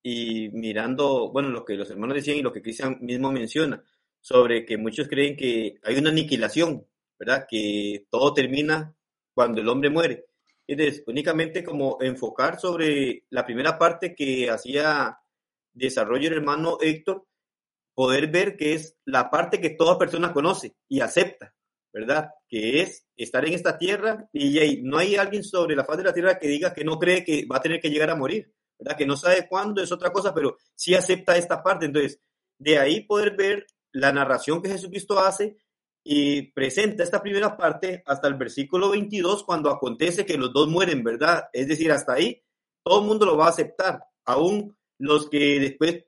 y 0.08 0.50
mirando, 0.50 1.32
bueno, 1.32 1.48
lo 1.48 1.64
que 1.64 1.74
los 1.74 1.90
hermanos 1.90 2.14
decían 2.14 2.36
y 2.36 2.42
lo 2.42 2.52
que 2.52 2.62
Cristian 2.62 2.98
mismo 3.00 3.32
menciona, 3.32 3.82
sobre 4.20 4.64
que 4.64 4.78
muchos 4.78 5.08
creen 5.08 5.36
que 5.36 5.80
hay 5.82 5.96
una 5.96 6.10
aniquilación, 6.10 6.86
¿verdad? 7.18 7.48
Que 7.50 8.06
todo 8.08 8.32
termina 8.32 8.94
cuando 9.34 9.60
el 9.60 9.68
hombre 9.68 9.90
muere. 9.90 10.26
Es 10.68 11.02
únicamente 11.08 11.64
como 11.64 11.98
enfocar 12.00 12.60
sobre 12.60 13.24
la 13.30 13.44
primera 13.44 13.78
parte 13.78 14.14
que 14.14 14.48
hacía 14.48 15.18
desarrollo 15.72 16.28
el 16.28 16.34
hermano 16.34 16.78
Héctor, 16.80 17.26
poder 17.92 18.30
ver 18.30 18.56
que 18.56 18.74
es 18.74 18.96
la 19.06 19.28
parte 19.28 19.60
que 19.60 19.70
toda 19.70 19.98
persona 19.98 20.32
conoce 20.32 20.76
y 20.88 21.00
acepta, 21.00 21.52
¿verdad? 21.92 22.30
Que 22.48 22.80
es 22.82 23.08
estar 23.16 23.44
en 23.44 23.54
esta 23.54 23.76
tierra 23.76 24.28
y 24.32 24.82
no 24.84 24.98
hay 24.98 25.16
alguien 25.16 25.42
sobre 25.42 25.74
la 25.74 25.84
faz 25.84 25.96
de 25.96 26.04
la 26.04 26.14
tierra 26.14 26.38
que 26.38 26.46
diga 26.46 26.72
que 26.72 26.84
no 26.84 26.96
cree 26.96 27.24
que 27.24 27.44
va 27.50 27.56
a 27.56 27.62
tener 27.62 27.80
que 27.80 27.90
llegar 27.90 28.10
a 28.10 28.14
morir. 28.14 28.52
¿Verdad? 28.78 28.96
Que 28.96 29.06
no 29.06 29.16
sabe 29.16 29.46
cuándo 29.48 29.82
es 29.82 29.92
otra 29.92 30.10
cosa, 30.12 30.34
pero 30.34 30.56
sí 30.74 30.94
acepta 30.94 31.36
esta 31.36 31.62
parte. 31.62 31.86
Entonces, 31.86 32.20
de 32.58 32.78
ahí 32.78 33.00
poder 33.00 33.36
ver 33.36 33.66
la 33.92 34.12
narración 34.12 34.62
que 34.62 34.70
Jesucristo 34.70 35.18
hace 35.18 35.56
y 36.04 36.52
presenta 36.52 37.02
esta 37.02 37.22
primera 37.22 37.56
parte 37.56 38.02
hasta 38.06 38.28
el 38.28 38.34
versículo 38.34 38.90
22 38.90 39.42
cuando 39.44 39.70
acontece 39.70 40.24
que 40.24 40.38
los 40.38 40.52
dos 40.52 40.68
mueren, 40.68 41.02
¿verdad? 41.02 41.48
Es 41.52 41.66
decir, 41.66 41.90
hasta 41.90 42.12
ahí 42.12 42.42
todo 42.84 43.00
el 43.00 43.06
mundo 43.06 43.26
lo 43.26 43.36
va 43.36 43.46
a 43.46 43.50
aceptar, 43.50 44.04
aún 44.24 44.76
los 44.98 45.28
que 45.28 45.58
después 45.58 46.04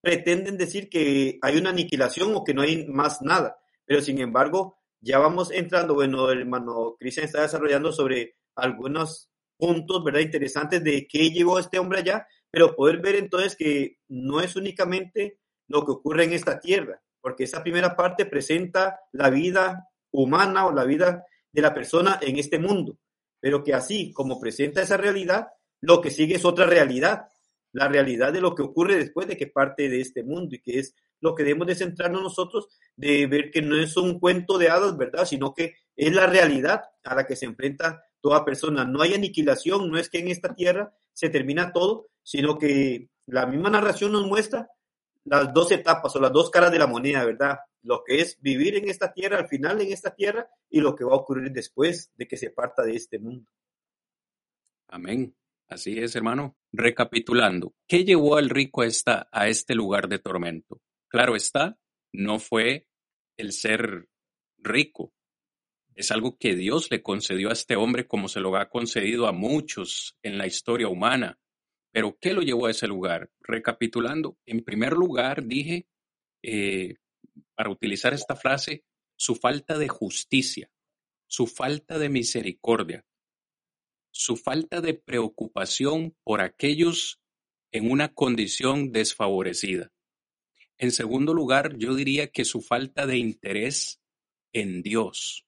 pretenden 0.00 0.56
decir 0.56 0.88
que 0.88 1.38
hay 1.42 1.56
una 1.58 1.70
aniquilación 1.70 2.34
o 2.34 2.44
que 2.44 2.54
no 2.54 2.62
hay 2.62 2.86
más 2.86 3.20
nada. 3.22 3.58
Pero 3.84 4.00
sin 4.00 4.20
embargo, 4.20 4.78
ya 5.00 5.18
vamos 5.18 5.50
entrando, 5.50 5.94
bueno, 5.94 6.30
el 6.30 6.40
hermano 6.40 6.96
Cristian 6.98 7.26
está 7.26 7.42
desarrollando 7.42 7.92
sobre 7.92 8.36
algunos 8.54 9.30
puntos, 9.56 10.02
¿verdad? 10.04 10.20
Interesantes 10.20 10.82
de 10.82 11.06
qué 11.06 11.30
llevó 11.30 11.56
a 11.56 11.60
este 11.60 11.78
hombre 11.78 12.00
allá, 12.00 12.26
pero 12.50 12.74
poder 12.74 12.98
ver 12.98 13.16
entonces 13.16 13.56
que 13.56 13.98
no 14.08 14.40
es 14.40 14.56
únicamente 14.56 15.38
lo 15.68 15.84
que 15.84 15.92
ocurre 15.92 16.24
en 16.24 16.32
esta 16.32 16.60
tierra, 16.60 17.02
porque 17.20 17.44
esa 17.44 17.62
primera 17.62 17.96
parte 17.96 18.26
presenta 18.26 19.00
la 19.12 19.30
vida 19.30 19.88
humana 20.10 20.66
o 20.66 20.72
la 20.72 20.84
vida 20.84 21.24
de 21.52 21.62
la 21.62 21.74
persona 21.74 22.18
en 22.22 22.38
este 22.38 22.58
mundo, 22.58 22.98
pero 23.40 23.64
que 23.64 23.74
así 23.74 24.12
como 24.12 24.40
presenta 24.40 24.82
esa 24.82 24.96
realidad, 24.96 25.48
lo 25.80 26.00
que 26.00 26.10
sigue 26.10 26.36
es 26.36 26.44
otra 26.44 26.66
realidad, 26.66 27.28
la 27.72 27.88
realidad 27.88 28.32
de 28.32 28.40
lo 28.40 28.54
que 28.54 28.62
ocurre 28.62 28.96
después 28.96 29.26
de 29.26 29.36
que 29.36 29.48
parte 29.48 29.88
de 29.88 30.00
este 30.00 30.22
mundo 30.22 30.54
y 30.54 30.60
que 30.60 30.78
es 30.78 30.94
lo 31.20 31.34
que 31.34 31.44
debemos 31.44 31.66
de 31.66 31.74
centrarnos 31.74 32.22
nosotros, 32.22 32.68
de 32.94 33.26
ver 33.26 33.50
que 33.50 33.62
no 33.62 33.76
es 33.76 33.96
un 33.96 34.18
cuento 34.18 34.58
de 34.58 34.68
hadas, 34.68 34.96
¿verdad? 34.96 35.24
Sino 35.24 35.52
que 35.54 35.76
es 35.94 36.14
la 36.14 36.26
realidad 36.26 36.82
a 37.04 37.14
la 37.14 37.26
que 37.26 37.36
se 37.36 37.46
enfrenta 37.46 38.02
toda 38.26 38.44
persona. 38.44 38.84
No 38.84 39.02
hay 39.02 39.14
aniquilación, 39.14 39.88
no 39.88 39.98
es 39.98 40.10
que 40.10 40.18
en 40.18 40.26
esta 40.26 40.52
tierra 40.52 40.92
se 41.12 41.28
termina 41.28 41.72
todo, 41.72 42.08
sino 42.24 42.58
que 42.58 43.08
la 43.26 43.46
misma 43.46 43.70
narración 43.70 44.10
nos 44.10 44.26
muestra 44.26 44.68
las 45.22 45.54
dos 45.54 45.70
etapas 45.70 46.16
o 46.16 46.20
las 46.20 46.32
dos 46.32 46.50
caras 46.50 46.72
de 46.72 46.80
la 46.80 46.88
moneda, 46.88 47.24
¿verdad? 47.24 47.60
Lo 47.84 48.02
que 48.04 48.20
es 48.20 48.36
vivir 48.40 48.74
en 48.74 48.88
esta 48.88 49.12
tierra, 49.12 49.38
al 49.38 49.46
final 49.46 49.80
en 49.80 49.92
esta 49.92 50.12
tierra, 50.12 50.50
y 50.68 50.80
lo 50.80 50.96
que 50.96 51.04
va 51.04 51.12
a 51.12 51.18
ocurrir 51.18 51.52
después 51.52 52.10
de 52.16 52.26
que 52.26 52.36
se 52.36 52.50
parta 52.50 52.82
de 52.82 52.96
este 52.96 53.20
mundo. 53.20 53.48
Amén. 54.88 55.32
Así 55.68 55.96
es, 55.96 56.16
hermano. 56.16 56.56
Recapitulando, 56.72 57.74
¿qué 57.86 58.04
llevó 58.04 58.38
al 58.38 58.50
rico 58.50 58.82
esta, 58.82 59.28
a 59.30 59.46
este 59.46 59.76
lugar 59.76 60.08
de 60.08 60.18
tormento? 60.18 60.80
Claro 61.06 61.36
está, 61.36 61.78
no 62.12 62.40
fue 62.40 62.88
el 63.36 63.52
ser 63.52 64.08
rico, 64.58 65.12
es 65.96 66.10
algo 66.10 66.36
que 66.36 66.54
Dios 66.54 66.90
le 66.90 67.02
concedió 67.02 67.48
a 67.48 67.54
este 67.54 67.74
hombre 67.74 68.06
como 68.06 68.28
se 68.28 68.40
lo 68.40 68.54
ha 68.56 68.68
concedido 68.68 69.26
a 69.26 69.32
muchos 69.32 70.16
en 70.22 70.36
la 70.36 70.46
historia 70.46 70.88
humana. 70.88 71.38
Pero 71.90 72.18
¿qué 72.20 72.34
lo 72.34 72.42
llevó 72.42 72.66
a 72.66 72.70
ese 72.70 72.86
lugar? 72.86 73.30
Recapitulando, 73.40 74.36
en 74.44 74.62
primer 74.62 74.92
lugar 74.92 75.46
dije, 75.46 75.88
eh, 76.42 76.96
para 77.54 77.70
utilizar 77.70 78.12
esta 78.12 78.36
frase, 78.36 78.84
su 79.16 79.36
falta 79.36 79.78
de 79.78 79.88
justicia, 79.88 80.70
su 81.26 81.46
falta 81.46 81.98
de 81.98 82.10
misericordia, 82.10 83.06
su 84.10 84.36
falta 84.36 84.82
de 84.82 84.92
preocupación 84.92 86.14
por 86.22 86.42
aquellos 86.42 87.22
en 87.72 87.90
una 87.90 88.12
condición 88.12 88.92
desfavorecida. 88.92 89.92
En 90.76 90.92
segundo 90.92 91.32
lugar, 91.32 91.78
yo 91.78 91.94
diría 91.94 92.26
que 92.26 92.44
su 92.44 92.60
falta 92.60 93.06
de 93.06 93.16
interés 93.16 94.02
en 94.52 94.82
Dios. 94.82 95.45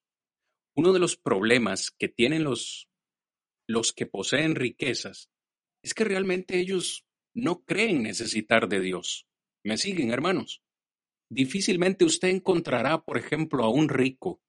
Uno 0.78 0.92
de 0.92 1.00
los 1.00 1.16
problemas 1.16 1.90
que 1.90 2.08
tienen 2.08 2.44
los, 2.44 2.88
los 3.66 3.92
que 3.92 4.06
poseen 4.06 4.54
riquezas 4.54 5.28
es 5.82 5.92
que 5.92 6.04
realmente 6.04 6.60
ellos 6.60 7.04
no 7.34 7.64
creen 7.64 8.04
necesitar 8.04 8.68
de 8.68 8.78
Dios. 8.78 9.26
¿Me 9.64 9.76
siguen, 9.76 10.12
hermanos? 10.12 10.62
Difícilmente 11.28 12.04
usted 12.04 12.28
encontrará, 12.28 13.02
por 13.02 13.18
ejemplo, 13.18 13.64
a 13.64 13.70
un 13.70 13.88
rico 13.88 14.40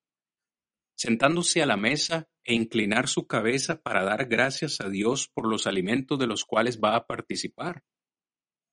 sentándose 0.95 1.63
a 1.63 1.65
la 1.65 1.77
mesa 1.77 2.29
e 2.43 2.53
inclinar 2.53 3.07
su 3.07 3.25
cabeza 3.25 3.81
para 3.81 4.03
dar 4.03 4.27
gracias 4.27 4.81
a 4.81 4.89
Dios 4.89 5.29
por 5.33 5.47
los 5.47 5.65
alimentos 5.65 6.19
de 6.19 6.27
los 6.27 6.45
cuales 6.45 6.79
va 6.79 6.95
a 6.95 7.07
participar. 7.07 7.83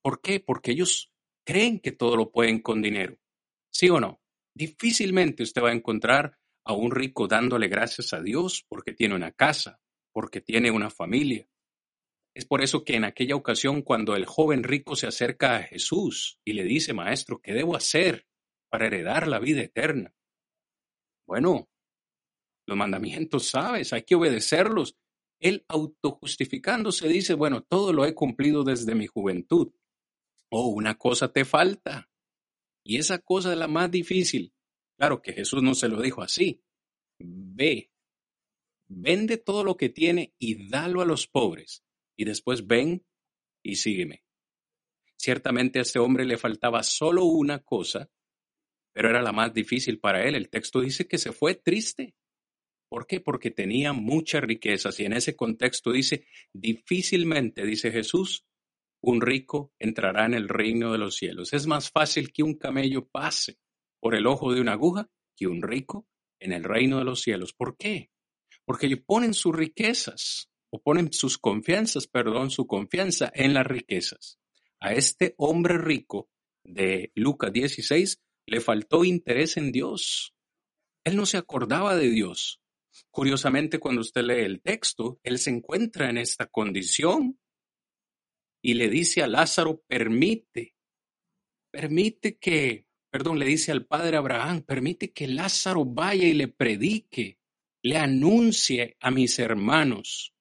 ¿Por 0.03 0.21
qué? 0.21 0.41
Porque 0.41 0.73
ellos 0.73 1.11
creen 1.47 1.81
que 1.81 1.93
todo 1.93 2.17
lo 2.17 2.31
pueden 2.33 2.61
con 2.61 2.83
dinero. 2.83 3.17
¿Sí 3.73 3.89
o 3.89 3.99
no? 3.99 4.21
Difícilmente 4.55 5.43
usted 5.43 5.63
va 5.63 5.71
a 5.71 5.75
encontrar 5.75 6.39
a 6.67 6.73
un 6.73 6.91
rico 6.91 7.29
dándole 7.29 7.69
gracias 7.69 8.13
a 8.13 8.21
Dios 8.21 8.65
porque 8.69 8.93
tiene 8.93 9.15
una 9.15 9.31
casa, 9.31 9.81
porque 10.13 10.41
tiene 10.41 10.73
una 10.73 10.91
familia. 10.91 11.49
Es 12.35 12.45
por 12.45 12.61
eso 12.61 12.85
que 12.85 12.97
en 12.97 13.05
aquella 13.05 13.37
ocasión 13.37 13.83
cuando 13.83 14.17
el 14.17 14.27
joven 14.27 14.65
rico 14.65 14.97
se 14.97 15.07
acerca 15.07 15.57
a 15.57 15.63
Jesús 15.63 16.41
y 16.45 16.53
le 16.53 16.65
dice, 16.65 16.93
Maestro, 16.93 17.41
¿qué 17.41 17.55
debo 17.55 17.77
hacer 17.77 18.27
para 18.69 18.87
heredar 18.89 19.29
la 19.29 19.39
vida 19.39 19.63
eterna? 19.63 20.13
Bueno, 21.25 21.69
los 22.67 22.77
mandamientos, 22.77 23.47
sabes, 23.47 23.93
hay 23.93 24.03
que 24.03 24.17
obedecerlos. 24.17 24.97
Él 25.39 25.65
autojustificándose 25.69 27.09
dice, 27.09 27.35
bueno, 27.35 27.63
todo 27.63 27.93
lo 27.93 28.05
he 28.05 28.15
cumplido 28.15 28.65
desde 28.65 28.97
mi 28.97 29.07
juventud. 29.07 29.73
Oh, 30.51 30.69
una 30.69 30.97
cosa 30.97 31.33
te 31.33 31.45
falta. 31.45 32.11
Y 32.85 32.99
esa 32.99 33.19
cosa 33.19 33.53
es 33.53 33.59
la 33.59 33.69
más 33.69 33.91
difícil. 33.91 34.53
Claro 34.97 35.21
que 35.21 35.33
Jesús 35.33 35.63
no 35.63 35.75
se 35.75 35.89
lo 35.89 36.01
dijo 36.01 36.23
así. 36.23 36.63
Ve, 37.19 37.91
vende 38.89 39.37
todo 39.37 39.65
lo 39.65 39.77
que 39.77 39.89
tiene 39.89 40.35
y 40.39 40.69
dalo 40.69 41.03
a 41.03 41.07
los 41.07 41.27
pobres. 41.27 41.85
Y 42.17 42.25
después 42.25 42.67
ven 42.67 43.05
y 43.63 43.77
sígueme. 43.77 44.25
Ciertamente 45.19 45.79
a 45.79 45.83
este 45.83 45.99
hombre 45.99 46.25
le 46.25 46.39
faltaba 46.39 46.83
solo 46.83 47.25
una 47.25 47.59
cosa, 47.63 48.11
pero 48.93 49.11
era 49.11 49.23
la 49.23 49.33
más 49.33 49.53
difícil 49.53 49.99
para 49.99 50.27
él. 50.27 50.35
El 50.35 50.49
texto 50.49 50.81
dice 50.81 51.07
que 51.07 51.19
se 51.19 51.33
fue 51.33 51.55
triste. 51.55 52.15
¿Por 52.89 53.07
qué? 53.07 53.21
Porque 53.21 53.51
tenía 53.51 53.93
muchas 53.93 54.43
riquezas 54.43 54.99
y 55.01 55.05
en 55.05 55.15
ese 55.15 55.35
contexto 55.35 55.91
dice, 55.93 56.27
difícilmente, 56.53 57.65
dice 57.67 57.91
Jesús, 57.91 58.47
un 59.03 59.21
rico 59.21 59.73
entrará 59.79 60.27
en 60.27 60.35
el 60.35 60.49
reino 60.49 60.93
de 60.93 60.99
los 60.99 61.17
cielos. 61.17 61.53
Es 61.53 61.67
más 61.67 61.91
fácil 61.91 62.33
que 62.33 62.43
un 62.43 62.55
camello 62.55 63.07
pase 63.07 63.59
por 64.07 64.15
el 64.15 64.29
ojo 64.29 64.55
de 64.55 64.61
una 64.61 64.75
aguja 64.75 65.11
que 65.37 65.49
un 65.49 65.63
rico 65.63 66.07
en 66.39 66.53
el 66.53 66.63
reino 66.63 66.99
de 66.99 67.05
los 67.05 67.23
cielos. 67.23 67.53
¿Por 67.53 67.77
qué? 67.77 68.13
Porque 68.65 68.87
ellos 68.87 69.01
ponen 69.05 69.35
sus 69.35 69.53
riquezas 69.53 70.49
o 70.71 70.81
ponen 70.81 71.13
sus 71.13 71.39
confianzas, 71.39 72.07
perdón, 72.07 72.53
su 72.53 72.69
confianza 72.69 73.33
en 73.35 73.53
las 73.53 73.67
riquezas. 73.67 74.39
A 74.79 74.93
este 74.93 75.35
hombre 75.39 75.79
rico 75.79 76.31
de 76.63 77.11
Lucas 77.17 77.53
16 77.53 78.23
le 78.47 78.61
faltó 78.61 79.05
interés 79.05 79.57
en 79.57 79.73
Dios. 79.73 80.37
Él 81.03 81.17
no 81.17 81.27
se 81.27 81.39
acordaba 81.39 81.97
de 81.97 82.09
Dios. 82.09 82.61
Curiosamente, 83.11 83.81
cuando 83.81 84.03
usted 84.03 84.23
lee 84.23 84.45
el 84.45 84.63
texto, 84.63 85.19
él 85.25 85.41
se 85.41 85.51
encuentra 85.51 86.09
en 86.11 86.19
esta 86.19 86.47
condición 86.47 87.41
y 88.63 88.75
le 88.75 88.89
dice 88.89 89.25
a 89.25 89.27
Lázaro, 89.27 89.83
permite, 89.89 90.77
permite 91.73 92.39
que, 92.39 92.86
perdón, 93.11 93.39
le 93.39 93.47
dice 93.47 93.73
al 93.73 93.87
padre 93.87 94.17
Abraham, 94.17 94.63
permite 94.63 95.13
que 95.13 95.29
Lázaro 95.29 95.85
vaya 95.85 96.27
y 96.27 96.35
le 96.35 96.49
predique, 96.49 97.39
le 97.83 97.97
anuncie 97.97 98.97
a 99.01 99.11
mis 99.11 99.39
hermanos 99.39 100.35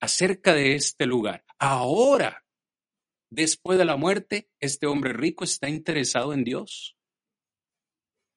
acerca 0.00 0.54
de 0.54 0.74
este 0.74 1.06
lugar. 1.06 1.44
Ahora, 1.58 2.44
después 3.30 3.78
de 3.78 3.84
la 3.84 3.96
muerte, 3.96 4.50
este 4.60 4.86
hombre 4.86 5.12
rico 5.12 5.44
está 5.44 5.68
interesado 5.68 6.32
en 6.32 6.44
Dios. 6.44 6.96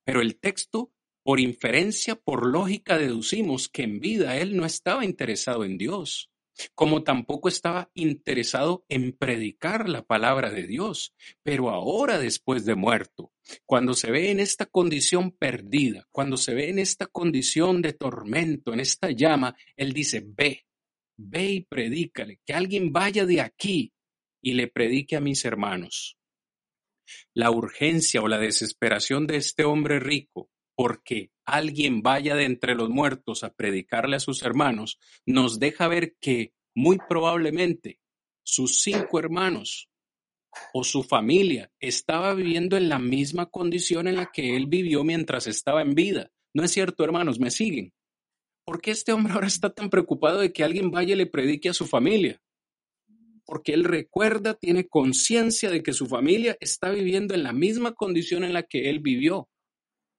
Pero 0.06 0.22
el 0.22 0.40
texto 0.40 0.94
por 1.24 1.40
inferencia, 1.40 2.16
por 2.16 2.46
lógica, 2.46 2.98
deducimos 2.98 3.70
que 3.70 3.84
en 3.84 4.00
vida 4.00 4.38
él 4.38 4.58
no 4.58 4.66
estaba 4.66 5.06
interesado 5.06 5.64
en 5.64 5.78
Dios, 5.78 6.33
como 6.76 7.04
tampoco 7.04 7.50
estaba 7.50 7.90
interesado 7.94 8.86
en 8.90 9.14
predicar 9.14 9.90
la 9.90 10.04
palabra 10.04 10.52
de 10.52 10.68
Dios. 10.68 11.14
Pero 11.44 11.70
ahora, 11.70 12.20
después 12.20 12.66
de 12.66 12.76
muerto, 12.76 13.32
cuando 13.66 13.94
se 13.94 14.12
ve 14.12 14.32
en 14.32 14.40
esta 14.40 14.66
condición 14.66 15.32
perdida, 15.32 16.08
cuando 16.12 16.38
se 16.38 16.54
ve 16.54 16.70
en 16.70 16.80
esta 16.80 17.08
condición 17.08 17.82
de 17.82 17.94
tormento, 17.94 18.74
en 18.74 18.80
esta 18.80 19.12
llama, 19.12 19.56
él 19.76 19.94
dice, 19.94 20.24
ve, 20.26 20.66
ve 21.18 21.52
y 21.52 21.62
predícale, 21.62 22.40
que 22.46 22.54
alguien 22.54 22.92
vaya 22.92 23.26
de 23.26 23.42
aquí 23.42 23.94
y 24.42 24.54
le 24.54 24.68
predique 24.68 25.16
a 25.16 25.22
mis 25.22 25.46
hermanos. 25.46 26.18
La 27.34 27.52
urgencia 27.52 28.22
o 28.22 28.28
la 28.28 28.38
desesperación 28.38 29.28
de 29.28 29.38
este 29.38 29.66
hombre 29.66 30.00
rico 30.00 30.50
porque 30.76 31.32
alguien 31.46 32.02
vaya 32.02 32.36
de 32.36 32.46
entre 32.46 32.76
los 32.76 32.90
muertos 32.90 33.44
a 33.44 33.54
predicarle 33.54 34.16
a 34.16 34.20
sus 34.20 34.44
hermanos, 34.44 35.00
nos 35.26 35.60
deja 35.60 35.88
ver 35.88 36.16
que 36.20 36.54
muy 36.76 36.98
probablemente 37.08 38.00
sus 38.44 38.82
cinco 38.82 39.20
hermanos 39.20 39.90
o 40.74 40.84
su 40.84 41.04
familia 41.04 41.72
estaba 41.80 42.34
viviendo 42.34 42.78
en 42.78 42.90
la 42.90 43.00
misma 43.00 43.48
condición 43.48 44.08
en 44.08 44.16
la 44.16 44.32
que 44.32 44.56
él 44.56 44.68
vivió 44.68 45.04
mientras 45.04 45.48
estaba 45.48 45.82
en 45.82 45.96
vida. 45.96 46.32
¿No 46.54 46.64
es 46.64 46.72
cierto, 46.72 47.04
hermanos? 47.04 47.40
¿Me 47.40 47.52
siguen? 47.52 47.94
¿Por 48.66 48.82
qué 48.82 48.92
este 48.92 49.12
hombre 49.12 49.34
ahora 49.34 49.48
está 49.48 49.72
tan 49.72 49.90
preocupado 49.90 50.40
de 50.40 50.54
que 50.54 50.64
alguien 50.64 50.92
vaya 50.92 51.14
y 51.14 51.18
le 51.18 51.26
predique 51.26 51.70
a 51.70 51.74
su 51.74 51.86
familia? 51.86 52.42
Porque 53.46 53.74
él 53.74 53.84
recuerda, 53.84 54.54
tiene 54.54 54.88
conciencia 54.88 55.70
de 55.70 55.84
que 55.84 55.94
su 55.94 56.06
familia 56.06 56.56
está 56.62 56.92
viviendo 56.92 57.34
en 57.34 57.44
la 57.44 57.52
misma 57.52 57.94
condición 57.94 58.44
en 58.44 58.54
la 58.54 58.64
que 58.64 58.90
él 58.90 59.00
vivió 59.00 59.50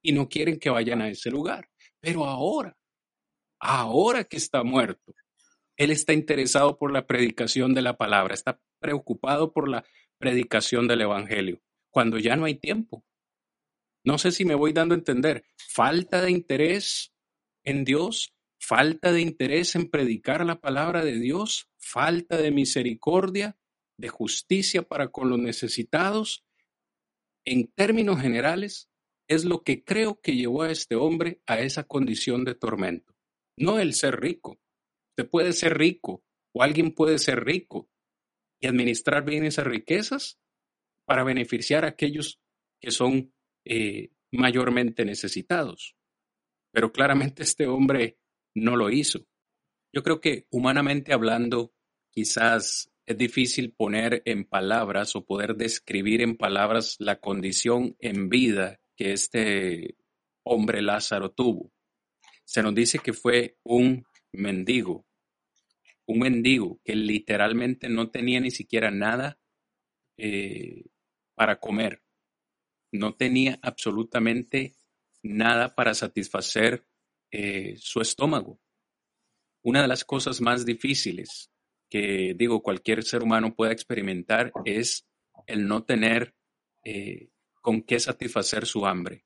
y 0.05 0.11
no 0.11 0.29
quieren 0.29 0.59
que 0.59 0.69
vayan 0.69 1.01
a 1.01 1.09
ese 1.09 1.31
lugar. 1.31 1.67
Pero 1.99 2.25
ahora, 2.25 2.77
ahora 3.59 4.23
que 4.23 4.37
está 4.37 4.63
muerto, 4.63 5.15
él 5.77 5.89
está 5.89 6.13
interesado 6.13 6.77
por 6.77 6.91
la 6.91 7.07
predicación 7.07 7.73
de 7.73 7.81
la 7.81 7.97
palabra, 7.97 8.35
está 8.35 8.61
preocupado 8.79 9.51
por 9.51 9.67
la 9.67 9.83
predicación 10.19 10.87
del 10.87 11.01
Evangelio, 11.01 11.59
cuando 11.89 12.19
ya 12.19 12.35
no 12.35 12.45
hay 12.45 12.53
tiempo. 12.53 13.03
No 14.03 14.19
sé 14.19 14.31
si 14.31 14.45
me 14.45 14.53
voy 14.53 14.73
dando 14.73 14.93
a 14.93 14.99
entender. 14.99 15.43
Falta 15.57 16.21
de 16.21 16.29
interés 16.29 17.11
en 17.63 17.83
Dios, 17.83 18.35
falta 18.59 19.11
de 19.11 19.21
interés 19.21 19.75
en 19.75 19.89
predicar 19.89 20.45
la 20.45 20.61
palabra 20.61 21.03
de 21.03 21.19
Dios, 21.19 21.67
falta 21.79 22.37
de 22.37 22.51
misericordia, 22.51 23.57
de 23.97 24.09
justicia 24.09 24.83
para 24.83 25.07
con 25.07 25.31
los 25.31 25.39
necesitados. 25.39 26.45
En 27.43 27.67
términos 27.71 28.21
generales, 28.21 28.91
es 29.27 29.45
lo 29.45 29.63
que 29.63 29.83
creo 29.83 30.19
que 30.21 30.35
llevó 30.35 30.63
a 30.63 30.71
este 30.71 30.95
hombre 30.95 31.41
a 31.45 31.59
esa 31.59 31.83
condición 31.83 32.45
de 32.45 32.55
tormento. 32.55 33.15
No 33.57 33.79
el 33.79 33.93
ser 33.93 34.19
rico. 34.19 34.59
Usted 35.11 35.29
puede 35.29 35.53
ser 35.53 35.77
rico 35.77 36.23
o 36.53 36.63
alguien 36.63 36.91
puede 36.91 37.17
ser 37.19 37.43
rico 37.43 37.89
y 38.61 38.67
administrar 38.67 39.25
bien 39.25 39.45
esas 39.45 39.65
riquezas 39.65 40.39
para 41.05 41.23
beneficiar 41.23 41.85
a 41.85 41.89
aquellos 41.89 42.39
que 42.81 42.91
son 42.91 43.33
eh, 43.65 44.11
mayormente 44.31 45.05
necesitados. 45.05 45.95
Pero 46.71 46.91
claramente 46.91 47.43
este 47.43 47.67
hombre 47.67 48.17
no 48.53 48.75
lo 48.75 48.89
hizo. 48.89 49.25
Yo 49.93 50.03
creo 50.03 50.19
que 50.19 50.45
humanamente 50.51 51.13
hablando, 51.13 51.73
quizás 52.11 52.91
es 53.05 53.17
difícil 53.17 53.71
poner 53.71 54.21
en 54.25 54.45
palabras 54.45 55.15
o 55.15 55.25
poder 55.25 55.55
describir 55.55 56.21
en 56.21 56.35
palabras 56.35 56.95
la 56.99 57.19
condición 57.19 57.95
en 57.99 58.29
vida 58.29 58.81
que 58.95 59.13
este 59.13 59.95
hombre 60.43 60.81
Lázaro 60.81 61.31
tuvo. 61.31 61.71
Se 62.43 62.61
nos 62.61 62.75
dice 62.75 62.99
que 62.99 63.13
fue 63.13 63.57
un 63.63 64.05
mendigo, 64.31 65.05
un 66.05 66.19
mendigo 66.19 66.79
que 66.83 66.95
literalmente 66.95 67.89
no 67.89 68.11
tenía 68.11 68.39
ni 68.39 68.51
siquiera 68.51 68.91
nada 68.91 69.39
eh, 70.17 70.85
para 71.33 71.59
comer, 71.59 72.01
no 72.91 73.15
tenía 73.15 73.59
absolutamente 73.61 74.75
nada 75.23 75.75
para 75.75 75.93
satisfacer 75.93 76.85
eh, 77.31 77.75
su 77.77 78.01
estómago. 78.01 78.59
Una 79.63 79.81
de 79.81 79.87
las 79.87 80.05
cosas 80.05 80.41
más 80.41 80.65
difíciles 80.65 81.51
que 81.89 82.33
digo 82.35 82.61
cualquier 82.61 83.03
ser 83.03 83.23
humano 83.23 83.55
pueda 83.55 83.71
experimentar 83.71 84.51
es 84.63 85.07
el 85.47 85.67
no 85.67 85.83
tener 85.83 86.35
eh, 86.83 87.29
con 87.65 87.81
qué 87.81 87.99
satisfacer 87.99 88.67
su 88.67 88.85
hambre. 88.85 89.25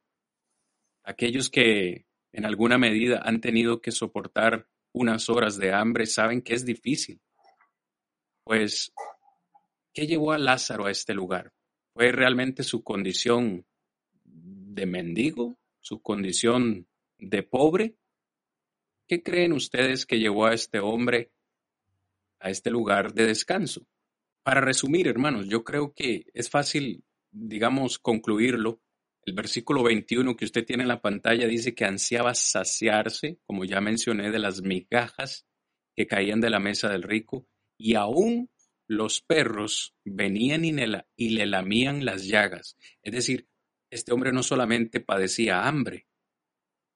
Aquellos 1.04 1.50
que 1.50 2.06
en 2.32 2.46
alguna 2.46 2.78
medida 2.78 3.22
han 3.22 3.42
tenido 3.42 3.82
que 3.82 3.92
soportar 3.92 4.70
unas 4.94 5.30
horas 5.30 5.58
de 5.58 5.74
hambre 5.74 6.06
saben 6.06 6.42
que 6.42 6.54
es 6.54 6.64
difícil. 6.64 7.20
Pues, 8.46 8.94
¿qué 9.94 10.08
llevó 10.08 10.32
a 10.32 10.38
Lázaro 10.38 10.86
a 10.86 10.92
este 10.92 11.14
lugar? 11.14 11.52
¿Fue 11.94 12.14
realmente 12.14 12.64
su 12.64 12.82
condición 12.82 13.66
de 14.24 14.86
mendigo? 14.86 15.60
su 15.82 16.02
condición 16.02 16.88
de 17.18 17.44
pobre, 17.44 17.96
¿qué 19.08 19.24
creen 19.24 19.54
ustedes 19.54 20.06
que 20.06 20.20
llevó 20.20 20.46
a 20.46 20.54
este 20.54 20.80
hombre 20.80 21.32
a 22.40 22.50
este 22.50 22.70
lugar 22.70 23.14
de 23.14 23.26
descanso? 23.26 23.88
Para 24.44 24.62
resumir, 24.62 25.08
hermanos, 25.08 25.48
yo 25.48 25.64
creo 25.64 25.94
que 25.94 26.28
es 26.34 26.50
fácil, 26.50 27.04
digamos, 27.32 28.00
concluirlo. 28.00 28.82
El 29.26 29.34
versículo 29.34 29.84
21 29.84 30.36
que 30.36 30.46
usted 30.46 30.66
tiene 30.66 30.84
en 30.84 30.90
la 30.90 31.02
pantalla 31.02 31.48
dice 31.48 31.76
que 31.76 31.86
ansiaba 31.86 32.34
saciarse, 32.34 33.40
como 33.46 33.66
ya 33.66 33.82
mencioné, 33.82 34.32
de 34.32 34.40
las 34.40 34.62
migajas 34.62 35.46
que 35.96 36.08
caían 36.08 36.42
de 36.42 36.50
la 36.50 36.60
mesa 36.60 36.90
del 36.90 37.04
rico, 37.04 37.48
y 37.78 37.96
aún 37.96 38.50
los 38.88 39.22
perros 39.22 39.96
venían 40.04 40.66
y, 40.66 40.72
le 40.72 41.46
lamían 41.46 42.06
las 42.06 42.26
llagas. 42.26 42.76
Es 43.04 43.14
decir, 43.14 43.48
este 43.92 44.12
hombre 44.12 44.32
no 44.32 44.42
solamente 44.42 45.00
padecía 45.00 45.68
hambre, 45.68 46.08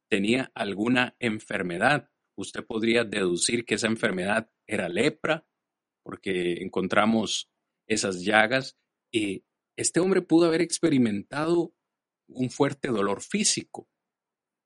tenía 0.10 0.52
alguna 0.56 1.16
enfermedad. 1.20 2.10
Usted 2.36 2.66
podría 2.66 3.04
deducir 3.04 3.64
que 3.64 3.76
esa 3.76 3.88
enfermedad 3.88 4.50
era 4.66 4.90
lepra, 4.90 5.46
porque 6.04 6.62
encontramos 6.62 7.50
esas 7.88 8.24
llagas. 8.24 8.78
Y 9.12 9.44
este 9.76 10.00
hombre 10.00 10.22
pudo 10.22 10.46
haber 10.46 10.62
experimentado 10.62 11.74
un 12.28 12.50
fuerte 12.50 12.90
dolor 12.90 13.22
físico 13.22 13.90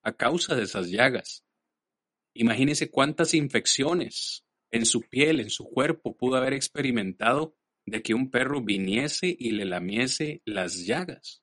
a 0.03 0.13
causa 0.13 0.55
de 0.55 0.63
esas 0.63 0.89
llagas. 0.89 1.45
Imagínese 2.33 2.89
cuántas 2.91 3.33
infecciones 3.33 4.45
en 4.71 4.85
su 4.85 5.01
piel, 5.01 5.39
en 5.39 5.49
su 5.49 5.65
cuerpo, 5.65 6.15
pudo 6.15 6.35
haber 6.35 6.53
experimentado 6.53 7.55
de 7.85 8.01
que 8.01 8.13
un 8.13 8.29
perro 8.29 8.61
viniese 8.61 9.35
y 9.37 9.51
le 9.51 9.65
lamiese 9.65 10.41
las 10.45 10.85
llagas. 10.85 11.41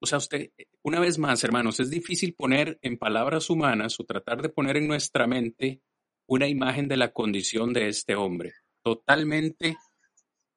O 0.00 0.06
sea, 0.06 0.18
usted, 0.18 0.52
una 0.82 1.00
vez 1.00 1.18
más, 1.18 1.42
hermanos, 1.42 1.80
es 1.80 1.90
difícil 1.90 2.34
poner 2.34 2.78
en 2.82 2.96
palabras 2.96 3.50
humanas 3.50 3.98
o 3.98 4.04
tratar 4.04 4.40
de 4.40 4.50
poner 4.50 4.76
en 4.76 4.86
nuestra 4.86 5.26
mente 5.26 5.82
una 6.28 6.48
imagen 6.48 6.86
de 6.86 6.96
la 6.96 7.12
condición 7.12 7.72
de 7.72 7.88
este 7.88 8.14
hombre, 8.14 8.52
totalmente 8.82 9.76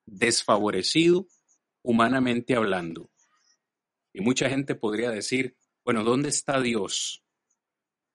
desfavorecido 0.06 1.28
humanamente 1.82 2.56
hablando. 2.56 3.12
Y 4.14 4.22
mucha 4.22 4.50
gente 4.50 4.76
podría 4.76 5.12
decir, 5.12 5.56
bueno, 5.84 6.04
¿dónde 6.04 6.30
está 6.30 6.62
Dios? 6.62 7.24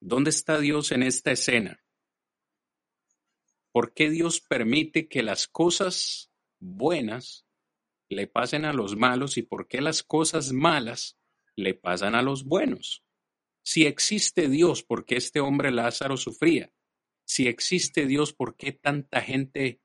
¿Dónde 0.00 0.30
está 0.30 0.58
Dios 0.58 0.92
en 0.92 1.02
esta 1.02 1.32
escena? 1.32 1.82
¿Por 3.72 3.92
qué 3.94 4.10
Dios 4.10 4.40
permite 4.40 5.08
que 5.08 5.22
las 5.22 5.48
cosas 5.48 6.30
buenas 6.60 7.46
le 8.08 8.26
pasen 8.26 8.64
a 8.64 8.72
los 8.72 8.96
malos 8.96 9.36
y 9.36 9.42
por 9.42 9.66
qué 9.66 9.80
las 9.80 10.02
cosas 10.02 10.52
malas 10.52 11.18
le 11.56 11.74
pasan 11.74 12.14
a 12.14 12.22
los 12.22 12.44
buenos? 12.44 13.04
Si 13.64 13.86
existe 13.86 14.48
Dios, 14.48 14.82
¿por 14.82 15.06
qué 15.06 15.16
este 15.16 15.40
hombre 15.40 15.70
Lázaro 15.70 16.16
sufría? 16.16 16.70
Si 17.24 17.48
existe 17.48 18.06
Dios, 18.06 18.34
¿por 18.34 18.56
qué 18.56 18.72
tanta 18.72 19.22
gente 19.22 19.80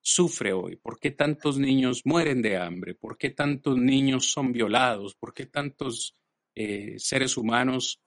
sufre 0.00 0.52
hoy? 0.52 0.76
¿Por 0.76 0.98
qué 0.98 1.10
tantos 1.10 1.58
niños 1.58 2.02
mueren 2.04 2.42
de 2.42 2.56
hambre? 2.56 2.94
¿Por 2.94 3.16
qué 3.18 3.30
tantos 3.30 3.76
niños 3.76 4.30
son 4.30 4.52
violados? 4.52 5.14
¿Por 5.14 5.34
qué 5.34 5.46
tantos 5.46 6.16
eh, 6.54 6.98
seres 6.98 7.36
humanos 7.36 8.00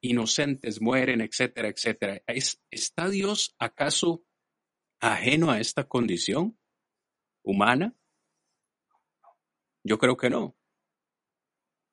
inocentes 0.00 0.80
mueren, 0.80 1.20
etcétera, 1.20 1.68
etcétera? 1.68 2.22
¿Está 2.70 3.08
Dios 3.08 3.54
acaso 3.58 4.24
ajeno 5.00 5.50
a 5.50 5.60
esta 5.60 5.88
condición 5.88 6.58
humana? 7.42 7.94
Yo 9.84 9.98
creo 9.98 10.16
que 10.16 10.30
no. 10.30 10.56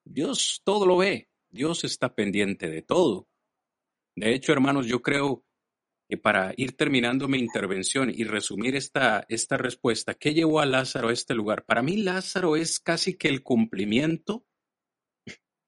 Dios 0.05 0.61
todo 0.63 0.85
lo 0.85 0.97
ve, 0.97 1.29
Dios 1.49 1.83
está 1.83 2.13
pendiente 2.13 2.67
de 2.67 2.81
todo. 2.81 3.27
De 4.15 4.33
hecho, 4.33 4.51
hermanos, 4.51 4.87
yo 4.87 5.01
creo 5.01 5.45
para 6.18 6.53
ir 6.57 6.76
terminando 6.76 7.28
mi 7.28 7.38
intervención 7.38 8.12
y 8.14 8.24
resumir 8.24 8.76
esta, 8.76 9.26
esta 9.30 9.57
respuesta, 9.57 10.16
¿qué 10.16 10.34
llevó 10.34 10.60
a 10.60 10.66
Lázaro 10.66 11.10
a 11.10 11.14
este 11.14 11.36
lugar? 11.36 11.66
Para 11.66 11.82
mí 11.82 11.97
Lázaro 11.97 12.55
es 12.55 12.80
casi 12.80 13.18
que 13.18 13.28
el 13.28 13.43
cumplimiento, 13.43 14.45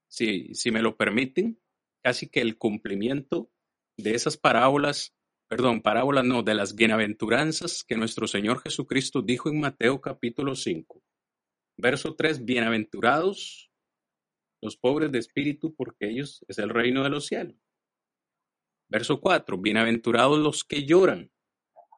si, 0.07 0.53
si 0.55 0.71
me 0.71 0.81
lo 0.81 0.97
permiten, 0.97 1.61
casi 2.03 2.27
que 2.27 2.41
el 2.41 2.57
cumplimiento 2.57 3.51
de 3.97 4.15
esas 4.15 4.37
parábolas 4.37 5.15
perdón, 5.51 5.81
parábolas 5.81 6.23
no, 6.23 6.43
de 6.43 6.55
las 6.55 6.75
bienaventuranzas 6.75 7.83
que 7.83 7.97
nuestro 7.97 8.25
Señor 8.25 8.61
Jesucristo 8.61 9.21
dijo 9.21 9.49
en 9.49 9.59
Mateo 9.59 9.99
capítulo 9.99 10.55
5. 10.55 11.03
Verso 11.75 12.15
3, 12.15 12.45
bienaventurados 12.45 13.69
los 14.61 14.77
pobres 14.77 15.11
de 15.11 15.19
espíritu, 15.19 15.75
porque 15.75 16.09
ellos 16.09 16.45
es 16.47 16.57
el 16.57 16.69
reino 16.69 17.03
de 17.03 17.09
los 17.09 17.25
cielos. 17.25 17.57
Verso 18.91 19.21
4, 19.21 19.57
bienaventurados 19.57 20.37
los 20.37 20.65
que 20.65 20.83
lloran, 20.83 21.31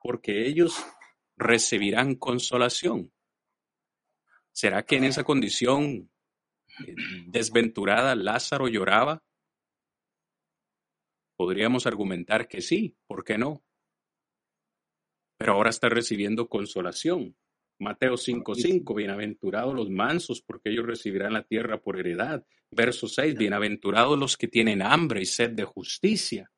porque 0.04 0.46
ellos 0.46 0.76
recibirán 1.36 2.14
consolación. 2.14 3.12
¿Será 4.52 4.86
que 4.86 4.98
en 4.98 5.06
esa 5.06 5.24
condición 5.24 6.12
eh, 6.86 6.94
desventurada 7.26 8.14
Lázaro 8.14 8.68
lloraba? 8.68 9.24
Podríamos 11.36 11.88
argumentar 11.88 12.48
que 12.48 12.62
sí, 12.62 12.96
¿por 13.08 13.24
qué 13.24 13.40
no? 13.40 13.64
Pero 15.40 15.54
ahora 15.54 15.72
está 15.72 15.90
recibiendo 15.90 16.48
consolación. 16.48 17.36
Mateo 17.80 18.18
5:5, 18.18 18.94
bienaventurados 18.94 19.74
los 19.74 19.90
mansos, 19.90 20.44
porque 20.44 20.70
ellos 20.70 20.86
recibirán 20.86 21.34
la 21.34 21.42
tierra 21.42 21.82
por 21.82 22.00
heredad. 22.00 22.46
Verso 22.70 23.08
6, 23.08 23.34
bienaventurados 23.34 24.20
los 24.20 24.38
que 24.38 24.48
tienen 24.48 24.84
hambre 24.84 25.24
y 25.24 25.26
sed 25.26 25.54
de 25.54 25.64
justicia, 25.64 26.53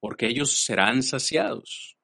porque 0.00 0.26
ellos 0.26 0.64
serán 0.64 1.02
saciados. 1.02 1.96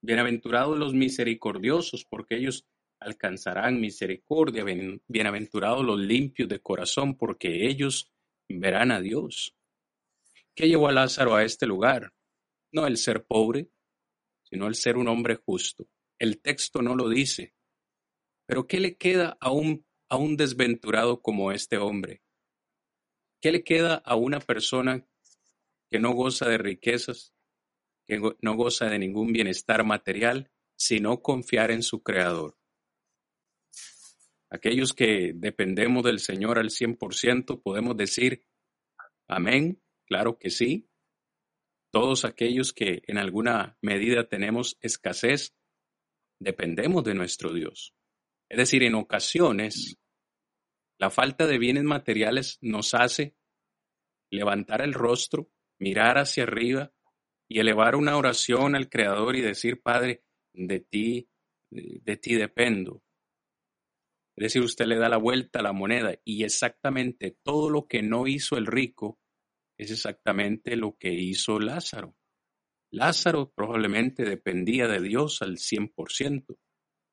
Bienaventurados 0.00 0.78
los 0.78 0.94
misericordiosos, 0.94 2.04
porque 2.04 2.36
ellos 2.36 2.66
alcanzarán 3.00 3.80
misericordia. 3.80 4.64
Bienaventurados 5.06 5.84
los 5.84 5.98
limpios 5.98 6.48
de 6.48 6.60
corazón, 6.60 7.16
porque 7.16 7.66
ellos 7.66 8.12
verán 8.48 8.90
a 8.90 9.00
Dios. 9.00 9.56
¿Qué 10.54 10.68
llevó 10.68 10.88
a 10.88 10.92
Lázaro 10.92 11.34
a 11.34 11.44
este 11.44 11.66
lugar? 11.66 12.12
No 12.72 12.86
el 12.86 12.96
ser 12.96 13.24
pobre, 13.24 13.70
sino 14.42 14.66
el 14.66 14.74
ser 14.74 14.96
un 14.96 15.08
hombre 15.08 15.36
justo. 15.36 15.88
El 16.18 16.40
texto 16.40 16.80
no 16.82 16.94
lo 16.94 17.08
dice. 17.08 17.54
Pero 18.46 18.66
¿qué 18.66 18.80
le 18.80 18.96
queda 18.96 19.36
a 19.40 19.50
un, 19.50 19.86
a 20.08 20.16
un 20.16 20.36
desventurado 20.36 21.20
como 21.20 21.50
este 21.50 21.78
hombre? 21.78 22.22
¿Qué 23.40 23.52
le 23.52 23.64
queda 23.64 23.96
a 23.96 24.16
una 24.16 24.38
persona 24.38 25.06
que 25.90 25.98
no 25.98 26.12
goza 26.12 26.48
de 26.48 26.58
riquezas, 26.58 27.34
que 28.06 28.20
no 28.40 28.54
goza 28.54 28.86
de 28.86 28.98
ningún 28.98 29.32
bienestar 29.32 29.84
material, 29.84 30.50
sino 30.76 31.22
confiar 31.22 31.70
en 31.70 31.82
su 31.82 32.02
Creador? 32.02 32.58
Aquellos 34.50 34.92
que 34.92 35.32
dependemos 35.34 36.04
del 36.04 36.20
Señor 36.20 36.58
al 36.58 36.70
100% 36.70 37.62
podemos 37.62 37.96
decir, 37.96 38.46
amén, 39.26 39.80
Claro 40.06 40.38
que 40.38 40.50
sí. 40.50 40.88
Todos 41.90 42.24
aquellos 42.24 42.72
que 42.72 43.02
en 43.06 43.18
alguna 43.18 43.78
medida 43.80 44.28
tenemos 44.28 44.76
escasez, 44.80 45.56
dependemos 46.40 47.04
de 47.04 47.14
nuestro 47.14 47.52
Dios. 47.52 47.94
Es 48.48 48.58
decir, 48.58 48.82
en 48.82 48.94
ocasiones, 48.94 49.96
la 50.98 51.10
falta 51.10 51.46
de 51.46 51.58
bienes 51.58 51.84
materiales 51.84 52.58
nos 52.60 52.94
hace 52.94 53.36
levantar 54.30 54.82
el 54.82 54.92
rostro, 54.92 55.50
mirar 55.78 56.18
hacia 56.18 56.44
arriba 56.44 56.92
y 57.48 57.60
elevar 57.60 57.96
una 57.96 58.16
oración 58.16 58.74
al 58.74 58.88
Creador 58.88 59.36
y 59.36 59.40
decir, 59.40 59.82
Padre, 59.82 60.24
de 60.52 60.80
ti, 60.80 61.28
de 61.70 62.16
ti 62.16 62.34
dependo. 62.34 63.02
Es 64.36 64.44
decir, 64.44 64.62
usted 64.62 64.86
le 64.86 64.96
da 64.96 65.08
la 65.08 65.16
vuelta 65.16 65.60
a 65.60 65.62
la 65.62 65.72
moneda 65.72 66.18
y 66.24 66.44
exactamente 66.44 67.36
todo 67.42 67.70
lo 67.70 67.86
que 67.86 68.02
no 68.02 68.26
hizo 68.26 68.56
el 68.56 68.66
rico 68.66 69.20
es 69.78 69.90
exactamente 69.90 70.76
lo 70.76 70.96
que 70.96 71.12
hizo 71.12 71.58
Lázaro. 71.60 72.16
Lázaro 72.90 73.52
probablemente 73.52 74.24
dependía 74.24 74.86
de 74.86 75.00
Dios 75.00 75.42
al 75.42 75.56
100%. 75.56 76.56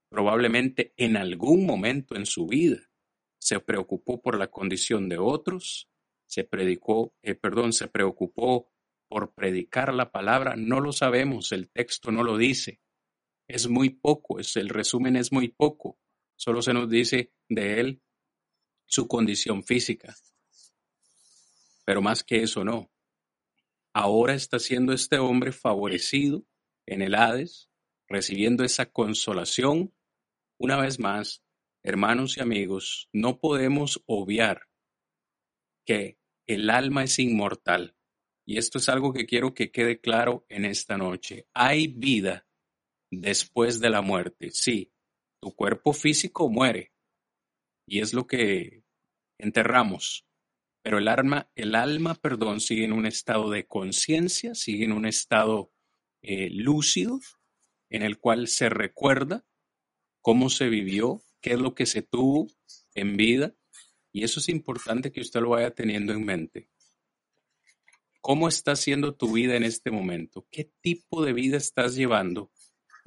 Probablemente 0.09 0.93
en 0.97 1.17
algún 1.17 1.65
momento 1.65 2.15
en 2.15 2.25
su 2.25 2.45
vida 2.47 2.79
se 3.39 3.59
preocupó 3.59 4.21
por 4.21 4.37
la 4.37 4.47
condición 4.47 5.09
de 5.09 5.17
otros, 5.17 5.89
se 6.31 6.45
predicó, 6.45 7.13
eh, 7.21 7.35
perdón, 7.35 7.73
se 7.73 7.89
preocupó 7.89 8.71
por 9.09 9.33
predicar 9.33 9.93
la 9.93 10.13
palabra, 10.13 10.55
no 10.55 10.79
lo 10.79 10.93
sabemos, 10.93 11.51
el 11.51 11.69
texto 11.69 12.09
no 12.09 12.23
lo 12.23 12.37
dice. 12.37 12.79
Es 13.49 13.67
muy 13.67 13.89
poco, 13.89 14.39
es, 14.39 14.55
el 14.55 14.69
resumen 14.69 15.17
es 15.17 15.33
muy 15.33 15.49
poco. 15.49 15.99
Solo 16.37 16.61
se 16.61 16.71
nos 16.73 16.89
dice 16.89 17.33
de 17.49 17.81
él 17.81 18.01
su 18.85 19.09
condición 19.09 19.65
física. 19.65 20.15
Pero 21.83 22.01
más 22.01 22.23
que 22.23 22.43
eso, 22.43 22.63
no. 22.63 22.89
Ahora 23.91 24.33
está 24.33 24.57
siendo 24.57 24.93
este 24.93 25.17
hombre 25.17 25.51
favorecido 25.51 26.45
en 26.85 27.01
el 27.01 27.15
Hades, 27.15 27.69
recibiendo 28.07 28.63
esa 28.63 28.85
consolación. 28.85 29.93
Una 30.57 30.77
vez 30.77 30.97
más, 30.97 31.43
hermanos 31.83 32.37
y 32.37 32.39
amigos, 32.39 33.09
no 33.11 33.37
podemos 33.37 34.01
obviar 34.05 34.69
que 35.85 36.20
el 36.53 36.69
alma 36.69 37.03
es 37.03 37.19
inmortal. 37.19 37.95
Y 38.45 38.57
esto 38.57 38.79
es 38.79 38.89
algo 38.89 39.13
que 39.13 39.25
quiero 39.25 39.53
que 39.53 39.71
quede 39.71 39.99
claro 39.99 40.45
en 40.49 40.65
esta 40.65 40.97
noche. 40.97 41.47
Hay 41.53 41.87
vida 41.87 42.47
después 43.09 43.79
de 43.79 43.89
la 43.89 44.01
muerte. 44.01 44.51
Sí, 44.51 44.91
tu 45.39 45.53
cuerpo 45.55 45.93
físico 45.93 46.49
muere. 46.49 46.91
Y 47.85 47.99
es 47.99 48.13
lo 48.13 48.27
que 48.27 48.83
enterramos. 49.37 50.25
Pero 50.83 50.97
el 50.97 51.07
alma, 51.07 51.51
el 51.55 51.75
alma, 51.75 52.15
perdón, 52.15 52.59
sigue 52.59 52.85
en 52.85 52.93
un 52.93 53.05
estado 53.05 53.49
de 53.49 53.67
conciencia, 53.67 54.55
sigue 54.55 54.85
en 54.85 54.91
un 54.91 55.05
estado 55.05 55.71
eh, 56.23 56.49
lúcido, 56.49 57.19
en 57.89 58.01
el 58.01 58.17
cual 58.19 58.47
se 58.47 58.69
recuerda 58.69 59.45
cómo 60.21 60.49
se 60.49 60.69
vivió, 60.69 61.21
qué 61.41 61.53
es 61.53 61.59
lo 61.59 61.75
que 61.75 61.85
se 61.85 62.01
tuvo 62.01 62.47
en 62.95 63.17
vida. 63.17 63.55
Y 64.11 64.23
eso 64.23 64.39
es 64.39 64.49
importante 64.49 65.11
que 65.11 65.21
usted 65.21 65.41
lo 65.41 65.49
vaya 65.51 65.71
teniendo 65.71 66.13
en 66.13 66.25
mente. 66.25 66.69
¿Cómo 68.21 68.47
está 68.47 68.75
siendo 68.75 69.15
tu 69.15 69.33
vida 69.33 69.55
en 69.55 69.63
este 69.63 69.89
momento? 69.89 70.47
¿Qué 70.51 70.71
tipo 70.81 71.23
de 71.23 71.33
vida 71.33 71.57
estás 71.57 71.95
llevando? 71.95 72.51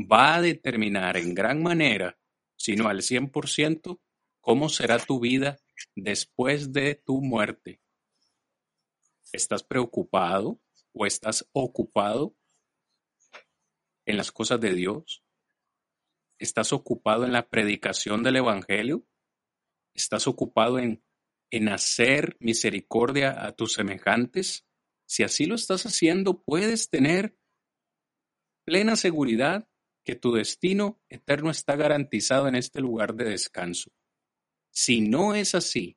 Va 0.00 0.34
a 0.34 0.42
determinar 0.42 1.16
en 1.16 1.34
gran 1.34 1.62
manera, 1.62 2.18
si 2.57 2.74
no 2.74 2.88
al 2.88 3.02
100%, 3.02 4.00
cómo 4.40 4.68
será 4.68 4.98
tu 4.98 5.20
vida 5.20 5.59
después 5.94 6.72
de 6.72 6.96
tu 6.96 7.20
muerte. 7.20 7.80
¿Estás 9.32 9.62
preocupado 9.62 10.61
o 10.92 11.07
estás 11.07 11.48
ocupado 11.52 12.36
en 14.07 14.16
las 14.16 14.32
cosas 14.32 14.61
de 14.61 14.74
Dios? 14.74 15.24
¿Estás 16.38 16.72
ocupado 16.72 17.24
en 17.24 17.32
la 17.32 17.48
predicación 17.48 18.22
del 18.22 18.36
Evangelio? 18.36 19.07
¿Estás 19.95 20.26
ocupado 20.26 20.78
en, 20.78 21.03
en 21.51 21.68
hacer 21.68 22.36
misericordia 22.40 23.47
a 23.47 23.53
tus 23.53 23.72
semejantes? 23.74 24.66
Si 25.07 25.22
así 25.22 25.47
lo 25.47 25.55
estás 25.55 25.86
haciendo, 25.86 26.42
puedes 26.42 26.90
tener 26.90 27.36
plena 28.64 28.97
seguridad 28.97 29.68
que 30.05 30.14
tu 30.14 30.32
destino 30.32 31.01
eterno 31.09 31.51
está 31.51 31.76
garantizado 31.76 32.49
en 32.49 32.57
este 32.57 32.80
lugar 32.80 33.14
de 33.14 33.24
descanso. 33.24 33.90
Si 34.70 35.01
no 35.01 35.34
es 35.34 35.55
así, 35.55 35.97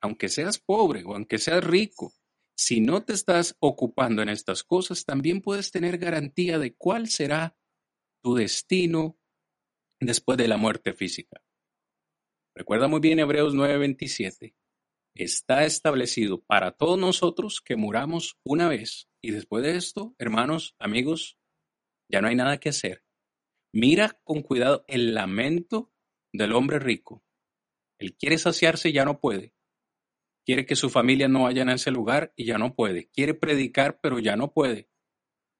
aunque 0.00 0.28
seas 0.28 0.58
pobre 0.58 1.02
o 1.04 1.14
aunque 1.14 1.38
seas 1.38 1.64
rico, 1.64 2.12
si 2.56 2.80
no 2.80 3.04
te 3.04 3.12
estás 3.12 3.56
ocupando 3.60 4.20
en 4.20 4.28
estas 4.28 4.64
cosas, 4.64 5.04
también 5.04 5.40
puedes 5.40 5.70
tener 5.70 5.98
garantía 5.98 6.58
de 6.58 6.74
cuál 6.74 7.08
será 7.08 7.56
tu 8.22 8.34
destino 8.34 9.18
después 10.00 10.36
de 10.38 10.48
la 10.48 10.56
muerte 10.56 10.92
física. 10.92 11.40
Recuerda 12.58 12.88
muy 12.88 12.98
bien 12.98 13.20
Hebreos 13.20 13.54
9:27 13.54 14.52
está 15.14 15.64
establecido 15.64 16.42
para 16.42 16.72
todos 16.72 16.98
nosotros 16.98 17.60
que 17.64 17.76
muramos 17.76 18.36
una 18.44 18.68
vez 18.68 19.08
y 19.22 19.30
después 19.30 19.62
de 19.62 19.76
esto, 19.76 20.16
hermanos, 20.18 20.74
amigos, 20.80 21.38
ya 22.10 22.20
no 22.20 22.26
hay 22.26 22.34
nada 22.34 22.58
que 22.58 22.70
hacer. 22.70 23.04
Mira 23.72 24.20
con 24.24 24.42
cuidado 24.42 24.84
el 24.88 25.14
lamento 25.14 25.92
del 26.32 26.52
hombre 26.52 26.80
rico. 26.80 27.22
Él 27.96 28.16
quiere 28.16 28.38
saciarse 28.38 28.88
y 28.88 28.92
ya 28.92 29.04
no 29.04 29.20
puede. 29.20 29.54
Quiere 30.44 30.66
que 30.66 30.74
su 30.74 30.90
familia 30.90 31.28
no 31.28 31.44
vaya 31.44 31.62
a 31.62 31.74
ese 31.74 31.92
lugar 31.92 32.32
y 32.34 32.44
ya 32.44 32.58
no 32.58 32.74
puede. 32.74 33.08
Quiere 33.10 33.34
predicar, 33.34 34.00
pero 34.00 34.18
ya 34.18 34.34
no 34.34 34.52
puede. 34.52 34.90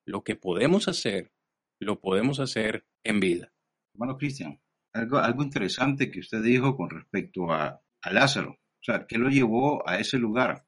Lo 0.05 0.24
que 0.24 0.34
podemos 0.34 0.88
hacer, 0.88 1.32
lo 1.78 2.01
podemos 2.01 2.40
hacer 2.40 2.88
en 3.05 3.20
vida. 3.20 3.55
Hermano 3.94 4.16
Cristian, 4.16 4.61
algo, 4.93 5.18
algo 5.18 5.43
interesante 5.43 6.11
que 6.11 6.20
usted 6.20 6.43
dijo 6.43 6.76
con 6.76 6.91
respecto 6.91 7.53
a, 7.53 7.80
a 8.03 8.12
Lázaro. 8.12 8.53
O 8.53 8.84
sea, 8.84 9.07
¿qué 9.07 9.18
lo 9.18 9.28
llevó 9.28 9.86
a 9.89 9.99
ese 9.99 10.18
lugar? 10.18 10.66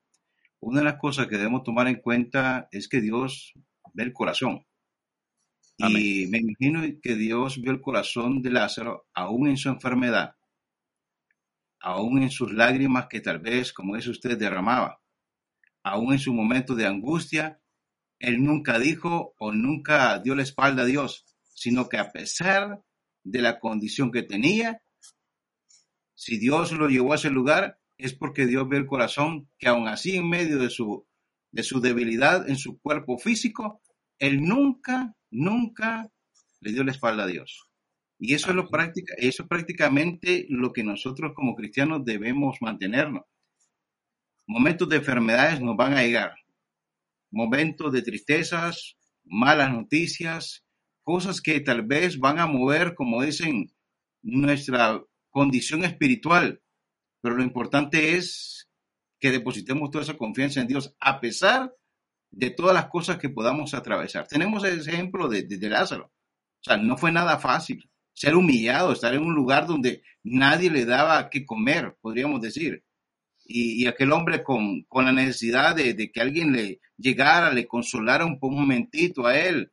Una 0.61 0.81
de 0.81 0.85
las 0.85 0.97
cosas 0.97 1.27
que 1.27 1.37
debemos 1.37 1.63
tomar 1.63 1.89
en 1.89 2.01
cuenta 2.01 2.69
es 2.71 2.89
que 2.89 3.01
Dios 3.01 3.55
ve 3.95 4.05
el 4.05 4.13
corazón. 4.13 4.67
Y 5.79 6.27
me 6.27 6.39
imagino 6.39 6.83
que 7.01 7.15
Dios 7.15 7.61
vio 7.61 7.73
el 7.73 7.81
corazón 7.81 8.43
de 8.43 8.51
Lázaro 8.51 9.07
aún 9.15 9.49
en 9.49 9.57
su 9.57 9.71
enfermedad, 9.71 10.37
aún 11.81 12.23
en 12.23 12.31
sus 12.31 12.53
lágrimas 12.53 13.07
que 13.09 13.21
tal 13.21 13.39
vez, 13.39 13.73
como 13.73 13.97
es 13.97 14.07
usted, 14.07 14.37
derramaba, 14.37 15.01
aún 15.83 16.13
en 16.13 16.19
su 16.19 16.35
momento 16.35 16.75
de 16.75 16.87
angustia, 16.87 17.63
él 18.19 18.45
nunca 18.45 18.79
dijo 18.79 19.35
o 19.39 19.53
nunca 19.53 20.19
dio 20.19 20.35
la 20.35 20.43
espalda 20.43 20.83
a 20.83 20.87
Dios, 20.87 21.25
sino 21.55 21.89
que 21.89 21.97
a 21.97 22.13
pesar 22.13 22.83
de 23.25 23.43
la 23.43 23.59
condición 23.59 24.11
que 24.11 24.23
tenía, 24.23 24.83
si 26.15 26.39
Dios 26.39 26.73
lo 26.73 26.89
llevó 26.89 27.13
a 27.13 27.17
ese 27.17 27.31
lugar, 27.31 27.79
es 27.97 28.15
porque 28.15 28.47
Dios 28.47 28.69
ve 28.69 28.77
el 28.77 28.87
corazón 28.87 29.49
que 29.59 29.69
aún 29.69 29.89
así 29.89 30.17
en 30.17 30.29
medio 30.29 30.59
de 30.59 30.71
su, 30.71 31.07
de 31.51 31.63
su 31.63 31.81
debilidad 31.81 32.49
en 32.49 32.57
su 32.57 32.79
cuerpo 32.79 33.19
físico, 33.19 33.81
Él 34.19 34.43
nunca, 34.43 35.15
nunca 35.31 36.11
le 36.61 36.73
dio 36.73 36.85
la 36.85 36.93
espalda 36.93 37.25
a 37.25 37.27
Dios. 37.27 37.71
Y 38.19 38.35
eso 38.35 38.51
es, 38.51 38.57
lo 38.57 38.69
práctica, 38.69 39.15
eso 39.17 39.45
es 39.45 39.49
prácticamente 39.49 40.45
lo 40.51 40.75
que 40.75 40.85
nosotros 40.85 41.33
como 41.35 41.55
cristianos 41.55 42.05
debemos 42.05 42.59
mantenernos. 42.61 43.23
Momentos 44.47 44.91
de 44.91 44.97
enfermedades 44.97 45.63
nos 45.63 45.75
van 45.75 45.95
a 45.95 46.03
llegar. 46.03 46.35
Momentos 47.31 47.93
de 47.93 48.03
tristezas, 48.03 48.99
malas 49.25 49.73
noticias, 49.73 50.67
cosas 51.03 51.41
que 51.41 51.61
tal 51.61 51.83
vez 51.83 52.19
van 52.19 52.39
a 52.39 52.47
mover, 52.47 52.95
como 52.95 53.23
dicen, 53.23 53.73
nuestra 54.23 55.03
condición 55.31 55.85
espiritual. 55.85 56.63
Pero 57.21 57.37
lo 57.37 57.43
importante 57.43 58.17
es 58.17 58.69
que 59.19 59.31
depositemos 59.31 59.91
toda 59.91 60.05
esa 60.05 60.17
confianza 60.17 60.61
en 60.61 60.69
Dios 60.69 60.95
a 61.01 61.21
pesar 61.21 61.75
de 62.31 62.51
todas 62.51 62.75
las 62.75 62.87
cosas 62.87 63.19
que 63.19 63.29
podamos 63.29 63.75
atravesar. 63.75 64.27
Tenemos 64.27 64.65
el 64.65 64.81
ejemplo 64.81 65.29
de, 65.29 65.47
Lázaro. 65.69 66.07
O 66.07 66.63
sea, 66.63 66.77
no 66.77 66.97
fue 66.97 67.13
nada 67.13 67.39
fácil 67.39 67.91
ser 68.13 68.35
humillado, 68.35 68.93
estar 68.93 69.15
en 69.15 69.23
un 69.23 69.35
lugar 69.35 69.67
donde 69.67 70.03
nadie 70.23 70.71
le 70.71 70.85
daba 70.85 71.31
que 71.31 71.47
comer, 71.47 71.97
podríamos 72.03 72.41
decir. 72.41 72.85
Y, 73.53 73.87
aquel 73.87 74.13
hombre 74.13 74.45
con, 74.45 74.87
la 74.95 75.13
necesidad 75.13 75.75
de, 75.75 76.13
que 76.13 76.21
alguien 76.21 76.53
le 76.53 76.81
llegara, 76.97 77.51
le 77.51 77.67
consolara 77.67 78.27
un, 78.27 78.39
un 78.41 78.55
momentito 78.55 79.27
a 79.27 79.39
él. 79.39 79.73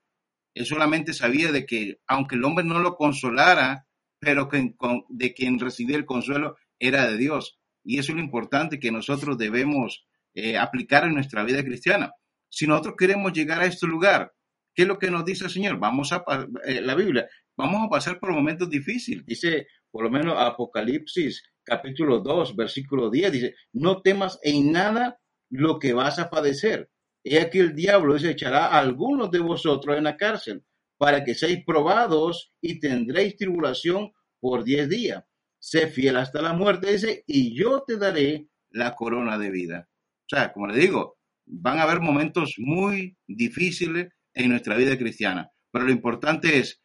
Él 0.57 0.65
solamente 0.65 1.13
sabía 1.13 1.51
de 1.51 1.65
que, 1.67 1.99
aunque 2.07 2.35
el 2.35 2.43
hombre 2.43 2.65
no 2.65 2.79
lo 2.79 2.95
consolara, 2.95 3.87
pero 4.19 4.49
que, 4.49 4.73
de 5.09 5.33
quien 5.35 5.59
recibía 5.59 5.97
el 5.97 6.05
consuelo 6.05 6.55
era 6.79 7.07
de 7.07 7.17
Dios. 7.17 7.59
Y 7.83 7.99
eso 7.99 8.11
es 8.11 8.17
lo 8.17 8.23
importante 8.23 8.79
que 8.79 8.91
nosotros 8.91 9.37
debemos 9.37 10.07
eh, 10.33 10.57
aplicar 10.57 11.05
en 11.05 11.13
nuestra 11.13 11.43
vida 11.43 11.63
cristiana. 11.63 12.11
Si 12.49 12.65
nosotros 12.65 12.95
queremos 12.97 13.33
llegar 13.33 13.61
a 13.61 13.67
este 13.67 13.85
lugar, 13.85 14.33
¿qué 14.73 14.81
es 14.81 14.87
lo 14.87 14.97
que 14.97 15.11
nos 15.11 15.25
dice 15.25 15.45
el 15.45 15.51
Señor? 15.51 15.77
Vamos 15.77 16.11
a, 16.11 16.23
eh, 16.65 16.81
la 16.81 16.95
Biblia, 16.95 17.27
vamos 17.55 17.85
a 17.85 17.89
pasar 17.89 18.19
por 18.19 18.31
momentos 18.31 18.67
difíciles. 18.67 19.25
Dice, 19.27 19.67
por 19.91 20.05
lo 20.05 20.09
menos 20.09 20.35
Apocalipsis 20.39 21.43
capítulo 21.63 22.19
2, 22.19 22.55
versículo 22.55 23.11
10, 23.11 23.31
dice, 23.31 23.55
no 23.73 24.01
temas 24.01 24.39
en 24.41 24.71
nada 24.71 25.19
lo 25.51 25.77
que 25.77 25.93
vas 25.93 26.17
a 26.17 26.31
padecer. 26.31 26.89
He 27.29 27.41
aquí 27.41 27.59
el 27.59 27.75
diablo 27.75 28.17
se 28.19 28.31
echará 28.31 28.67
a 28.67 28.79
algunos 28.79 29.31
de 29.31 29.39
vosotros 29.39 29.97
en 29.97 30.05
la 30.05 30.17
cárcel 30.17 30.63
para 30.97 31.23
que 31.23 31.35
seáis 31.35 31.63
probados 31.65 32.53
y 32.61 32.79
tendréis 32.79 33.35
tribulación 33.35 34.11
por 34.39 34.63
diez 34.63 34.89
días 34.89 35.23
sé 35.59 35.87
fiel 35.87 36.17
hasta 36.17 36.41
la 36.41 36.53
muerte, 36.53 36.91
dice, 36.91 37.23
y 37.27 37.57
yo 37.57 37.83
te 37.85 37.97
daré 37.97 38.47
la 38.69 38.95
corona 38.95 39.37
de 39.37 39.51
vida. 39.51 39.89
O 39.89 40.29
sea, 40.29 40.51
como 40.53 40.67
le 40.67 40.77
digo, 40.77 41.17
van 41.45 41.79
a 41.79 41.83
haber 41.83 42.01
momentos 42.01 42.55
muy 42.57 43.17
difíciles 43.27 44.09
en 44.33 44.49
nuestra 44.49 44.75
vida 44.75 44.97
cristiana, 44.97 45.51
pero 45.71 45.85
lo 45.85 45.91
importante 45.91 46.59
es 46.59 46.81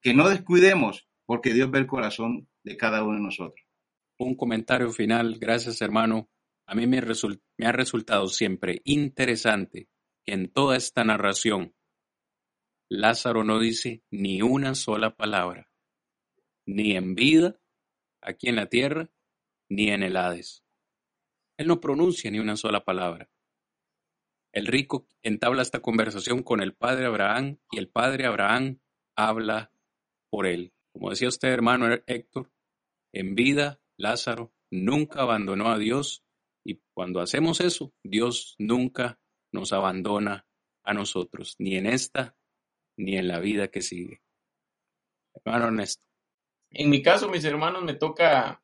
que 0.00 0.14
no 0.14 0.28
descuidemos 0.28 1.08
porque 1.26 1.54
Dios 1.54 1.70
ve 1.70 1.80
el 1.80 1.86
corazón 1.86 2.48
de 2.62 2.76
cada 2.76 3.02
uno 3.02 3.14
de 3.14 3.22
nosotros. 3.22 3.66
Un 4.18 4.36
comentario 4.36 4.90
final, 4.90 5.38
gracias 5.38 5.80
hermano. 5.80 6.28
A 6.66 6.74
mí 6.74 6.86
me, 6.86 7.02
me 7.58 7.66
ha 7.66 7.72
resultado 7.72 8.26
siempre 8.28 8.80
interesante 8.84 9.88
que 10.24 10.32
en 10.32 10.50
toda 10.50 10.76
esta 10.76 11.04
narración 11.04 11.74
Lázaro 12.88 13.44
no 13.44 13.58
dice 13.58 14.02
ni 14.10 14.42
una 14.42 14.74
sola 14.74 15.16
palabra, 15.16 15.70
ni 16.66 16.96
en 16.96 17.14
vida 17.14 17.60
aquí 18.20 18.48
en 18.48 18.56
la 18.56 18.66
tierra 18.66 19.10
ni 19.68 19.90
en 19.90 20.02
el 20.02 20.16
Hades. 20.16 20.64
Él 21.56 21.66
no 21.66 21.80
pronuncia 21.80 22.30
ni 22.30 22.38
una 22.38 22.56
sola 22.56 22.84
palabra. 22.84 23.30
El 24.52 24.66
rico 24.66 25.06
entabla 25.22 25.62
esta 25.62 25.80
conversación 25.80 26.42
con 26.42 26.60
el 26.60 26.74
padre 26.74 27.06
Abraham 27.06 27.58
y 27.70 27.78
el 27.78 27.88
padre 27.88 28.26
Abraham 28.26 28.80
habla 29.16 29.72
por 30.30 30.46
él. 30.46 30.72
Como 30.92 31.10
decía 31.10 31.28
usted, 31.28 31.48
hermano 31.48 31.86
Héctor, 32.06 32.52
en 33.12 33.34
vida 33.34 33.80
Lázaro 33.96 34.54
nunca 34.70 35.22
abandonó 35.22 35.70
a 35.70 35.78
Dios 35.78 36.24
y 36.64 36.80
cuando 36.92 37.20
hacemos 37.20 37.60
eso, 37.60 37.92
Dios 38.02 38.54
nunca 38.58 39.18
nos 39.52 39.72
abandona 39.72 40.46
a 40.82 40.94
nosotros, 40.94 41.54
ni 41.58 41.76
en 41.76 41.86
esta 41.86 42.36
ni 42.96 43.16
en 43.16 43.28
la 43.28 43.40
vida 43.40 43.68
que 43.68 43.82
sigue. 43.82 44.22
Hermano 45.34 45.66
Ernesto. 45.66 46.06
En 46.70 46.90
mi 46.90 47.02
caso, 47.02 47.28
mis 47.28 47.44
hermanos, 47.44 47.82
me 47.82 47.94
toca 47.94 48.62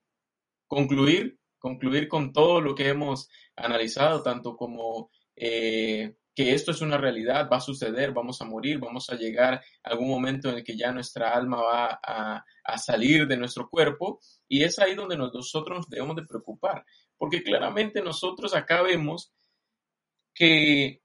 concluir 0.67 1.41
concluir 1.61 2.09
con 2.09 2.33
todo 2.33 2.61
lo 2.61 2.75
que 2.75 2.89
hemos 2.89 3.29
analizado, 3.55 4.23
tanto 4.23 4.57
como 4.57 5.11
eh, 5.37 6.17
que 6.35 6.55
esto 6.55 6.73
es 6.73 6.81
una 6.81 6.97
realidad, 6.97 7.49
va 7.53 7.59
a 7.59 7.61
suceder, 7.61 8.13
vamos 8.13 8.41
a 8.41 8.47
morir, 8.47 8.79
vamos 8.79 9.11
a 9.11 9.15
llegar 9.15 9.55
a 9.55 9.91
algún 9.91 10.09
momento 10.09 10.49
en 10.49 10.57
el 10.57 10.65
que 10.65 10.77
ya 10.77 10.91
nuestra 10.91 11.33
alma 11.33 11.63
va 11.63 12.01
a, 12.03 12.45
salir 12.79 13.27
de 13.27 13.37
nuestro 13.37 13.69
cuerpo 13.69 14.21
y 14.49 14.63
es 14.63 14.79
ahí 14.79 14.95
donde 14.95 15.17
nosotros 15.17 15.89
debemos 15.89 16.17
de 16.17 16.25
preocupar, 16.25 16.85
porque 17.21 17.43
claramente 17.43 18.01
nosotros 18.01 18.55
acá 18.55 18.81
vemos 18.81 19.31
que 20.35 21.03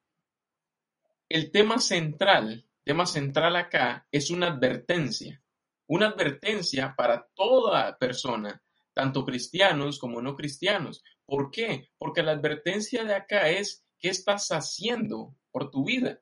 el 1.27 1.51
tema 1.51 1.77
central, 1.77 2.65
tema 2.85 3.05
central 3.05 3.57
acá 3.57 4.07
es 4.09 4.29
una 4.29 4.47
advertencia, 4.47 5.43
una 5.87 6.07
advertencia 6.07 6.95
para 6.95 7.27
toda 7.35 7.97
persona, 7.97 8.63
tanto 8.93 9.25
cristianos 9.25 9.99
como 9.99 10.21
no 10.21 10.37
cristianos. 10.37 11.03
¿Por 11.25 11.51
qué? 11.51 11.89
Porque 11.97 12.23
la 12.23 12.31
advertencia 12.31 13.03
de 13.03 13.13
acá 13.13 13.49
es 13.49 13.85
qué 13.99 14.07
estás 14.07 14.53
haciendo 14.53 15.35
por 15.51 15.69
tu 15.69 15.83
vida, 15.83 16.21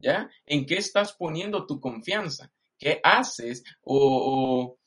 ¿ya? 0.00 0.28
¿En 0.46 0.66
qué 0.66 0.78
estás 0.78 1.12
poniendo 1.12 1.64
tu 1.64 1.78
confianza? 1.78 2.52
¿Qué 2.76 3.00
haces? 3.04 3.62
O, 3.82 3.98
o, 4.00 4.78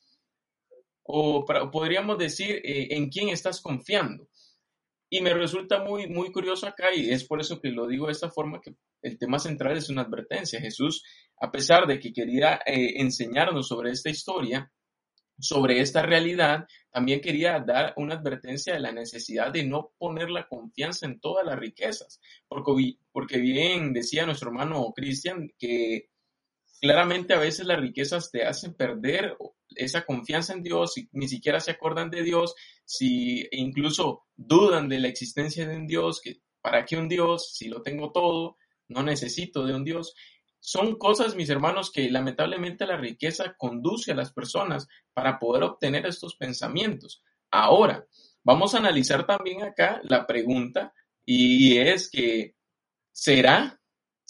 podríamos 1.04 2.18
decir, 2.18 2.60
eh, 2.64 2.88
¿en 2.90 3.08
quién 3.08 3.28
estás 3.28 3.60
confiando? 3.60 4.28
Y 5.10 5.20
me 5.20 5.34
resulta 5.34 5.84
muy, 5.84 6.06
muy 6.06 6.32
curioso 6.32 6.66
acá, 6.66 6.94
y 6.94 7.10
es 7.10 7.24
por 7.24 7.40
eso 7.40 7.60
que 7.60 7.68
lo 7.68 7.86
digo 7.86 8.06
de 8.06 8.12
esta 8.12 8.30
forma, 8.30 8.60
que 8.60 8.74
el 9.02 9.18
tema 9.18 9.38
central 9.38 9.76
es 9.76 9.90
una 9.90 10.02
advertencia. 10.02 10.60
Jesús, 10.60 11.02
a 11.38 11.50
pesar 11.50 11.86
de 11.86 11.98
que 11.98 12.12
quería 12.12 12.60
eh, 12.64 13.00
enseñarnos 13.00 13.68
sobre 13.68 13.90
esta 13.90 14.08
historia, 14.08 14.72
sobre 15.38 15.80
esta 15.80 16.02
realidad, 16.02 16.66
también 16.90 17.20
quería 17.20 17.58
dar 17.60 17.94
una 17.96 18.14
advertencia 18.14 18.74
de 18.74 18.80
la 18.80 18.92
necesidad 18.92 19.52
de 19.52 19.64
no 19.64 19.92
poner 19.98 20.30
la 20.30 20.46
confianza 20.46 21.06
en 21.06 21.20
todas 21.20 21.44
las 21.44 21.58
riquezas, 21.58 22.20
porque, 22.46 22.96
porque 23.10 23.38
bien 23.38 23.92
decía 23.92 24.24
nuestro 24.24 24.50
hermano 24.50 24.92
Cristian 24.94 25.50
que 25.58 26.11
claramente 26.82 27.32
a 27.32 27.38
veces 27.38 27.64
las 27.64 27.78
riquezas 27.78 28.32
te 28.32 28.44
hacen 28.44 28.74
perder 28.74 29.36
esa 29.76 30.04
confianza 30.04 30.52
en 30.52 30.64
Dios, 30.64 30.94
si 30.94 31.08
ni 31.12 31.28
siquiera 31.28 31.60
se 31.60 31.70
acuerdan 31.70 32.10
de 32.10 32.24
Dios, 32.24 32.56
si 32.84 33.46
incluso 33.52 34.24
dudan 34.34 34.88
de 34.88 34.98
la 34.98 35.06
existencia 35.06 35.64
de 35.66 35.76
un 35.76 35.86
Dios, 35.86 36.20
para 36.60 36.84
qué 36.84 36.96
un 36.96 37.08
Dios, 37.08 37.52
si 37.54 37.68
lo 37.68 37.82
tengo 37.82 38.10
todo, 38.10 38.56
no 38.88 39.04
necesito 39.04 39.64
de 39.64 39.76
un 39.76 39.84
Dios. 39.84 40.16
Son 40.58 40.96
cosas, 40.96 41.36
mis 41.36 41.50
hermanos, 41.50 41.92
que 41.92 42.10
lamentablemente 42.10 42.84
la 42.84 42.96
riqueza 42.96 43.54
conduce 43.56 44.10
a 44.10 44.16
las 44.16 44.32
personas 44.32 44.88
para 45.14 45.38
poder 45.38 45.62
obtener 45.62 46.04
estos 46.04 46.34
pensamientos. 46.34 47.22
Ahora, 47.52 48.04
vamos 48.42 48.74
a 48.74 48.78
analizar 48.78 49.24
también 49.24 49.62
acá 49.62 50.00
la 50.02 50.26
pregunta 50.26 50.92
y 51.24 51.78
es 51.78 52.10
que, 52.10 52.56
¿será, 53.12 53.80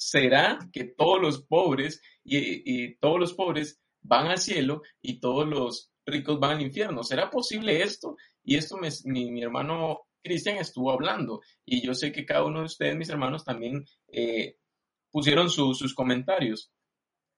será 0.08 0.58
que 0.72 0.84
todos 0.84 1.20
los 1.20 1.42
pobres 1.42 2.02
y, 2.24 2.94
todos 2.96 3.18
los 3.18 3.34
pobres 3.34 3.80
van 4.00 4.26
al 4.26 4.38
cielo 4.38 4.82
y 5.00 5.20
todos 5.20 5.46
los 5.46 5.90
ricos 6.04 6.40
van 6.40 6.56
al 6.56 6.62
infierno. 6.62 7.04
¿Será 7.04 7.30
posible 7.30 7.82
esto? 7.82 8.16
Y 8.42 8.56
esto 8.56 8.76
mi, 9.04 9.42
hermano 9.42 10.00
Cristian 10.22 10.56
estuvo 10.56 10.90
hablando 10.90 11.40
y 11.64 11.84
yo 11.84 11.94
sé 11.94 12.12
que 12.12 12.24
cada 12.24 12.44
uno 12.44 12.60
de 12.60 12.66
ustedes, 12.66 12.96
mis 12.96 13.08
hermanos, 13.08 13.44
también 13.44 13.84
eh, 14.08 14.56
pusieron 15.10 15.50
sus 15.50 15.94
comentarios. 15.94 16.70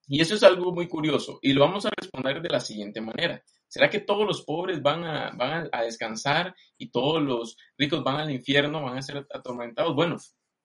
Y 0.07 0.21
eso 0.21 0.35
es 0.35 0.43
algo 0.43 0.73
muy 0.73 0.87
curioso 0.87 1.39
y 1.41 1.55
lo 1.55 1.63
vamos 1.63 1.87
a 1.87 1.91
responder 1.97 2.43
de 2.43 2.51
la 2.51 2.61
siguiente 2.61 3.01
manera. 3.01 3.43
¿Será 3.69 3.89
que 3.89 4.01
todos 4.01 4.27
los 4.27 4.43
pobres 4.43 4.83
van 4.83 5.05
a, 5.05 5.31
van 5.31 5.69
a 5.73 5.83
descansar 5.83 6.55
y 6.77 6.91
todos 6.91 7.23
los 7.23 7.57
ricos 7.79 8.05
van 8.05 8.17
al 8.17 8.31
infierno, 8.31 8.83
van 8.83 8.99
a 8.99 9.03
ser 9.03 9.27
atormentados? 9.33 9.95
Bueno, 9.95 10.17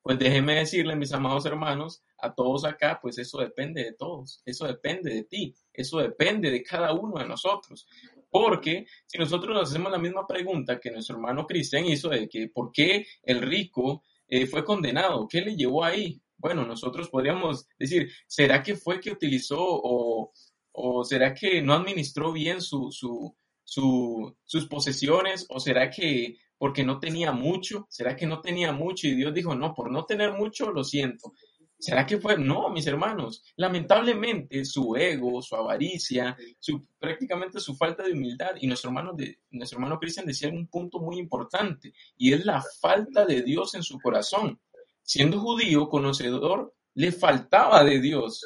pues 0.01 0.17
déjenme 0.17 0.55
decirle, 0.55 0.95
mis 0.95 1.11
amados 1.11 1.45
hermanos, 1.45 2.01
a 2.17 2.33
todos 2.33 2.65
acá, 2.65 2.99
pues 3.01 3.17
eso 3.17 3.39
depende 3.39 3.83
de 3.83 3.93
todos, 3.93 4.41
eso 4.45 4.65
depende 4.65 5.13
de 5.13 5.23
ti, 5.23 5.53
eso 5.73 5.99
depende 5.99 6.51
de 6.51 6.63
cada 6.63 6.93
uno 6.93 7.19
de 7.19 7.27
nosotros. 7.27 7.87
Porque 8.29 8.85
si 9.05 9.17
nosotros 9.17 9.55
nos 9.55 9.69
hacemos 9.69 9.91
la 9.91 9.97
misma 9.97 10.25
pregunta 10.27 10.79
que 10.79 10.91
nuestro 10.91 11.15
hermano 11.15 11.45
Cristian 11.45 11.85
hizo 11.85 12.09
de 12.09 12.29
que 12.29 12.47
por 12.47 12.71
qué 12.71 13.05
el 13.23 13.41
rico 13.41 14.03
eh, 14.27 14.45
fue 14.45 14.63
condenado, 14.63 15.27
¿qué 15.27 15.41
le 15.41 15.55
llevó 15.55 15.83
ahí? 15.83 16.21
Bueno, 16.37 16.65
nosotros 16.65 17.09
podríamos 17.09 17.67
decir, 17.77 18.09
¿será 18.27 18.63
que 18.63 18.75
fue 18.75 18.99
que 18.99 19.11
utilizó 19.11 19.57
o, 19.59 20.31
o 20.71 21.03
será 21.03 21.33
que 21.33 21.61
no 21.61 21.73
administró 21.73 22.31
bien 22.31 22.61
su, 22.61 22.91
su, 22.91 23.35
sus 24.45 24.67
posesiones 24.67 25.45
o 25.49 25.59
será 25.59 25.89
que 25.89 26.37
porque 26.59 26.83
no 26.83 26.99
tenía 26.99 27.31
mucho? 27.31 27.87
¿Será 27.89 28.15
que 28.15 28.27
no 28.27 28.41
tenía 28.41 28.71
mucho? 28.71 29.07
Y 29.07 29.15
Dios 29.15 29.33
dijo, 29.33 29.55
no, 29.55 29.73
por 29.73 29.89
no 29.89 30.05
tener 30.05 30.33
mucho, 30.33 30.71
lo 30.71 30.83
siento. 30.83 31.33
¿Será 31.79 32.05
que 32.05 32.17
fue? 32.17 32.37
No, 32.37 32.69
mis 32.69 32.85
hermanos. 32.85 33.41
Lamentablemente, 33.55 34.65
su 34.65 34.97
ego, 34.97 35.41
su 35.41 35.55
avaricia, 35.55 36.37
su, 36.59 36.85
prácticamente 36.99 37.61
su 37.61 37.73
falta 37.73 38.03
de 38.03 38.11
humildad, 38.11 38.51
y 38.59 38.67
nuestro 38.67 38.89
hermano, 38.89 39.13
de, 39.13 39.39
Cristian 39.99 40.25
decía 40.25 40.49
un 40.49 40.67
punto 40.67 40.99
muy 40.99 41.17
importante, 41.17 41.93
y 42.17 42.33
es 42.33 42.45
la 42.45 42.61
falta 42.81 43.25
de 43.25 43.41
Dios 43.41 43.73
en 43.75 43.83
su 43.83 43.97
corazón. 43.97 44.59
Siendo 45.01 45.39
judío, 45.39 45.87
conocedor, 45.87 46.73
le 46.95 47.13
faltaba 47.13 47.85
de 47.85 48.01
Dios, 48.01 48.45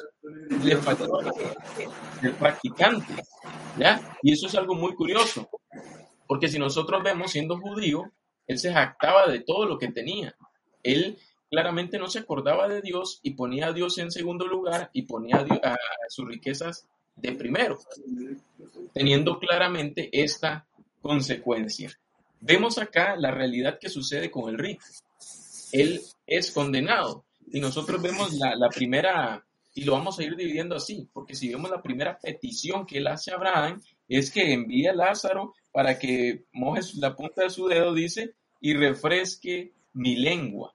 le 0.62 0.76
faltaba 0.76 1.24
del 2.22 2.32
practicante, 2.34 3.14
¿ya? 3.76 4.16
Y 4.22 4.32
eso 4.32 4.46
es 4.46 4.54
algo 4.54 4.76
muy 4.76 4.94
curioso, 4.94 5.50
porque 6.34 6.48
si 6.48 6.58
nosotros 6.58 7.00
vemos, 7.04 7.30
siendo 7.30 7.60
judío, 7.60 8.10
él 8.48 8.58
se 8.58 8.72
jactaba 8.72 9.28
de 9.28 9.38
todo 9.38 9.66
lo 9.66 9.78
que 9.78 9.92
tenía. 9.92 10.34
Él 10.82 11.16
claramente 11.48 11.96
no 11.96 12.08
se 12.08 12.18
acordaba 12.18 12.66
de 12.66 12.82
Dios 12.82 13.20
y 13.22 13.34
ponía 13.34 13.68
a 13.68 13.72
Dios 13.72 13.98
en 13.98 14.10
segundo 14.10 14.44
lugar 14.48 14.90
y 14.92 15.02
ponía 15.02 15.46
a, 15.62 15.76
sus 16.08 16.26
riquezas 16.26 16.88
de 17.14 17.30
primero, 17.34 17.78
teniendo 18.92 19.38
claramente 19.38 20.08
esta 20.10 20.66
consecuencia. 21.00 21.96
Vemos 22.40 22.78
acá 22.78 23.14
la 23.14 23.30
realidad 23.30 23.78
que 23.78 23.88
sucede 23.88 24.28
con 24.28 24.48
el 24.50 24.58
rico. 24.58 24.84
Él 25.70 26.00
es 26.26 26.50
condenado 26.50 27.26
y 27.52 27.60
nosotros 27.60 28.02
vemos 28.02 28.32
la, 28.32 28.56
la 28.56 28.70
primera, 28.70 29.46
y 29.72 29.84
lo 29.84 29.92
vamos 29.92 30.18
a 30.18 30.24
ir 30.24 30.34
dividiendo 30.34 30.74
así, 30.74 31.08
porque 31.12 31.36
si 31.36 31.50
vemos 31.50 31.70
la 31.70 31.80
primera 31.80 32.18
petición 32.18 32.84
que 32.84 32.98
él 32.98 33.06
hace 33.06 33.30
a 33.30 33.36
Abraham, 33.36 33.80
es 34.08 34.32
que 34.32 34.52
envíe 34.52 34.88
a 34.88 34.94
Lázaro 34.94 35.54
para 35.74 35.98
que 35.98 36.44
moje 36.52 36.82
la 36.98 37.16
punta 37.16 37.42
de 37.42 37.50
su 37.50 37.66
dedo, 37.66 37.92
dice, 37.92 38.36
y 38.60 38.74
refresque 38.74 39.72
mi 39.92 40.14
lengua. 40.14 40.72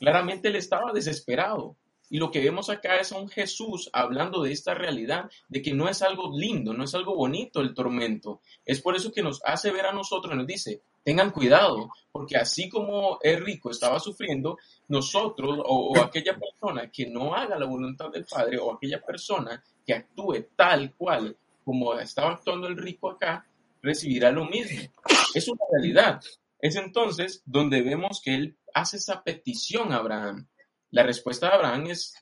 Claramente 0.00 0.48
él 0.48 0.56
estaba 0.56 0.92
desesperado. 0.92 1.76
Y 2.08 2.18
lo 2.18 2.32
que 2.32 2.40
vemos 2.40 2.68
acá 2.68 2.96
es 2.96 3.12
a 3.12 3.18
un 3.18 3.28
Jesús 3.28 3.88
hablando 3.92 4.42
de 4.42 4.50
esta 4.50 4.74
realidad, 4.74 5.30
de 5.48 5.62
que 5.62 5.72
no 5.72 5.88
es 5.88 6.02
algo 6.02 6.36
lindo, 6.36 6.74
no 6.74 6.82
es 6.82 6.92
algo 6.96 7.14
bonito 7.14 7.60
el 7.60 7.74
tormento. 7.74 8.40
Es 8.64 8.80
por 8.80 8.96
eso 8.96 9.12
que 9.12 9.22
nos 9.22 9.40
hace 9.44 9.70
ver 9.70 9.86
a 9.86 9.92
nosotros, 9.92 10.34
nos 10.34 10.48
dice, 10.48 10.82
tengan 11.04 11.30
cuidado, 11.30 11.88
porque 12.10 12.36
así 12.36 12.68
como 12.68 13.20
el 13.22 13.44
rico 13.44 13.70
estaba 13.70 14.00
sufriendo, 14.00 14.58
nosotros 14.88 15.60
o, 15.64 15.92
o, 15.92 16.00
aquella 16.00 16.36
persona 16.36 16.90
que 16.90 17.06
no 17.06 17.36
haga 17.36 17.56
la 17.56 17.66
voluntad 17.66 18.10
del 18.10 18.24
Padre 18.24 18.58
o 18.58 18.72
aquella 18.72 19.00
persona 19.00 19.62
que 19.86 19.94
actúe 19.94 20.48
tal 20.56 20.92
cual 20.96 21.36
como 21.64 21.94
estaba 21.94 22.32
actuando 22.32 22.66
el 22.66 22.76
rico 22.76 23.08
acá, 23.08 23.46
recibirá 23.82 24.30
lo 24.30 24.44
mismo. 24.44 24.92
Es 25.34 25.48
una 25.48 25.60
realidad. 25.72 26.20
Es 26.58 26.76
entonces 26.76 27.42
donde 27.44 27.82
vemos 27.82 28.20
que 28.22 28.34
él 28.34 28.58
hace 28.74 28.98
esa 28.98 29.22
petición 29.22 29.92
a 29.92 29.96
Abraham. 29.96 30.48
La 30.90 31.02
respuesta 31.02 31.48
de 31.48 31.54
Abraham 31.54 31.86
es, 31.88 32.14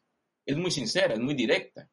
es 0.45 0.57
muy 0.57 0.71
sincera, 0.71 1.15
es 1.15 1.21
muy 1.21 1.35
directa. 1.35 1.91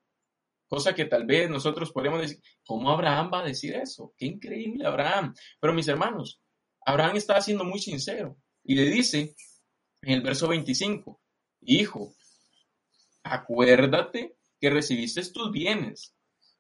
Cosa 0.67 0.93
que 0.93 1.05
tal 1.05 1.25
vez 1.25 1.49
nosotros 1.49 1.91
podríamos 1.91 2.21
decir, 2.21 2.41
¿cómo 2.65 2.89
Abraham 2.89 3.29
va 3.33 3.39
a 3.41 3.45
decir 3.45 3.75
eso? 3.75 4.13
Qué 4.17 4.25
increíble 4.25 4.85
Abraham. 4.85 5.33
Pero 5.59 5.73
mis 5.73 5.87
hermanos, 5.87 6.41
Abraham 6.85 7.15
está 7.15 7.39
siendo 7.41 7.63
muy 7.63 7.79
sincero 7.79 8.37
y 8.63 8.75
le 8.75 8.85
dice 8.85 9.35
en 10.01 10.13
el 10.13 10.21
verso 10.21 10.47
25, 10.47 11.21
Hijo, 11.61 12.15
acuérdate 13.23 14.37
que 14.59 14.69
recibiste 14.69 15.23
tus 15.31 15.51
bienes 15.51 16.15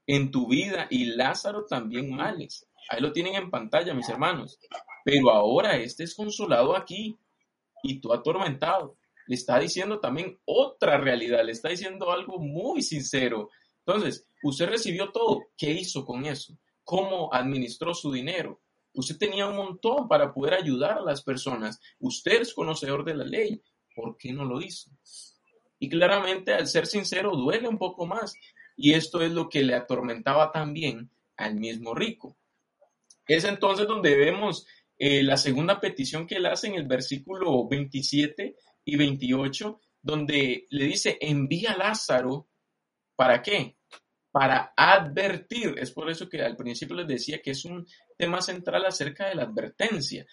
en 0.07 0.31
tu 0.31 0.47
vida 0.47 0.87
y 0.89 1.05
Lázaro 1.05 1.65
también 1.65 2.13
males. 2.13 2.67
Ahí 2.89 3.01
lo 3.01 3.11
tienen 3.11 3.35
en 3.35 3.49
pantalla, 3.49 3.93
mis 3.93 4.09
hermanos. 4.09 4.59
Pero 5.03 5.31
ahora 5.31 5.77
este 5.77 6.03
es 6.03 6.15
consolado 6.15 6.75
aquí 6.75 7.17
y 7.83 7.99
tú 7.99 8.13
atormentado. 8.13 8.97
Le 9.27 9.35
está 9.35 9.59
diciendo 9.59 9.99
también 9.99 10.39
otra 10.45 10.97
realidad, 10.97 11.43
le 11.43 11.51
está 11.51 11.69
diciendo 11.69 12.11
algo 12.11 12.39
muy 12.39 12.81
sincero. 12.81 13.49
Entonces, 13.85 14.27
usted 14.43 14.69
recibió 14.69 15.11
todo. 15.11 15.43
¿Qué 15.57 15.71
hizo 15.71 16.05
con 16.05 16.25
eso? 16.25 16.57
¿Cómo 16.83 17.33
administró 17.33 17.93
su 17.93 18.11
dinero? 18.11 18.61
Usted 18.93 19.17
tenía 19.17 19.47
un 19.47 19.55
montón 19.55 20.07
para 20.07 20.33
poder 20.33 20.53
ayudar 20.53 20.99
a 20.99 21.01
las 21.01 21.23
personas. 21.23 21.79
Usted 21.99 22.41
es 22.41 22.53
conocedor 22.53 23.03
de 23.03 23.15
la 23.15 23.25
ley. 23.25 23.61
¿Por 23.95 24.17
qué 24.17 24.31
no 24.31 24.45
lo 24.45 24.61
hizo? 24.61 24.91
Y 25.79 25.89
claramente, 25.89 26.53
al 26.53 26.67
ser 26.67 26.85
sincero, 26.87 27.35
duele 27.35 27.67
un 27.67 27.77
poco 27.77 28.05
más. 28.05 28.35
Y 28.77 28.93
esto 28.93 29.21
es 29.21 29.31
lo 29.31 29.49
que 29.49 29.63
le 29.63 29.75
atormentaba 29.75 30.51
también 30.51 31.09
al 31.37 31.55
mismo 31.55 31.93
rico. 31.93 32.37
Es 33.27 33.43
entonces 33.43 33.87
donde 33.87 34.15
vemos 34.15 34.67
eh, 34.97 35.23
la 35.23 35.37
segunda 35.37 35.79
petición 35.79 36.27
que 36.27 36.35
él 36.35 36.45
hace 36.45 36.67
en 36.67 36.75
el 36.75 36.87
versículo 36.87 37.67
27 37.67 38.55
y 38.85 38.95
28, 38.95 39.79
donde 40.01 40.67
le 40.69 40.85
dice, 40.85 41.17
envía 41.19 41.71
a 41.71 41.77
Lázaro, 41.77 42.47
¿para 43.15 43.41
qué? 43.41 43.77
Para 44.31 44.73
advertir. 44.75 45.75
Es 45.77 45.91
por 45.91 46.09
eso 46.09 46.29
que 46.29 46.41
al 46.41 46.55
principio 46.55 46.95
les 46.95 47.07
decía 47.07 47.41
que 47.41 47.51
es 47.51 47.65
un 47.65 47.85
tema 48.17 48.41
central 48.41 48.85
acerca 48.85 49.27
de 49.27 49.35
la 49.35 49.43
advertencia, 49.43 50.25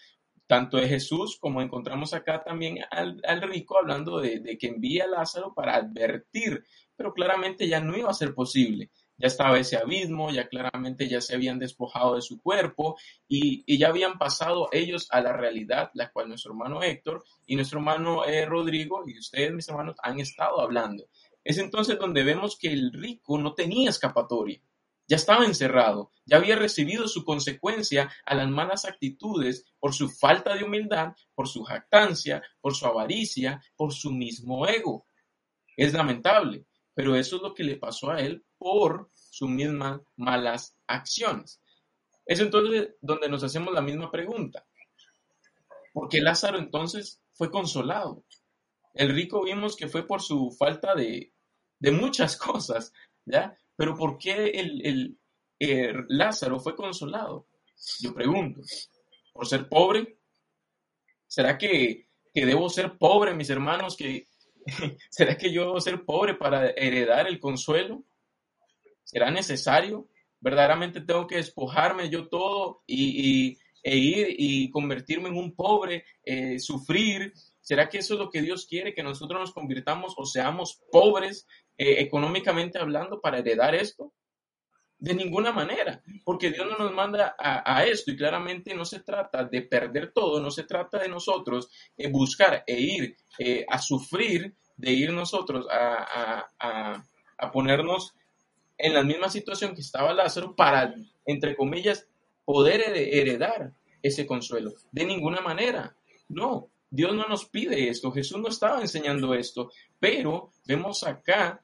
tanto 0.45 0.77
de 0.77 0.87
Jesús 0.87 1.37
como 1.39 1.61
encontramos 1.61 2.13
acá 2.13 2.43
también 2.43 2.79
al, 2.91 3.21
rico 3.41 3.77
hablando 3.77 4.19
de, 4.19 4.39
de, 4.39 4.57
que 4.57 4.67
envía 4.67 5.05
a 5.05 5.07
Lázaro 5.07 5.53
para 5.53 5.75
advertir, 5.75 6.63
pero 6.95 7.13
claramente 7.13 7.67
ya 7.67 7.79
no 7.79 7.97
iba 7.97 8.09
a 8.09 8.13
ser 8.13 8.33
posible 8.33 8.91
ya 9.17 9.27
estaba 9.27 9.59
ese 9.59 9.77
abismo, 9.77 10.31
ya 10.31 10.47
claramente 10.47 11.07
ya 11.07 11.21
se 11.21 11.35
habían 11.35 11.59
despojado 11.59 12.15
de 12.15 12.21
su 12.21 12.41
cuerpo 12.41 12.97
y, 13.27 13.77
ya 13.77 13.89
habían 13.89 14.17
pasado 14.17 14.69
ellos 14.71 15.07
a 15.11 15.21
la 15.21 15.33
realidad, 15.33 15.91
la 15.93 16.11
cual 16.11 16.29
nuestro 16.29 16.51
hermano 16.51 16.81
Héctor 16.81 17.23
y 17.45 17.55
nuestro 17.55 17.79
hermano 17.79 18.25
eh, 18.25 18.45
Rodrigo 18.45 19.03
y 19.07 19.17
ustedes, 19.17 19.53
mis 19.53 19.67
hermanos, 19.69 19.95
han 20.01 20.19
estado 20.19 20.61
hablando. 20.61 21.07
Es 21.43 21.57
entonces 21.57 21.99
donde 21.99 22.23
vemos 22.23 22.57
que 22.57 22.71
el 22.71 22.91
rico 22.93 23.37
no 23.37 23.53
tenía 23.53 23.89
escapatoria, 23.89 24.61
ya 25.07 25.17
estaba 25.17 25.45
encerrado, 25.45 26.11
ya 26.25 26.37
había 26.37 26.55
recibido 26.55 27.07
su 27.07 27.25
consecuencia 27.25 28.09
a 28.25 28.35
las 28.35 28.49
malas 28.49 28.85
actitudes 28.85 29.65
por 29.79 29.93
su 29.93 30.09
falta 30.09 30.55
de 30.55 30.63
humildad, 30.63 31.13
por 31.35 31.47
su 31.47 31.63
jactancia, 31.63 32.41
por 32.61 32.73
su 32.73 32.85
avaricia, 32.85 33.61
por 33.75 33.93
su 33.93 34.11
mismo 34.11 34.65
ego. 34.65 35.05
Es 35.75 35.93
lamentable, 35.93 36.65
pero 36.93 37.15
eso 37.15 37.35
es 37.37 37.41
lo 37.41 37.53
que 37.53 37.63
le 37.63 37.75
pasó 37.75 38.11
a 38.11 38.21
él 38.21 38.45
por 38.63 39.09
sus 39.13 39.49
mismas 39.49 39.99
malas 40.15 40.73
acciones. 40.87 41.59
Es 42.25 42.39
entonces 42.39 42.95
donde 43.01 43.27
nos 43.27 43.43
hacemos 43.43 43.73
la 43.73 43.81
misma 43.81 44.09
pregunta. 44.09 44.65
¿Por 45.91 46.07
qué 46.07 46.21
Lázaro 46.21 46.57
entonces 46.57 47.21
fue 47.33 47.51
consolado? 47.51 48.23
El 48.93 49.13
rico 49.13 49.43
vimos 49.43 49.75
que 49.75 49.89
fue 49.89 50.07
por 50.07 50.21
su 50.21 50.49
falta 50.57 50.95
de, 50.95 51.33
muchas 51.91 52.37
cosas, 52.47 52.93
¿ya? 53.25 53.57
Pero 53.75 53.97
¿por 53.97 54.17
qué 54.17 54.51
el, 54.51 55.19
Lázaro 56.07 56.57
fue 56.61 56.73
consolado? 56.73 57.47
Yo 57.99 58.13
pregunto, 58.13 58.61
¿por 59.33 59.45
ser 59.45 59.67
pobre? 59.67 60.19
¿Será 61.27 61.57
que, 61.57 62.07
debo 62.33 62.69
ser 62.69 62.97
pobre, 62.97 63.33
mis 63.33 63.49
hermanos, 63.49 63.97
¿Será 65.09 65.37
que 65.37 65.51
yo 65.51 65.65
debo 65.65 65.81
ser 65.81 66.05
pobre 66.05 66.35
para 66.35 66.69
heredar 66.69 67.27
el 67.27 67.41
consuelo? 67.41 68.05
¿Será 69.03 69.31
necesario? 69.31 70.07
¿Verdaderamente 70.39 71.01
tengo 71.01 71.27
que 71.27 71.37
despojarme 71.37 72.09
yo 72.09 72.27
todo 72.27 72.83
y, 72.87 73.57
e 73.81 73.97
ir 73.97 74.35
y 74.37 74.69
convertirme 74.69 75.29
en 75.29 75.37
un 75.37 75.55
pobre, 75.55 76.05
eh, 76.23 76.59
sufrir? 76.59 77.33
¿Será 77.63 77.87
que 77.87 77.99
eso 77.99 78.15
es 78.15 78.19
lo 78.19 78.29
que 78.29 78.41
Dios 78.41 78.65
quiere, 78.65 78.93
que 78.93 79.03
nosotros 79.03 79.39
nos 79.39 79.53
convirtamos 79.53 80.13
o 80.17 80.25
seamos 80.25 80.81
pobres 80.91 81.47
eh, 81.77 81.95
económicamente 81.99 82.77
hablando 82.77 83.21
para 83.21 83.39
heredar 83.39 83.73
esto? 83.73 84.13
De 84.97 85.13
ninguna 85.13 85.51
manera, 85.51 86.01
porque 86.23 86.51
Dios 86.51 86.65
no 86.65 86.77
nos 86.77 86.93
manda 86.93 87.35
a, 87.37 87.85
esto 87.85 88.11
y 88.11 88.15
claramente 88.15 88.73
no 88.73 88.85
se 88.85 89.01
trata 89.01 89.43
de 89.43 89.61
perder 89.61 90.11
todo, 90.13 90.41
no 90.41 90.49
se 90.51 90.63
trata 90.63 90.99
de 90.99 91.09
nosotros 91.09 91.69
eh, 91.97 92.09
buscar 92.09 92.63
e 92.67 92.79
ir 92.79 93.17
eh, 93.39 93.65
a 93.69 93.79
sufrir, 93.79 94.55
de 94.77 94.91
ir 94.91 95.11
nosotros 95.11 95.65
a, 95.69 96.47
a, 96.57 97.51
ponernos 97.51 98.13
en 98.77 98.93
la 98.93 99.03
misma 99.03 99.29
situación 99.29 99.75
que 99.75 99.81
estaba 99.81 100.13
Lázaro 100.13 100.55
para, 100.55 100.93
entre 101.25 101.55
comillas, 101.55 102.07
poder 102.45 102.81
heredar 102.81 103.73
ese 104.01 104.25
consuelo. 104.25 104.73
De 104.91 105.05
ninguna 105.05 105.41
manera. 105.41 105.95
No, 106.29 106.69
Dios 106.89 107.15
no 107.15 107.27
nos 107.27 107.45
pide 107.45 107.89
esto, 107.89 108.11
Jesús 108.11 108.39
no 108.39 108.49
estaba 108.49 108.81
enseñando 108.81 109.33
esto, 109.33 109.71
pero 109.99 110.51
vemos 110.65 111.03
acá 111.03 111.61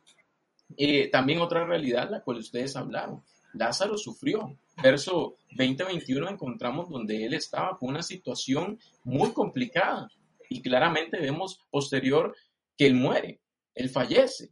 eh, 0.78 1.10
también 1.10 1.40
otra 1.40 1.66
realidad, 1.66 2.10
la 2.10 2.22
cual 2.22 2.38
ustedes 2.38 2.76
hablaron. 2.76 3.24
Lázaro 3.54 3.98
sufrió. 3.98 4.58
Verso 4.82 5.36
20-21 5.58 6.32
encontramos 6.32 6.90
donde 6.90 7.26
él 7.26 7.34
estaba 7.34 7.78
con 7.78 7.90
una 7.90 8.02
situación 8.02 8.80
muy 9.04 9.34
complicada 9.34 10.10
y 10.50 10.62
claramente 10.62 11.20
vemos 11.20 11.60
posterior 11.70 12.34
que 12.78 12.88
él 12.88 12.96
muere, 12.96 13.42
él 13.76 13.90
fallece 13.90 14.52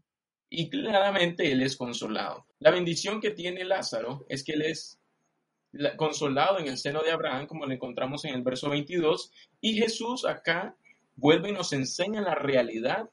y 0.50 0.70
claramente 0.70 1.52
él 1.52 1.62
es 1.62 1.76
consolado. 1.76 2.46
La 2.60 2.72
bendición 2.72 3.20
que 3.20 3.32
tiene 3.32 3.66
Lázaro 3.66 4.26
es 4.30 4.44
que 4.44 4.54
él 4.54 4.64
es 4.64 5.00
consolado 5.96 6.60
en 6.60 6.68
el 6.68 6.78
seno 6.78 7.04
de 7.04 7.12
Abraham, 7.12 7.48
como 7.48 7.66
lo 7.66 7.74
encontramos 7.74 8.26
en 8.26 8.34
el 8.34 8.42
verso 8.42 8.70
22, 8.70 9.32
y 9.62 9.74
Jesús 9.76 10.26
acá 10.26 10.76
vuelve 11.16 11.50
y 11.50 11.54
nos 11.54 11.74
enseña 11.74 12.22
la 12.22 12.36
realidad 12.36 13.10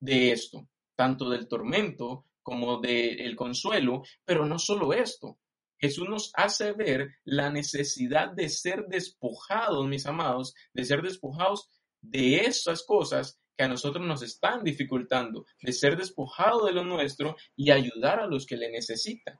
de 0.00 0.32
esto 0.32 0.66
tanto 0.94 1.28
del 1.28 1.48
tormento 1.48 2.24
como 2.42 2.78
del 2.78 3.34
consuelo, 3.36 4.02
pero 4.24 4.46
no 4.46 4.58
solo 4.58 4.92
esto. 4.92 5.38
Jesús 5.78 6.08
nos 6.08 6.30
hace 6.34 6.72
ver 6.72 7.16
la 7.24 7.50
necesidad 7.50 8.30
de 8.30 8.48
ser 8.48 8.86
despojados, 8.86 9.86
mis 9.86 10.06
amados, 10.06 10.54
de 10.72 10.84
ser 10.84 11.02
despojados 11.02 11.68
de 12.00 12.40
esas 12.40 12.84
cosas 12.84 13.38
que 13.56 13.64
a 13.64 13.68
nosotros 13.68 14.04
nos 14.06 14.22
están 14.22 14.64
dificultando, 14.64 15.46
de 15.60 15.72
ser 15.72 15.96
despojado 15.96 16.66
de 16.66 16.72
lo 16.72 16.84
nuestro 16.84 17.36
y 17.56 17.70
ayudar 17.70 18.20
a 18.20 18.26
los 18.26 18.46
que 18.46 18.56
le 18.56 18.70
necesitan. 18.70 19.38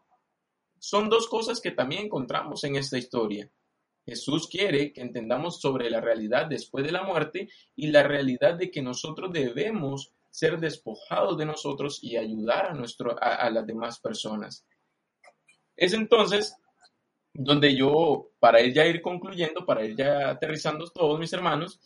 Son 0.79 1.09
dos 1.09 1.29
cosas 1.29 1.61
que 1.61 1.71
también 1.71 2.07
encontramos 2.07 2.63
en 2.65 2.77
esta 2.77 2.99
historia. 2.99 3.51
Jesús 4.07 4.49
quiere 4.49 4.93
que 4.93 5.01
entendamos 5.01 5.61
sobre 5.61 5.89
la 5.89 6.01
realidad 6.01 6.47
después 6.47 6.85
de 6.85 6.93
la 6.93 7.03
muerte 7.03 7.49
y 7.75 7.87
la 7.87 8.03
realidad 8.03 8.55
de 8.55 8.71
que 8.71 8.83
nosotros 8.83 9.33
debemos 9.33 10.13
ser 10.31 10.59
despojados 10.59 11.39
de 11.39 11.47
nosotros 11.47 12.01
y 12.03 12.17
ayudar 12.17 12.67
a, 12.67 12.75
nuestro, 12.75 13.17
a, 13.19 13.49
las 13.51 13.67
demás 13.67 14.01
personas. 14.01 14.67
Es 15.77 15.95
entonces 15.95 16.57
donde 17.33 17.75
yo, 17.75 18.31
para 18.39 18.61
ir 18.61 18.75
ya 18.75 18.85
ir 18.87 19.01
concluyendo, 19.01 19.65
para 19.65 19.85
ir 19.85 19.97
ya 19.97 20.31
aterrizando 20.31 20.87
todos 20.89 21.19
mis 21.19 21.33
hermanos, 21.33 21.81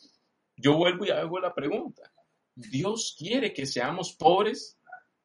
yo 0.58 0.76
vuelvo 0.76 1.06
y 1.06 1.10
hago 1.10 1.38
la 1.38 1.54
pregunta. 1.54 2.12
¿Dios 2.54 3.14
quiere 3.16 3.52
que 3.52 3.66
seamos 3.66 4.12
pobres? 4.12 4.76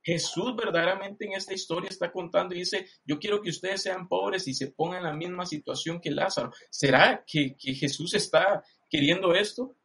Jesús 0.04 0.56
verdaderamente 0.56 1.26
en 1.26 1.34
esta 1.34 1.54
historia 1.54 1.90
está 1.90 2.12
contando 2.12 2.54
y 2.54 2.60
dice, 2.60 2.88
yo 3.06 3.18
quiero 3.20 3.42
que 3.42 3.50
ustedes 3.50 3.82
sean 3.82 4.08
pobres 4.08 4.48
y 4.48 4.54
se 4.54 4.68
pongan 4.68 4.98
en 4.98 5.04
la 5.06 5.14
misma 5.14 5.46
situación 5.46 6.02
que 6.02 6.12
Lázaro. 6.12 6.52
¿Será 6.70 7.24
que, 7.26 7.56
Jesús 7.58 8.14
está 8.14 8.64
queriendo 8.90 9.34
esto? 9.34 9.76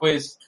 Pues 0.00 0.38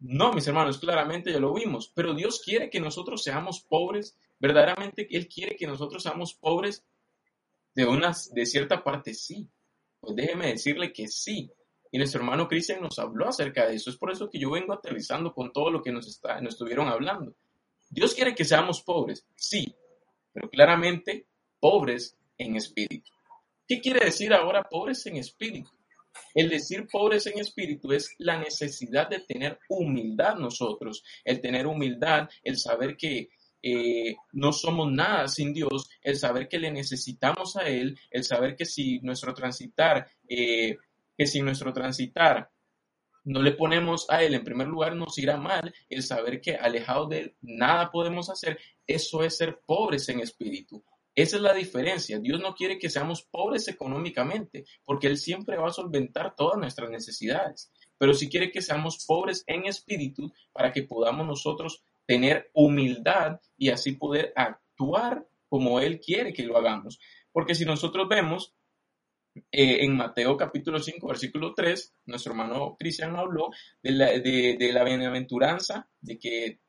no, 0.00 0.32
mis 0.32 0.46
hermanos, 0.48 0.78
claramente 0.78 1.32
ya 1.32 1.38
lo 1.38 1.54
vimos, 1.54 1.90
pero 1.94 2.14
Dios 2.14 2.42
quiere 2.44 2.68
que 2.68 2.80
nosotros 2.80 3.22
seamos 3.22 3.60
pobres, 3.60 4.18
verdaderamente 4.40 5.06
Él 5.10 5.28
quiere 5.28 5.56
que 5.56 5.66
nosotros 5.66 6.02
seamos 6.02 6.34
pobres 6.34 6.84
de, 7.74 7.86
una, 7.86 8.12
de 8.32 8.44
cierta 8.44 8.82
parte, 8.82 9.14
sí. 9.14 9.48
Pues 10.00 10.16
déjeme 10.16 10.48
decirle 10.48 10.92
que 10.92 11.06
sí. 11.06 11.50
Y 11.90 11.98
nuestro 11.98 12.20
hermano 12.20 12.48
Cristian 12.48 12.80
nos 12.80 12.98
habló 12.98 13.28
acerca 13.28 13.66
de 13.66 13.76
eso. 13.76 13.90
Es 13.90 13.96
por 13.96 14.10
eso 14.10 14.28
que 14.30 14.38
yo 14.38 14.50
vengo 14.50 14.72
aterrizando 14.72 15.32
con 15.32 15.52
todo 15.52 15.70
lo 15.70 15.82
que 15.82 15.92
nos, 15.92 16.06
está, 16.06 16.40
nos 16.40 16.54
estuvieron 16.54 16.88
hablando. 16.88 17.34
Dios 17.90 18.14
quiere 18.14 18.34
que 18.34 18.44
seamos 18.44 18.82
pobres, 18.82 19.26
sí, 19.34 19.74
pero 20.32 20.50
claramente 20.50 21.26
pobres 21.58 22.16
en 22.36 22.56
espíritu. 22.56 23.10
¿Qué 23.66 23.80
quiere 23.80 24.04
decir 24.04 24.32
ahora 24.32 24.62
pobres 24.62 25.04
en 25.06 25.16
espíritu? 25.16 25.70
El 26.34 26.48
decir 26.48 26.86
pobres 26.90 27.26
en 27.26 27.38
espíritu 27.38 27.92
es 27.92 28.14
la 28.18 28.38
necesidad 28.38 29.08
de 29.08 29.20
tener 29.20 29.58
humildad 29.68 30.36
nosotros, 30.36 31.02
el 31.24 31.40
tener 31.40 31.66
humildad, 31.66 32.28
el 32.42 32.58
saber 32.58 32.96
que 32.96 33.30
eh, 33.62 34.14
no 34.32 34.52
somos 34.52 34.90
nada 34.90 35.26
sin 35.28 35.52
Dios, 35.52 35.90
el 36.02 36.16
saber 36.16 36.48
que 36.48 36.58
le 36.58 36.70
necesitamos 36.70 37.56
a 37.56 37.68
Él, 37.68 37.98
el 38.10 38.24
saber 38.24 38.54
que 38.56 38.64
si 38.64 39.00
nuestro 39.00 39.34
transitar, 39.34 40.06
eh, 40.28 40.76
que 41.18 41.26
si 41.26 41.42
nuestro 41.42 41.72
transitar 41.72 42.50
no 43.24 43.42
le 43.42 43.52
ponemos 43.52 44.08
a 44.08 44.22
Él 44.22 44.34
en 44.34 44.44
primer 44.44 44.68
lugar 44.68 44.94
nos 44.94 45.18
irá 45.18 45.36
mal, 45.36 45.74
el 45.90 46.02
saber 46.02 46.40
que 46.40 46.54
alejados 46.54 47.10
de 47.10 47.18
Él 47.18 47.36
nada 47.42 47.90
podemos 47.90 48.30
hacer, 48.30 48.58
eso 48.86 49.22
es 49.24 49.36
ser 49.36 49.60
pobres 49.66 50.08
en 50.08 50.20
espíritu. 50.20 50.82
Esa 51.14 51.36
es 51.36 51.42
la 51.42 51.52
diferencia. 51.52 52.20
Dios 52.20 52.40
no 52.40 52.54
quiere 52.54 52.78
que 52.78 52.88
seamos 52.88 53.24
pobres 53.24 53.66
económicamente, 53.66 54.64
porque 54.84 55.08
Él 55.08 55.18
siempre 55.18 55.56
va 55.56 55.68
a 55.68 55.72
solventar 55.72 56.36
todas 56.36 56.56
nuestras 56.58 56.88
necesidades. 56.90 57.72
Pero 57.98 58.14
sí 58.14 58.28
quiere 58.28 58.52
que 58.52 58.62
seamos 58.62 59.04
pobres 59.04 59.42
en 59.48 59.66
espíritu 59.66 60.32
para 60.52 60.72
que 60.72 60.84
podamos 60.84 61.26
nosotros 61.26 61.82
tener 62.06 62.48
humildad 62.54 63.40
y 63.56 63.70
así 63.70 63.92
poder 63.96 64.32
actuar 64.36 65.26
como 65.48 65.80
Él 65.80 65.98
quiere 65.98 66.32
que 66.32 66.44
lo 66.44 66.56
hagamos. 66.56 67.00
Porque 67.32 67.56
si 67.56 67.64
nosotros 67.64 68.08
vemos 68.08 68.54
eh, 69.50 69.84
en 69.84 69.96
Mateo 69.96 70.36
capítulo 70.36 70.78
5, 70.78 71.06
versículo 71.06 71.54
3, 71.54 71.94
nuestro 72.06 72.32
hermano 72.32 72.76
Cristiano 72.78 73.18
habló 73.18 73.50
de 73.82 73.90
la, 73.92 74.06
de 74.10 74.70
la 74.72 74.84
bienaventuranza, 74.84 75.88
de 76.00 76.18
que 76.18 76.60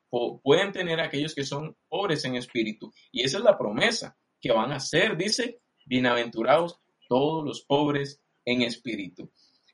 pueden 0.42 0.72
tener 0.72 1.00
aquellos 1.00 1.34
que 1.34 1.44
son 1.44 1.76
pobres 1.88 2.24
en 2.24 2.36
espíritu. 2.36 2.92
Y 3.12 3.22
esa 3.22 3.38
es 3.38 3.44
la 3.44 3.56
promesa 3.56 4.16
que 4.40 4.52
van 4.52 4.72
a 4.72 4.80
ser, 4.80 5.16
dice, 5.16 5.60
bienaventurados 5.86 6.80
todos 7.08 7.44
los 7.44 7.62
pobres 7.62 8.20
en 8.44 8.62
espíritu. 8.62 9.30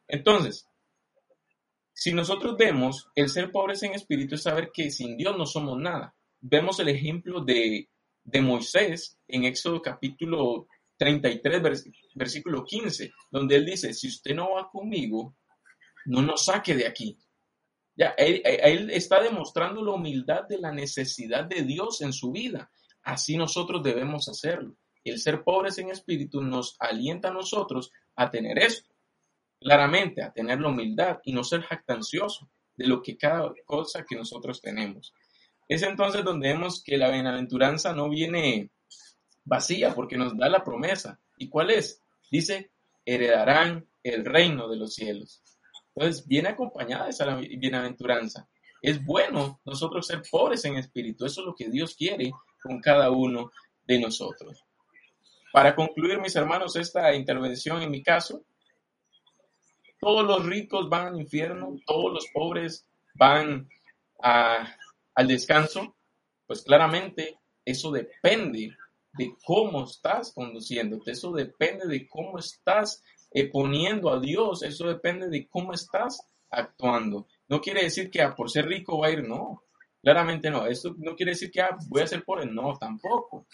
Entonces, 0.08 0.66
si 1.92 2.12
nosotros 2.12 2.56
vemos 2.58 3.08
el 3.14 3.30
ser 3.30 3.50
pobres 3.50 3.82
en 3.82 3.94
espíritu 3.94 4.34
es 4.34 4.42
saber 4.42 4.70
que 4.72 4.90
sin 4.90 5.16
Dios 5.16 5.36
no 5.36 5.46
somos 5.46 5.78
nada. 5.78 6.14
Vemos 6.40 6.78
el 6.80 6.88
ejemplo 6.88 7.42
de, 7.42 7.88
de 8.22 8.40
Moisés 8.42 9.18
en 9.26 9.44
Éxodo 9.44 9.80
capítulo 9.80 10.68
33, 10.96 11.62
versículo 12.14 12.64
15, 12.64 13.12
donde 13.30 13.56
él 13.56 13.66
dice, 13.66 13.92
si 13.92 14.08
usted 14.08 14.34
no 14.34 14.54
va 14.54 14.68
conmigo, 14.68 15.36
no 16.06 16.22
nos 16.22 16.44
saque 16.44 16.74
de 16.74 16.86
aquí. 16.86 17.18
Ya, 17.94 18.10
él, 18.18 18.42
él, 18.44 18.90
está 18.90 19.22
demostrando 19.22 19.82
la 19.82 19.92
humildad 19.92 20.44
de 20.48 20.58
la 20.58 20.70
necesidad 20.72 21.44
de 21.44 21.62
Dios 21.62 22.02
en 22.02 22.12
su 22.12 22.30
vida. 22.30 22.70
Así 23.02 23.36
nosotros 23.36 23.82
debemos 23.82 24.28
hacerlo. 24.28 24.76
El 25.04 25.18
ser 25.18 25.44
pobres 25.44 25.78
en 25.78 25.90
espíritu 25.90 26.42
nos 26.42 26.76
alienta 26.78 27.28
a 27.28 27.32
nosotros 27.32 27.92
a 28.16 28.30
tener 28.30 28.58
esto, 28.58 28.92
claramente, 29.60 30.22
a 30.22 30.32
tener 30.32 30.60
la 30.60 30.68
humildad 30.68 31.18
y 31.24 31.32
no 31.32 31.44
ser 31.44 31.62
jactancioso 31.62 32.50
de 32.76 32.86
lo 32.86 33.02
que 33.02 33.16
cada 33.16 33.52
cosa 33.64 34.04
que 34.04 34.16
nosotros 34.16 34.60
tenemos. 34.60 35.14
Es 35.68 35.82
entonces 35.82 36.24
donde 36.24 36.48
vemos 36.48 36.82
que 36.82 36.96
la 36.96 37.10
bienaventuranza 37.10 37.92
no 37.92 38.08
viene 38.08 38.70
vacía 39.46 39.94
porque 39.94 40.18
nos 40.18 40.36
da 40.36 40.50
la 40.50 40.62
promesa. 40.62 41.18
¿Y 41.38 41.48
cuál 41.48 41.70
es? 41.70 42.02
Dice, 42.30 42.72
heredarán 43.04 43.88
el 44.02 44.24
reino 44.24 44.68
de 44.68 44.76
los 44.76 44.94
cielos. 44.94 45.42
Entonces 45.94 46.26
viene 46.26 46.50
acompañada 46.50 47.08
esa 47.08 47.36
bienaventuranza. 47.36 48.46
Es 48.82 49.02
bueno 49.02 49.60
nosotros 49.64 50.06
ser 50.06 50.22
pobres 50.30 50.64
en 50.66 50.76
espíritu. 50.76 51.24
Eso 51.24 51.40
es 51.40 51.46
lo 51.46 51.54
que 51.54 51.70
Dios 51.70 51.94
quiere 51.94 52.30
con 52.62 52.80
cada 52.80 53.10
uno 53.10 53.50
de 53.86 54.00
nosotros. 54.00 54.62
Para 55.52 55.74
concluir, 55.74 56.20
mis 56.20 56.36
hermanos, 56.36 56.76
esta 56.76 57.14
intervención 57.14 57.80
en 57.80 57.90
mi 57.90 58.02
caso, 58.02 58.44
todos 59.98 60.26
los 60.26 60.44
ricos 60.44 60.90
van 60.90 61.06
al 61.06 61.20
infierno, 61.20 61.78
todos 61.86 62.12
los 62.12 62.26
pobres 62.34 62.86
van 63.14 63.68
al 64.18 65.26
descanso, 65.26 65.96
pues 66.46 66.62
claramente 66.62 67.38
eso 67.64 67.90
depende 67.90 68.76
de 69.16 69.34
cómo 69.44 69.84
estás 69.84 70.32
conduciéndote, 70.32 71.12
eso 71.12 71.32
depende 71.32 71.86
de 71.86 72.06
cómo 72.08 72.38
estás 72.38 73.02
eh, 73.30 73.48
poniendo 73.50 74.10
a 74.10 74.20
Dios, 74.20 74.62
eso 74.62 74.86
depende 74.86 75.28
de 75.28 75.48
cómo 75.48 75.72
estás 75.72 76.20
actuando. 76.50 77.26
No 77.48 77.60
quiere 77.60 77.82
decir 77.82 78.10
que 78.10 78.22
ah, 78.22 78.34
por 78.34 78.50
ser 78.50 78.66
rico 78.66 78.98
va 78.98 79.08
a 79.08 79.10
ir, 79.10 79.26
no, 79.26 79.62
claramente 80.02 80.50
no. 80.50 80.66
Esto 80.66 80.94
no 80.98 81.14
quiere 81.14 81.32
decir 81.32 81.50
que 81.50 81.60
ah, 81.60 81.76
voy 81.88 82.02
a 82.02 82.06
ser 82.06 82.24
pobre, 82.24 82.46
no, 82.46 82.76
tampoco. 82.78 83.46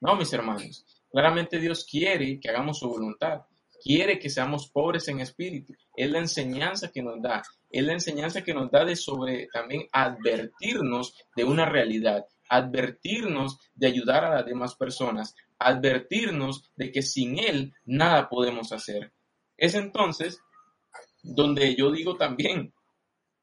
No, 0.00 0.16
mis 0.16 0.32
hermanos, 0.32 0.84
claramente 1.10 1.58
Dios 1.58 1.84
quiere 1.84 2.40
que 2.40 2.48
hagamos 2.48 2.78
su 2.78 2.88
voluntad, 2.88 3.42
quiere 3.82 4.18
que 4.18 4.30
seamos 4.30 4.70
pobres 4.70 5.08
en 5.08 5.20
espíritu. 5.20 5.74
Es 5.96 6.10
la 6.10 6.18
enseñanza 6.18 6.90
que 6.90 7.02
nos 7.02 7.20
da, 7.20 7.42
es 7.70 7.84
la 7.84 7.92
enseñanza 7.92 8.42
que 8.42 8.54
nos 8.54 8.70
da 8.70 8.84
de 8.84 8.96
sobre 8.96 9.48
también 9.52 9.86
advertirnos 9.92 11.14
de 11.36 11.44
una 11.44 11.66
realidad 11.66 12.26
advertirnos 12.50 13.58
de 13.74 13.86
ayudar 13.86 14.24
a 14.24 14.34
las 14.34 14.44
demás 14.44 14.74
personas, 14.74 15.34
advertirnos 15.58 16.70
de 16.76 16.90
que 16.90 17.00
sin 17.00 17.38
Él 17.38 17.72
nada 17.86 18.28
podemos 18.28 18.72
hacer. 18.72 19.12
Es 19.56 19.74
entonces 19.74 20.40
donde 21.22 21.76
yo 21.76 21.92
digo 21.92 22.16
también, 22.16 22.74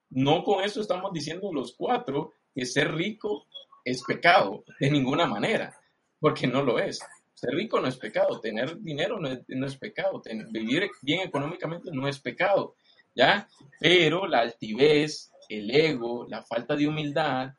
no 0.10 0.44
con 0.44 0.64
eso 0.64 0.82
estamos 0.82 1.14
diciendo 1.14 1.52
los 1.54 1.74
cuatro 1.76 2.34
que 2.54 2.66
ser 2.66 2.94
rico 2.94 3.46
es 3.86 4.04
pecado, 4.04 4.66
de 4.80 4.92
ninguna 4.92 5.26
manera, 5.26 5.80
porque 6.20 6.48
no 6.48 6.62
lo 6.62 6.80
es. 6.80 7.00
Ser 7.34 7.52
rico 7.52 7.80
no 7.80 7.88
es 7.88 7.96
pecado, 7.96 8.42
tener 8.42 8.78
dinero 8.82 9.20
no 9.20 9.30
es, 9.66 9.78
pecado, 9.78 10.22
vivir 10.52 10.90
bien 11.02 11.22
económicamente 11.22 11.92
no 11.94 12.08
es 12.08 12.20
pecado, 12.20 12.76
¿ya? 13.16 13.48
Pero 13.80 14.28
la 14.28 14.40
altivez, 14.40 15.32
el 15.48 15.70
ego, 15.74 16.26
la 16.28 16.42
falta 16.42 16.76
de 16.76 16.88
humildad, 16.88 17.54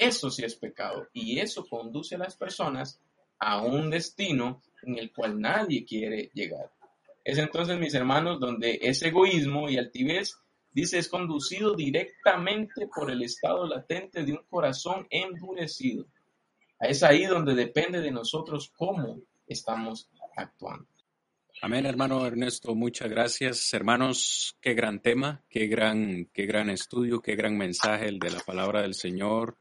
eso 0.00 0.30
sí 0.30 0.44
es 0.44 0.56
pecado 0.56 1.08
y 1.12 1.38
eso 1.38 1.66
conduce 1.68 2.14
a 2.14 2.18
las 2.18 2.34
personas 2.34 2.98
a 3.38 3.62
un 3.62 3.90
destino 3.90 4.62
en 4.82 4.98
el 4.98 5.12
cual 5.12 5.38
nadie 5.38 5.84
quiere 5.84 6.30
llegar. 6.32 6.72
Es 7.22 7.36
entonces, 7.36 7.78
mis 7.78 7.92
hermanos, 7.92 8.40
donde 8.40 8.78
ese 8.80 9.08
egoísmo 9.08 9.68
y 9.68 9.76
altivez, 9.76 10.38
dice, 10.72 10.98
es 10.98 11.08
conducido 11.08 11.74
directamente 11.74 12.88
por 12.94 13.10
el 13.10 13.22
estado 13.22 13.66
latente 13.68 14.24
de 14.24 14.32
un 14.32 14.42
corazón 14.48 15.06
endurecido. 15.10 16.06
Es 16.78 17.02
ahí 17.02 17.26
donde 17.26 17.54
depende 17.54 18.00
de 18.00 18.10
nosotros 18.10 18.72
cómo 18.74 19.20
estamos 19.46 20.08
actuando. 20.34 20.86
Amén, 21.60 21.84
hermano 21.84 22.26
Ernesto, 22.26 22.74
muchas 22.74 23.10
gracias. 23.10 23.74
Hermanos, 23.74 24.56
qué 24.62 24.72
gran 24.72 25.00
tema, 25.00 25.42
qué 25.50 25.66
gran, 25.66 26.30
qué 26.32 26.46
gran 26.46 26.70
estudio, 26.70 27.20
qué 27.20 27.36
gran 27.36 27.58
mensaje 27.58 28.08
el 28.08 28.18
de 28.18 28.30
la 28.30 28.40
palabra 28.40 28.80
del 28.80 28.94
Señor 28.94 29.58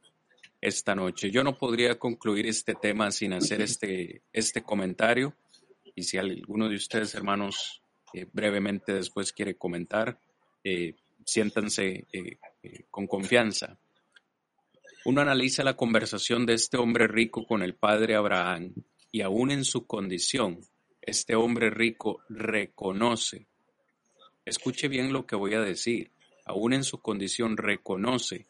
esta 0.62 0.96
noche. 0.96 1.32
Yo 1.32 1.44
no 1.44 1.58
podría 1.58 1.98
concluir 1.98 2.48
este 2.48 2.76
tema 2.76 3.12
sin 3.12 3.34
hacer 3.34 3.62
este, 3.62 4.24
este 4.34 4.64
comentario. 4.64 5.36
Y 5.96 6.04
si 6.04 6.18
alguno 6.18 6.70
de 6.70 6.76
ustedes, 6.76 7.16
hermanos, 7.16 7.82
eh, 8.14 8.26
brevemente 8.32 8.94
después 8.94 9.32
quiere 9.32 9.56
comentar, 9.56 10.20
eh, 10.64 10.96
siéntanse 11.26 12.08
eh, 12.12 12.38
con 12.90 13.08
confianza. 13.08 13.78
Uno 15.06 15.22
analiza 15.22 15.64
la 15.64 15.76
conversación 15.76 16.46
de 16.46 16.54
este 16.54 16.78
hombre 16.78 17.08
rico 17.08 17.46
con 17.46 17.64
el 17.64 17.76
padre 17.76 18.16
Abraham 18.16 18.74
y 19.12 19.22
aún 19.22 19.52
en 19.52 19.64
su 19.64 19.88
condición, 19.88 20.60
este 21.02 21.36
hombre 21.36 21.70
rico 21.70 22.22
reconoce, 22.30 23.48
escuche 24.46 24.88
bien 24.88 25.14
lo 25.14 25.26
que 25.26 25.36
voy 25.36 25.54
a 25.54 25.62
decir, 25.62 26.12
aún 26.46 26.74
en 26.74 26.84
su 26.84 27.02
condición 27.02 27.58
reconoce 27.58 28.46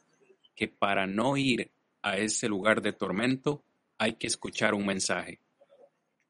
que 0.56 0.68
para 0.68 1.06
no 1.06 1.38
ir 1.38 1.72
a 2.02 2.18
ese 2.18 2.48
lugar 2.48 2.82
de 2.82 2.94
tormento, 2.94 3.64
hay 3.98 4.14
que 4.14 4.28
escuchar 4.28 4.74
un 4.74 4.86
mensaje. 4.86 5.40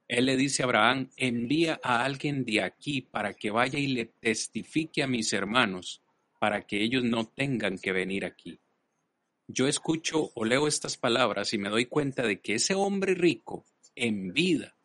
Él 0.07 0.25
le 0.25 0.37
dice 0.37 0.63
a 0.63 0.65
Abraham, 0.65 1.09
envía 1.17 1.79
a 1.83 2.03
alguien 2.03 2.43
de 2.43 2.63
aquí 2.63 3.01
para 3.01 3.33
que 3.35 3.51
vaya 3.51 3.77
y 3.77 3.87
le 3.87 4.05
testifique 4.05 5.03
a 5.03 5.07
mis 5.07 5.31
hermanos, 5.33 6.01
para 6.39 6.65
que 6.65 6.81
ellos 6.81 7.03
no 7.03 7.27
tengan 7.27 7.77
que 7.77 7.91
venir 7.91 8.25
aquí. 8.25 8.59
Yo 9.47 9.67
escucho 9.67 10.31
o 10.33 10.45
leo 10.45 10.67
estas 10.67 10.97
palabras 10.97 11.53
y 11.53 11.57
me 11.57 11.69
doy 11.69 11.85
cuenta 11.85 12.23
de 12.23 12.39
que 12.39 12.55
ese 12.55 12.73
hombre 12.73 13.13
rico, 13.13 13.65
en 13.95 14.33
vida, 14.33 14.75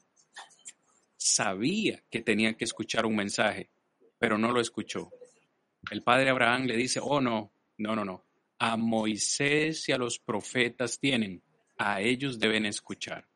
sabía 1.16 2.02
que 2.10 2.20
tenía 2.20 2.54
que 2.54 2.64
escuchar 2.64 3.06
un 3.06 3.16
mensaje, 3.16 3.70
pero 4.18 4.36
no 4.36 4.52
lo 4.52 4.60
escuchó. 4.60 5.10
El 5.90 6.02
padre 6.02 6.30
Abraham 6.30 6.64
le 6.64 6.76
dice, 6.76 7.00
oh 7.02 7.20
no, 7.20 7.50
no, 7.78 7.94
no, 7.94 8.04
no, 8.04 8.24
a 8.58 8.76
Moisés 8.76 9.88
y 9.88 9.92
a 9.92 9.98
los 9.98 10.18
profetas 10.18 10.98
tienen, 10.98 11.42
a 11.78 12.00
ellos 12.00 12.38
deben 12.38 12.66
escuchar. 12.66 13.28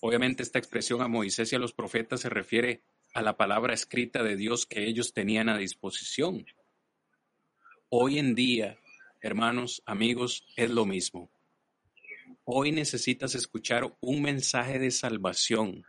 Obviamente 0.00 0.42
esta 0.42 0.58
expresión 0.58 1.02
a 1.02 1.08
Moisés 1.08 1.52
y 1.52 1.56
a 1.56 1.58
los 1.58 1.72
profetas 1.72 2.20
se 2.20 2.28
refiere 2.28 2.82
a 3.14 3.22
la 3.22 3.36
palabra 3.36 3.74
escrita 3.74 4.22
de 4.22 4.36
Dios 4.36 4.66
que 4.66 4.86
ellos 4.86 5.12
tenían 5.12 5.48
a 5.48 5.56
disposición. 5.56 6.44
Hoy 7.88 8.18
en 8.18 8.34
día, 8.34 8.78
hermanos, 9.20 9.82
amigos, 9.86 10.46
es 10.56 10.70
lo 10.70 10.84
mismo. 10.84 11.30
Hoy 12.44 12.72
necesitas 12.72 13.34
escuchar 13.34 13.96
un 14.00 14.20
mensaje 14.20 14.78
de 14.78 14.90
salvación. 14.90 15.84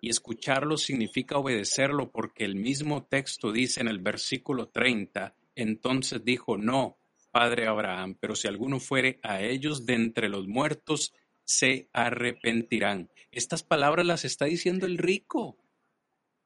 Y 0.00 0.08
escucharlo 0.10 0.76
significa 0.76 1.38
obedecerlo 1.38 2.10
porque 2.10 2.44
el 2.44 2.56
mismo 2.56 3.04
texto 3.04 3.52
dice 3.52 3.80
en 3.80 3.88
el 3.88 4.00
versículo 4.00 4.68
30, 4.68 5.36
entonces 5.54 6.24
dijo, 6.24 6.58
no, 6.58 6.98
padre 7.34 7.66
Abraham, 7.66 8.16
pero 8.20 8.36
si 8.36 8.46
alguno 8.46 8.78
fuere 8.78 9.18
a 9.24 9.42
ellos 9.42 9.86
de 9.86 9.94
entre 9.94 10.28
los 10.28 10.46
muertos, 10.46 11.12
se 11.42 11.88
arrepentirán. 11.92 13.10
Estas 13.32 13.64
palabras 13.64 14.06
las 14.06 14.24
está 14.24 14.44
diciendo 14.44 14.86
el 14.86 14.98
rico. 14.98 15.58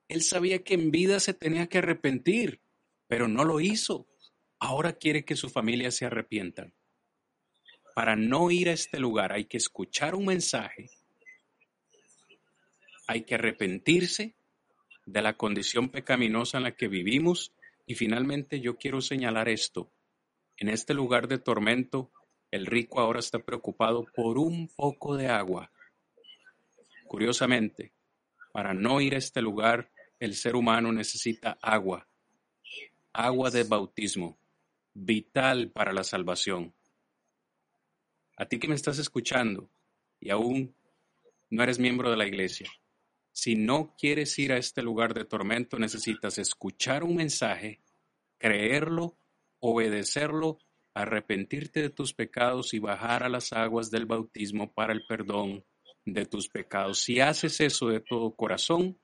Él 0.09 0.23
sabía 0.23 0.65
que 0.65 0.73
en 0.73 0.91
vida 0.91 1.21
se 1.21 1.35
tenía 1.35 1.67
que 1.67 1.79
arrepentir, 1.79 2.63
pero 3.07 3.29
no 3.29 3.45
lo 3.45 3.61
hizo. 3.61 4.09
Ahora 4.59 4.95
quiere 4.95 5.27
que 5.27 5.37
su 5.37 5.51
familia 5.51 5.91
se 5.91 6.07
arrepienta. 6.07 6.73
Para 7.95 8.17
no 8.17 8.51
ir 8.51 8.71
a 8.71 8.73
este 8.73 8.99
lugar 8.99 9.33
hay 9.33 9.45
que 9.45 9.59
escuchar 9.59 10.15
un 10.15 10.25
mensaje, 10.25 10.89
hay 13.07 13.25
que 13.25 13.35
arrepentirse 13.35 14.37
de 15.05 15.21
la 15.21 15.37
condición 15.37 15.91
pecaminosa 15.91 16.57
en 16.57 16.63
la 16.65 16.75
que 16.75 16.89
vivimos 16.89 17.53
y 17.87 17.95
finalmente 17.95 18.61
yo 18.61 18.79
quiero 18.79 19.03
señalar 19.03 19.51
esto. 19.51 19.93
En 20.59 20.69
este 20.69 20.93
lugar 20.93 21.29
de 21.29 21.39
tormento, 21.39 22.11
el 22.51 22.67
rico 22.67 22.99
ahora 23.01 23.21
está 23.21 23.39
preocupado 23.39 24.05
por 24.15 24.39
un 24.39 24.67
poco 24.67 25.17
de 25.17 25.29
agua. 25.29 25.71
Curiosamente, 27.07 27.93
para 28.53 28.75
no 28.75 29.01
ir 29.01 29.15
a 29.15 29.19
este 29.19 29.41
lugar, 29.41 29.93
el 30.19 30.35
ser 30.35 30.57
humano 30.57 30.91
necesita 30.93 31.59
agua, 31.63 32.09
agua 33.13 33.51
de 33.51 33.63
bautismo, 33.63 34.37
vital 34.95 35.71
para 35.71 35.93
la 35.93 36.03
salvación. 36.03 36.75
A 38.37 38.47
ti 38.47 38.59
que 38.59 38.67
me 38.67 38.75
estás 38.75 38.99
escuchando 38.99 39.71
y 40.19 40.31
aún 40.31 40.75
no 41.51 41.63
eres 41.63 41.79
miembro 41.79 42.11
de 42.11 42.17
la 42.17 42.27
iglesia, 42.27 42.69
Si 43.31 43.55
no 43.55 43.95
quieres 43.97 44.37
ir 44.41 44.53
a 44.53 44.57
este 44.57 44.83
lugar 44.83 45.15
de 45.15 45.25
tormento, 45.25 45.79
necesitas 45.79 46.39
escuchar 46.39 47.05
un 47.05 47.15
mensaje, 47.15 47.81
creerlo, 48.37 49.17
obedecerlo, 49.61 50.59
arrepentirte 50.95 51.83
de 51.83 51.91
tus 51.91 52.15
pecados 52.15 52.75
y 52.75 52.79
bajar 52.79 53.23
a 53.23 53.29
las 53.29 53.53
aguas 53.53 53.91
del 53.91 54.07
bautismo 54.07 54.73
para 54.73 54.93
el 54.93 55.05
perdón 55.07 55.65
de 56.05 56.27
tus 56.27 56.49
pecados. 56.49 57.01
Si 57.01 57.21
haces 57.21 57.61
eso 57.61 57.89
de 57.89 58.01
todo 58.01 58.35
corazón, 58.35 58.99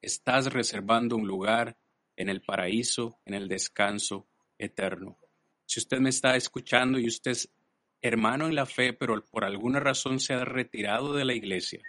estás 0.00 0.52
reservando 0.52 1.16
un 1.16 1.26
lugar 1.26 1.76
en 2.16 2.28
el 2.28 2.42
paraíso, 2.42 3.20
en 3.24 3.34
el 3.34 3.48
descanso 3.48 4.26
eterno. 4.58 5.18
Si 5.66 5.80
usted 5.80 5.98
me 5.98 6.10
está 6.10 6.36
escuchando 6.36 6.98
y 6.98 7.08
usted 7.08 7.32
es 7.32 7.52
hermano 8.00 8.46
en 8.46 8.54
la 8.54 8.66
fe, 8.66 8.92
pero 8.92 9.22
por 9.24 9.44
alguna 9.44 9.80
razón 9.80 10.20
se 10.20 10.34
ha 10.34 10.44
retirado 10.44 11.14
de 11.14 11.24
la 11.24 11.34
iglesia, 11.34 11.82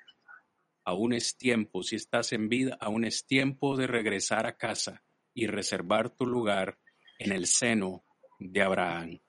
aún 0.84 1.14
es 1.14 1.38
tiempo, 1.38 1.84
si 1.84 1.96
estás 1.96 2.34
en 2.34 2.50
vida, 2.50 2.78
aún 2.82 3.06
es 3.06 3.26
tiempo 3.26 3.78
de 3.78 3.88
regresar 3.88 4.48
a 4.48 4.58
casa 4.58 5.04
y 5.34 5.48
reservar 5.48 6.10
tu 6.10 6.26
lugar 6.26 6.80
en 7.20 7.32
el 7.32 7.48
seno 7.48 8.04
de 8.40 8.62
Abraham. 8.62 9.20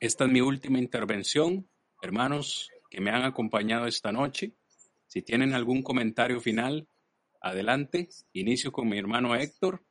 Esta 0.00 0.24
es 0.24 0.30
mi 0.30 0.40
última 0.40 0.78
intervención, 0.78 1.68
hermanos 2.02 2.70
que 2.90 3.00
me 3.00 3.10
han 3.10 3.22
acompañado 3.22 3.86
esta 3.86 4.12
noche. 4.12 4.52
Si 5.06 5.22
tienen 5.22 5.54
algún 5.54 5.82
comentario 5.82 6.40
final, 6.40 6.88
adelante. 7.40 8.08
Inicio 8.32 8.72
con 8.72 8.88
mi 8.88 8.98
hermano 8.98 9.34
Héctor. 9.34 9.84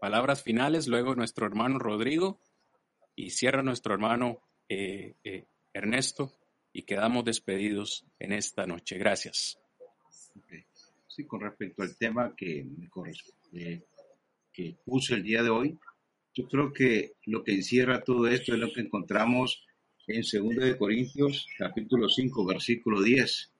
Palabras 0.00 0.42
finales, 0.42 0.86
luego 0.86 1.14
nuestro 1.14 1.46
hermano 1.46 1.78
Rodrigo 1.78 2.40
y 3.16 3.30
cierra 3.30 3.62
nuestro 3.62 3.94
hermano 3.94 4.40
eh, 4.68 5.14
eh, 5.24 5.46
Ernesto 5.72 6.32
y 6.72 6.82
quedamos 6.82 7.24
despedidos 7.24 8.06
en 8.18 8.32
esta 8.32 8.66
noche. 8.66 8.96
Gracias. 8.96 9.58
Sí, 11.08 11.24
con 11.26 11.40
respecto 11.40 11.82
al 11.82 11.96
tema 11.96 12.34
que 12.36 12.64
corresponde, 12.90 13.86
que 14.52 14.76
puse 14.84 15.14
el 15.14 15.24
día 15.24 15.42
de 15.42 15.50
hoy, 15.50 15.78
yo 16.38 16.46
creo 16.46 16.72
que 16.72 17.14
lo 17.26 17.42
que 17.42 17.52
encierra 17.52 18.04
todo 18.04 18.28
esto 18.28 18.54
es 18.54 18.60
lo 18.60 18.72
que 18.72 18.82
encontramos 18.82 19.66
en 20.06 20.22
2 20.22 20.54
de 20.54 20.78
Corintios, 20.78 21.48
capítulo 21.58 22.08
5, 22.08 22.46
versículo 22.46 23.02
10. 23.02 23.52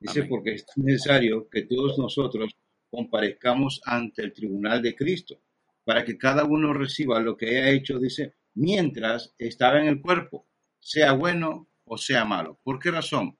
Dice, 0.00 0.24
porque 0.24 0.54
es 0.54 0.64
necesario 0.76 1.46
que 1.50 1.62
todos 1.62 1.98
nosotros 1.98 2.56
comparezcamos 2.90 3.82
ante 3.84 4.22
el 4.22 4.32
tribunal 4.32 4.80
de 4.80 4.94
Cristo, 4.94 5.40
para 5.84 6.06
que 6.06 6.16
cada 6.16 6.44
uno 6.44 6.72
reciba 6.72 7.20
lo 7.20 7.36
que 7.36 7.50
haya 7.50 7.68
hecho, 7.68 7.98
dice, 7.98 8.32
mientras 8.54 9.34
estaba 9.36 9.78
en 9.78 9.88
el 9.88 10.00
cuerpo, 10.00 10.46
sea 10.80 11.12
bueno 11.12 11.68
o 11.84 11.98
sea 11.98 12.24
malo. 12.24 12.58
¿Por 12.64 12.78
qué 12.78 12.90
razón? 12.90 13.36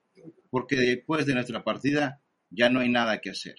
Porque 0.51 0.75
después 0.75 1.25
de 1.25 1.33
nuestra 1.33 1.63
partida 1.63 2.21
ya 2.51 2.69
no 2.69 2.81
hay 2.81 2.89
nada 2.89 3.19
que 3.19 3.31
hacer. 3.31 3.55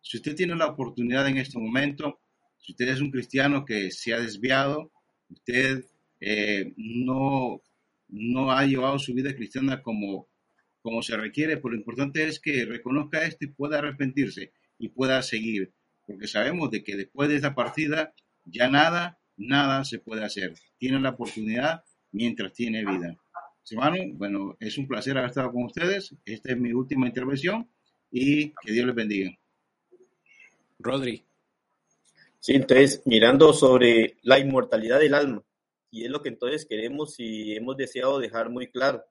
Si 0.00 0.16
usted 0.16 0.34
tiene 0.34 0.56
la 0.56 0.66
oportunidad 0.66 1.28
en 1.28 1.36
este 1.36 1.56
momento, 1.56 2.18
si 2.66 2.72
usted 2.72 2.88
es 2.88 3.00
un 3.00 3.12
cristiano 3.12 3.64
que 3.64 3.92
se 3.92 4.12
ha 4.12 4.18
desviado, 4.18 4.90
usted 5.30 5.84
eh, 6.20 6.74
no, 6.76 7.62
no 8.08 8.50
ha 8.50 8.66
llevado 8.66 8.98
su 8.98 9.14
vida 9.14 9.36
cristiana 9.36 9.82
como, 9.82 10.26
como 10.82 11.00
se 11.00 11.16
requiere, 11.16 11.58
pero 11.58 11.70
lo 11.70 11.76
importante 11.76 12.26
es 12.26 12.40
que 12.40 12.64
reconozca 12.64 13.24
esto 13.24 13.44
y 13.44 13.52
pueda 13.52 13.78
arrepentirse 13.78 14.52
y 14.80 14.88
pueda 14.88 15.22
seguir, 15.22 15.74
porque 16.08 16.26
sabemos 16.26 16.72
de 16.72 16.82
que 16.82 16.96
después 16.96 17.28
de 17.28 17.36
esta 17.36 17.54
partida 17.54 18.12
ya 18.44 18.68
nada, 18.68 19.20
nada 19.36 19.84
se 19.84 20.00
puede 20.00 20.24
hacer. 20.24 20.54
Tiene 20.76 20.98
la 20.98 21.10
oportunidad 21.10 21.84
mientras 22.10 22.52
tiene 22.52 22.84
vida. 22.84 23.16
Hermano, 23.70 23.96
bueno, 24.14 24.56
es 24.58 24.76
un 24.76 24.88
placer 24.88 25.16
haber 25.16 25.30
estado 25.30 25.52
con 25.52 25.62
ustedes. 25.62 26.16
Esta 26.24 26.50
es 26.50 26.58
mi 26.58 26.72
última 26.72 27.06
intervención 27.06 27.70
y 28.10 28.48
que 28.60 28.72
Dios 28.72 28.86
les 28.86 28.94
bendiga. 28.94 29.38
Rodri. 30.80 31.25
Sí, 32.46 32.54
entonces, 32.54 33.02
mirando 33.06 33.52
sobre 33.52 34.18
la 34.22 34.38
inmortalidad 34.38 35.00
del 35.00 35.14
alma, 35.14 35.42
y 35.90 36.04
es 36.04 36.10
lo 36.12 36.22
que 36.22 36.28
entonces 36.28 36.64
queremos 36.64 37.18
y 37.18 37.56
hemos 37.56 37.76
deseado 37.76 38.20
dejar 38.20 38.50
muy 38.50 38.68
claro. 38.70 39.04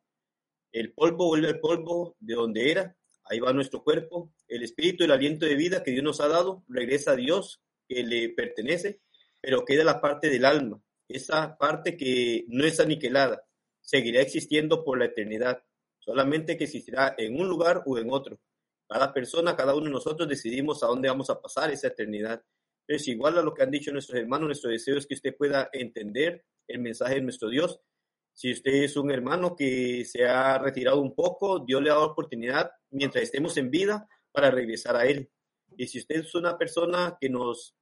El 0.71 0.93
polvo 0.93 1.27
vuelve 1.27 1.49
al 1.49 1.59
polvo 1.59 2.15
de 2.21 2.33
donde 2.33 2.71
era, 2.71 2.95
ahí 3.25 3.41
va 3.41 3.51
nuestro 3.51 3.83
cuerpo, 3.83 4.31
el 4.47 4.63
espíritu, 4.63 5.03
el 5.03 5.11
aliento 5.11 5.45
de 5.45 5.55
vida 5.55 5.83
que 5.83 5.91
Dios 5.91 6.01
nos 6.01 6.21
ha 6.21 6.29
dado, 6.29 6.63
regresa 6.69 7.11
a 7.11 7.15
Dios, 7.17 7.61
que 7.89 8.03
le 8.03 8.29
pertenece, 8.29 9.01
pero 9.41 9.65
queda 9.65 9.83
la 9.83 9.99
parte 9.99 10.29
del 10.29 10.45
alma, 10.45 10.81
esa 11.09 11.57
parte 11.57 11.97
que 11.97 12.45
no 12.47 12.63
es 12.63 12.79
aniquilada, 12.79 13.43
seguirá 13.81 14.21
existiendo 14.21 14.85
por 14.85 14.97
la 14.97 15.07
eternidad, 15.07 15.61
solamente 15.99 16.55
que 16.55 16.63
existirá 16.63 17.15
en 17.17 17.37
un 17.37 17.49
lugar 17.49 17.83
o 17.85 17.97
en 17.97 18.11
otro. 18.11 18.39
Cada 18.87 19.11
persona, 19.11 19.57
cada 19.57 19.75
uno 19.75 19.87
de 19.87 19.91
nosotros 19.91 20.29
decidimos 20.29 20.83
a 20.83 20.87
dónde 20.87 21.09
vamos 21.09 21.29
a 21.29 21.41
pasar 21.41 21.69
esa 21.69 21.87
eternidad. 21.87 22.41
Es 22.87 23.07
igual 23.07 23.37
a 23.37 23.41
lo 23.41 23.53
que 23.53 23.63
han 23.63 23.71
dicho 23.71 23.91
nuestros 23.91 24.19
hermanos, 24.19 24.47
nuestro 24.47 24.69
deseo 24.69 24.97
es 24.97 25.07
que 25.07 25.15
usted 25.15 25.35
pueda 25.35 25.69
entender 25.73 26.45
el 26.67 26.79
mensaje 26.79 27.15
de 27.15 27.21
nuestro 27.21 27.49
Dios. 27.49 27.79
Si 28.33 28.51
usted 28.51 28.83
es 28.83 28.97
un 28.97 29.11
hermano 29.11 29.55
que 29.55 30.05
se 30.05 30.25
ha 30.25 30.57
retirado 30.59 31.01
un 31.01 31.15
poco, 31.15 31.59
Dios 31.59 31.81
le 31.81 31.89
ha 31.89 31.93
dado 31.93 32.11
oportunidad 32.11 32.71
mientras 32.91 33.23
estemos 33.23 33.57
en 33.57 33.71
vida 33.71 34.07
para 34.31 34.51
regresar 34.51 34.95
a 34.95 35.05
Él. 35.05 35.31
Y 35.77 35.87
si 35.87 35.99
usted 35.99 36.17
es 36.17 36.35
una 36.35 36.57
persona 36.57 37.17
que 37.19 37.29
nos 37.29 37.75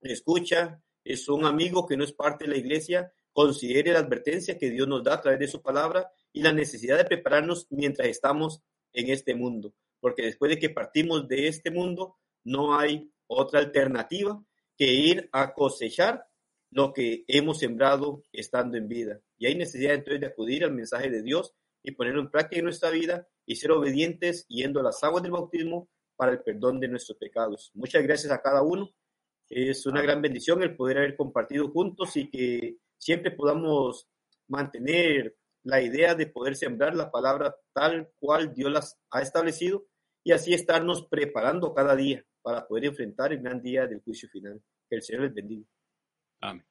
escucha, 0.00 0.82
es 1.04 1.28
un 1.28 1.44
amigo 1.44 1.86
que 1.86 1.96
no 1.96 2.04
es 2.04 2.12
parte 2.12 2.44
de 2.44 2.50
la 2.50 2.56
iglesia, 2.56 3.12
considere 3.32 3.92
la 3.92 4.00
advertencia 4.00 4.58
que 4.58 4.70
Dios 4.70 4.88
nos 4.88 5.04
da 5.04 5.14
a 5.14 5.20
través 5.20 5.40
de 5.40 5.48
su 5.48 5.62
palabra 5.62 6.10
y 6.32 6.42
la 6.42 6.52
necesidad 6.52 6.98
de 6.98 7.04
prepararnos 7.04 7.66
mientras 7.70 8.08
estamos 8.08 8.62
en 8.92 9.10
este 9.10 9.34
mundo, 9.34 9.74
porque 10.00 10.22
después 10.22 10.50
de 10.50 10.58
que 10.58 10.70
partimos 10.70 11.28
de 11.28 11.48
este 11.48 11.70
mundo, 11.70 12.16
no 12.44 12.78
hay 12.78 13.10
otra 13.30 13.60
alternativa 13.60 14.42
que 14.76 14.92
ir 14.92 15.28
a 15.32 15.54
cosechar 15.54 16.26
lo 16.70 16.92
que 16.92 17.24
hemos 17.28 17.58
sembrado 17.58 18.22
estando 18.32 18.76
en 18.76 18.88
vida. 18.88 19.20
Y 19.38 19.46
hay 19.46 19.54
necesidad 19.54 19.94
entonces 19.94 20.20
de 20.20 20.26
acudir 20.26 20.64
al 20.64 20.72
mensaje 20.72 21.10
de 21.10 21.22
Dios 21.22 21.54
y 21.82 21.92
ponerlo 21.92 22.20
en 22.20 22.30
práctica 22.30 22.58
en 22.58 22.64
nuestra 22.64 22.90
vida 22.90 23.28
y 23.46 23.56
ser 23.56 23.70
obedientes 23.70 24.46
yendo 24.48 24.80
a 24.80 24.82
las 24.82 25.02
aguas 25.04 25.22
del 25.22 25.32
bautismo 25.32 25.88
para 26.16 26.32
el 26.32 26.42
perdón 26.42 26.80
de 26.80 26.88
nuestros 26.88 27.18
pecados. 27.18 27.70
Muchas 27.74 28.02
gracias 28.02 28.32
a 28.32 28.42
cada 28.42 28.62
uno. 28.62 28.90
Es 29.48 29.86
una 29.86 30.02
gran 30.02 30.20
bendición 30.20 30.62
el 30.62 30.76
poder 30.76 30.98
haber 30.98 31.16
compartido 31.16 31.70
juntos 31.70 32.16
y 32.16 32.28
que 32.30 32.78
siempre 32.98 33.30
podamos 33.30 34.08
mantener 34.48 35.36
la 35.62 35.80
idea 35.80 36.14
de 36.14 36.26
poder 36.26 36.56
sembrar 36.56 36.96
la 36.96 37.10
palabra 37.10 37.56
tal 37.72 38.10
cual 38.18 38.54
Dios 38.54 38.72
las 38.72 38.98
ha 39.10 39.22
establecido 39.22 39.86
y 40.24 40.32
así 40.32 40.52
estarnos 40.52 41.06
preparando 41.06 41.74
cada 41.74 41.94
día 41.94 42.24
para 42.42 42.66
poder 42.66 42.86
enfrentar 42.86 43.32
el 43.32 43.40
gran 43.40 43.60
día 43.60 43.86
del 43.86 44.00
juicio 44.00 44.28
final. 44.28 44.60
Que 44.88 44.96
el 44.96 45.02
Señor 45.02 45.22
les 45.22 45.34
bendiga. 45.34 45.66
Amén. 46.40 46.64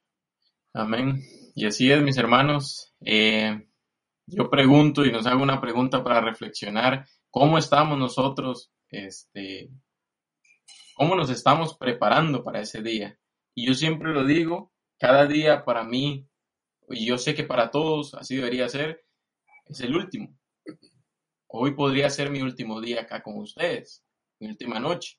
Amén. 0.73 1.21
Y 1.55 1.65
así 1.65 1.91
es, 1.91 2.01
mis 2.01 2.17
hermanos. 2.17 2.93
Eh, 3.01 3.67
yo 4.25 4.49
pregunto 4.49 5.05
y 5.05 5.11
nos 5.11 5.25
hago 5.25 5.41
una 5.41 5.59
pregunta 5.59 6.03
para 6.03 6.21
reflexionar. 6.21 7.05
¿Cómo 7.29 7.57
estamos 7.57 7.97
nosotros? 7.97 8.71
Este, 8.89 9.69
¿Cómo 10.95 11.15
nos 11.15 11.29
estamos 11.29 11.77
preparando 11.77 12.43
para 12.43 12.61
ese 12.61 12.81
día? 12.81 13.17
Y 13.55 13.67
yo 13.67 13.73
siempre 13.73 14.11
lo 14.11 14.25
digo, 14.25 14.73
cada 14.97 15.25
día 15.25 15.63
para 15.63 15.83
mí, 15.83 16.27
y 16.89 17.05
yo 17.05 17.17
sé 17.17 17.33
que 17.33 17.43
para 17.43 17.71
todos 17.71 18.13
así 18.15 18.35
debería 18.35 18.67
ser, 18.69 19.05
es 19.65 19.79
el 19.81 19.95
último. 19.95 20.37
Hoy 21.47 21.73
podría 21.73 22.09
ser 22.09 22.29
mi 22.29 22.41
último 22.41 22.81
día 22.81 23.01
acá 23.01 23.23
con 23.23 23.37
ustedes, 23.37 24.03
mi 24.39 24.49
última 24.49 24.79
noche. 24.79 25.18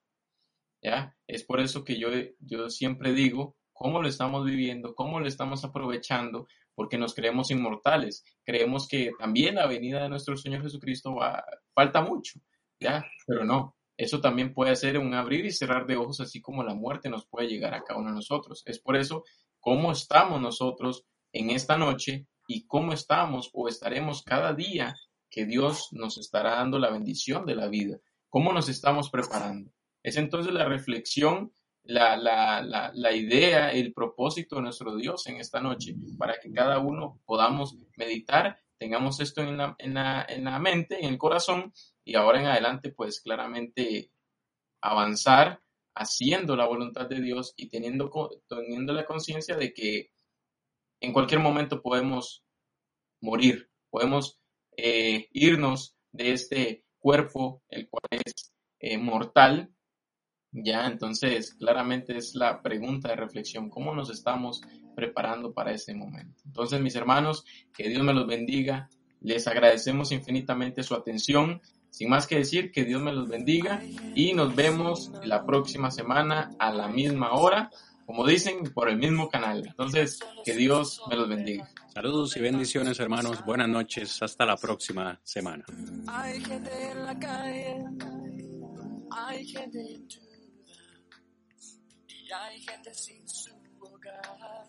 ¿Ya? 0.82 1.16
Es 1.26 1.44
por 1.44 1.60
eso 1.60 1.84
que 1.84 1.98
yo, 1.98 2.08
yo 2.38 2.70
siempre 2.70 3.12
digo, 3.12 3.56
cómo 3.72 4.02
lo 4.02 4.08
estamos 4.08 4.44
viviendo, 4.44 4.94
cómo 4.94 5.20
lo 5.20 5.26
estamos 5.26 5.64
aprovechando, 5.64 6.46
porque 6.74 6.98
nos 6.98 7.14
creemos 7.14 7.50
inmortales. 7.50 8.24
Creemos 8.44 8.86
que 8.86 9.12
también 9.18 9.54
la 9.54 9.66
venida 9.66 10.02
de 10.02 10.08
nuestro 10.08 10.36
Señor 10.36 10.62
Jesucristo 10.62 11.14
va, 11.14 11.44
falta 11.74 12.02
mucho, 12.02 12.40
¿ya? 12.78 13.04
Pero 13.26 13.44
no, 13.44 13.76
eso 13.96 14.20
también 14.20 14.54
puede 14.54 14.76
ser 14.76 14.98
un 14.98 15.14
abrir 15.14 15.44
y 15.44 15.52
cerrar 15.52 15.86
de 15.86 15.96
ojos, 15.96 16.20
así 16.20 16.40
como 16.40 16.62
la 16.62 16.74
muerte 16.74 17.10
nos 17.10 17.26
puede 17.26 17.48
llegar 17.48 17.74
a 17.74 17.82
cada 17.82 18.00
uno 18.00 18.10
de 18.10 18.16
nosotros. 18.16 18.62
Es 18.66 18.78
por 18.78 18.96
eso 18.96 19.24
cómo 19.60 19.92
estamos 19.92 20.40
nosotros 20.40 21.04
en 21.32 21.50
esta 21.50 21.76
noche 21.76 22.26
y 22.48 22.66
cómo 22.66 22.92
estamos 22.92 23.50
o 23.52 23.68
estaremos 23.68 24.22
cada 24.22 24.54
día 24.54 24.94
que 25.30 25.46
Dios 25.46 25.88
nos 25.92 26.18
estará 26.18 26.56
dando 26.56 26.78
la 26.78 26.90
bendición 26.90 27.46
de 27.46 27.54
la 27.54 27.68
vida. 27.68 27.98
¿Cómo 28.28 28.52
nos 28.52 28.68
estamos 28.68 29.10
preparando? 29.10 29.70
Es 30.02 30.16
entonces 30.16 30.52
la 30.52 30.64
reflexión 30.64 31.52
la, 31.84 32.16
la, 32.16 32.90
la, 32.94 33.12
idea, 33.12 33.72
el 33.72 33.92
propósito 33.92 34.56
de 34.56 34.62
nuestro 34.62 34.94
Dios 34.96 35.26
en 35.26 35.36
esta 35.36 35.60
noche, 35.60 35.94
para 36.18 36.38
que 36.38 36.52
cada 36.52 36.78
uno 36.78 37.20
podamos 37.24 37.76
meditar, 37.96 38.60
tengamos 38.78 39.20
esto 39.20 39.42
en 39.42 39.56
la, 39.56 39.74
en 39.78 39.94
la, 39.94 40.26
en 40.28 40.44
la 40.44 40.58
mente, 40.58 40.98
en 41.00 41.06
el 41.06 41.18
corazón, 41.18 41.72
y 42.04 42.14
ahora 42.14 42.40
en 42.40 42.46
adelante, 42.46 42.92
pues 42.92 43.20
claramente 43.20 44.10
avanzar 44.80 45.60
haciendo 45.94 46.56
la 46.56 46.66
voluntad 46.66 47.08
de 47.08 47.20
Dios 47.20 47.52
y 47.56 47.68
teniendo, 47.68 48.10
teniendo 48.48 48.92
la 48.92 49.04
conciencia 49.04 49.56
de 49.56 49.72
que 49.72 50.10
en 51.00 51.12
cualquier 51.12 51.40
momento 51.40 51.82
podemos 51.82 52.44
morir, 53.20 53.70
podemos 53.90 54.38
eh, 54.76 55.28
irnos 55.32 55.96
de 56.12 56.32
este 56.32 56.84
cuerpo, 56.98 57.62
el 57.68 57.88
cual 57.88 58.04
es 58.10 58.52
eh, 58.78 58.98
mortal, 58.98 59.70
Ya, 60.52 60.86
entonces, 60.86 61.54
claramente 61.54 62.16
es 62.16 62.34
la 62.34 62.60
pregunta 62.60 63.08
de 63.08 63.16
reflexión, 63.16 63.70
¿cómo 63.70 63.94
nos 63.94 64.10
estamos 64.10 64.62
preparando 64.96 65.52
para 65.52 65.72
ese 65.72 65.94
momento? 65.94 66.42
Entonces, 66.44 66.80
mis 66.80 66.96
hermanos, 66.96 67.44
que 67.72 67.88
Dios 67.88 68.02
me 68.02 68.12
los 68.12 68.26
bendiga, 68.26 68.88
les 69.20 69.46
agradecemos 69.46 70.12
infinitamente 70.12 70.82
su 70.82 70.94
atención. 70.94 71.60
Sin 71.90 72.08
más 72.08 72.26
que 72.26 72.36
decir, 72.36 72.70
que 72.70 72.84
Dios 72.84 73.02
me 73.02 73.12
los 73.12 73.28
bendiga 73.28 73.82
y 74.14 74.32
nos 74.32 74.54
vemos 74.54 75.10
la 75.24 75.44
próxima 75.44 75.90
semana 75.90 76.50
a 76.58 76.72
la 76.72 76.88
misma 76.88 77.32
hora, 77.32 77.70
como 78.06 78.26
dicen, 78.26 78.62
por 78.74 78.88
el 78.88 78.96
mismo 78.96 79.28
canal. 79.28 79.64
Entonces, 79.66 80.20
que 80.44 80.54
Dios 80.54 81.00
me 81.08 81.16
los 81.16 81.28
bendiga. 81.28 81.68
Saludos 81.92 82.36
y 82.36 82.40
bendiciones, 82.40 82.98
hermanos. 83.00 83.44
Buenas 83.44 83.68
noches. 83.68 84.22
Hasta 84.22 84.46
la 84.46 84.56
próxima 84.56 85.20
semana. 85.24 85.64
Hay 86.06 86.40
gente 86.40 86.90
en 86.90 87.04
la 87.04 87.18
calle, 87.18 87.84
hay 89.10 89.44
gente 89.46 89.78
ya 92.30 92.44
hay 92.44 92.60
gente 92.60 92.94
sin 92.94 93.28
su 93.28 93.50
hogar 93.80 94.68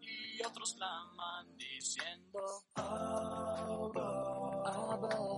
y 0.00 0.40
otros 0.46 0.74
claman 0.74 1.56
diciendo, 1.56 2.40
Abba, 2.76 4.62
Abba. 4.64 5.33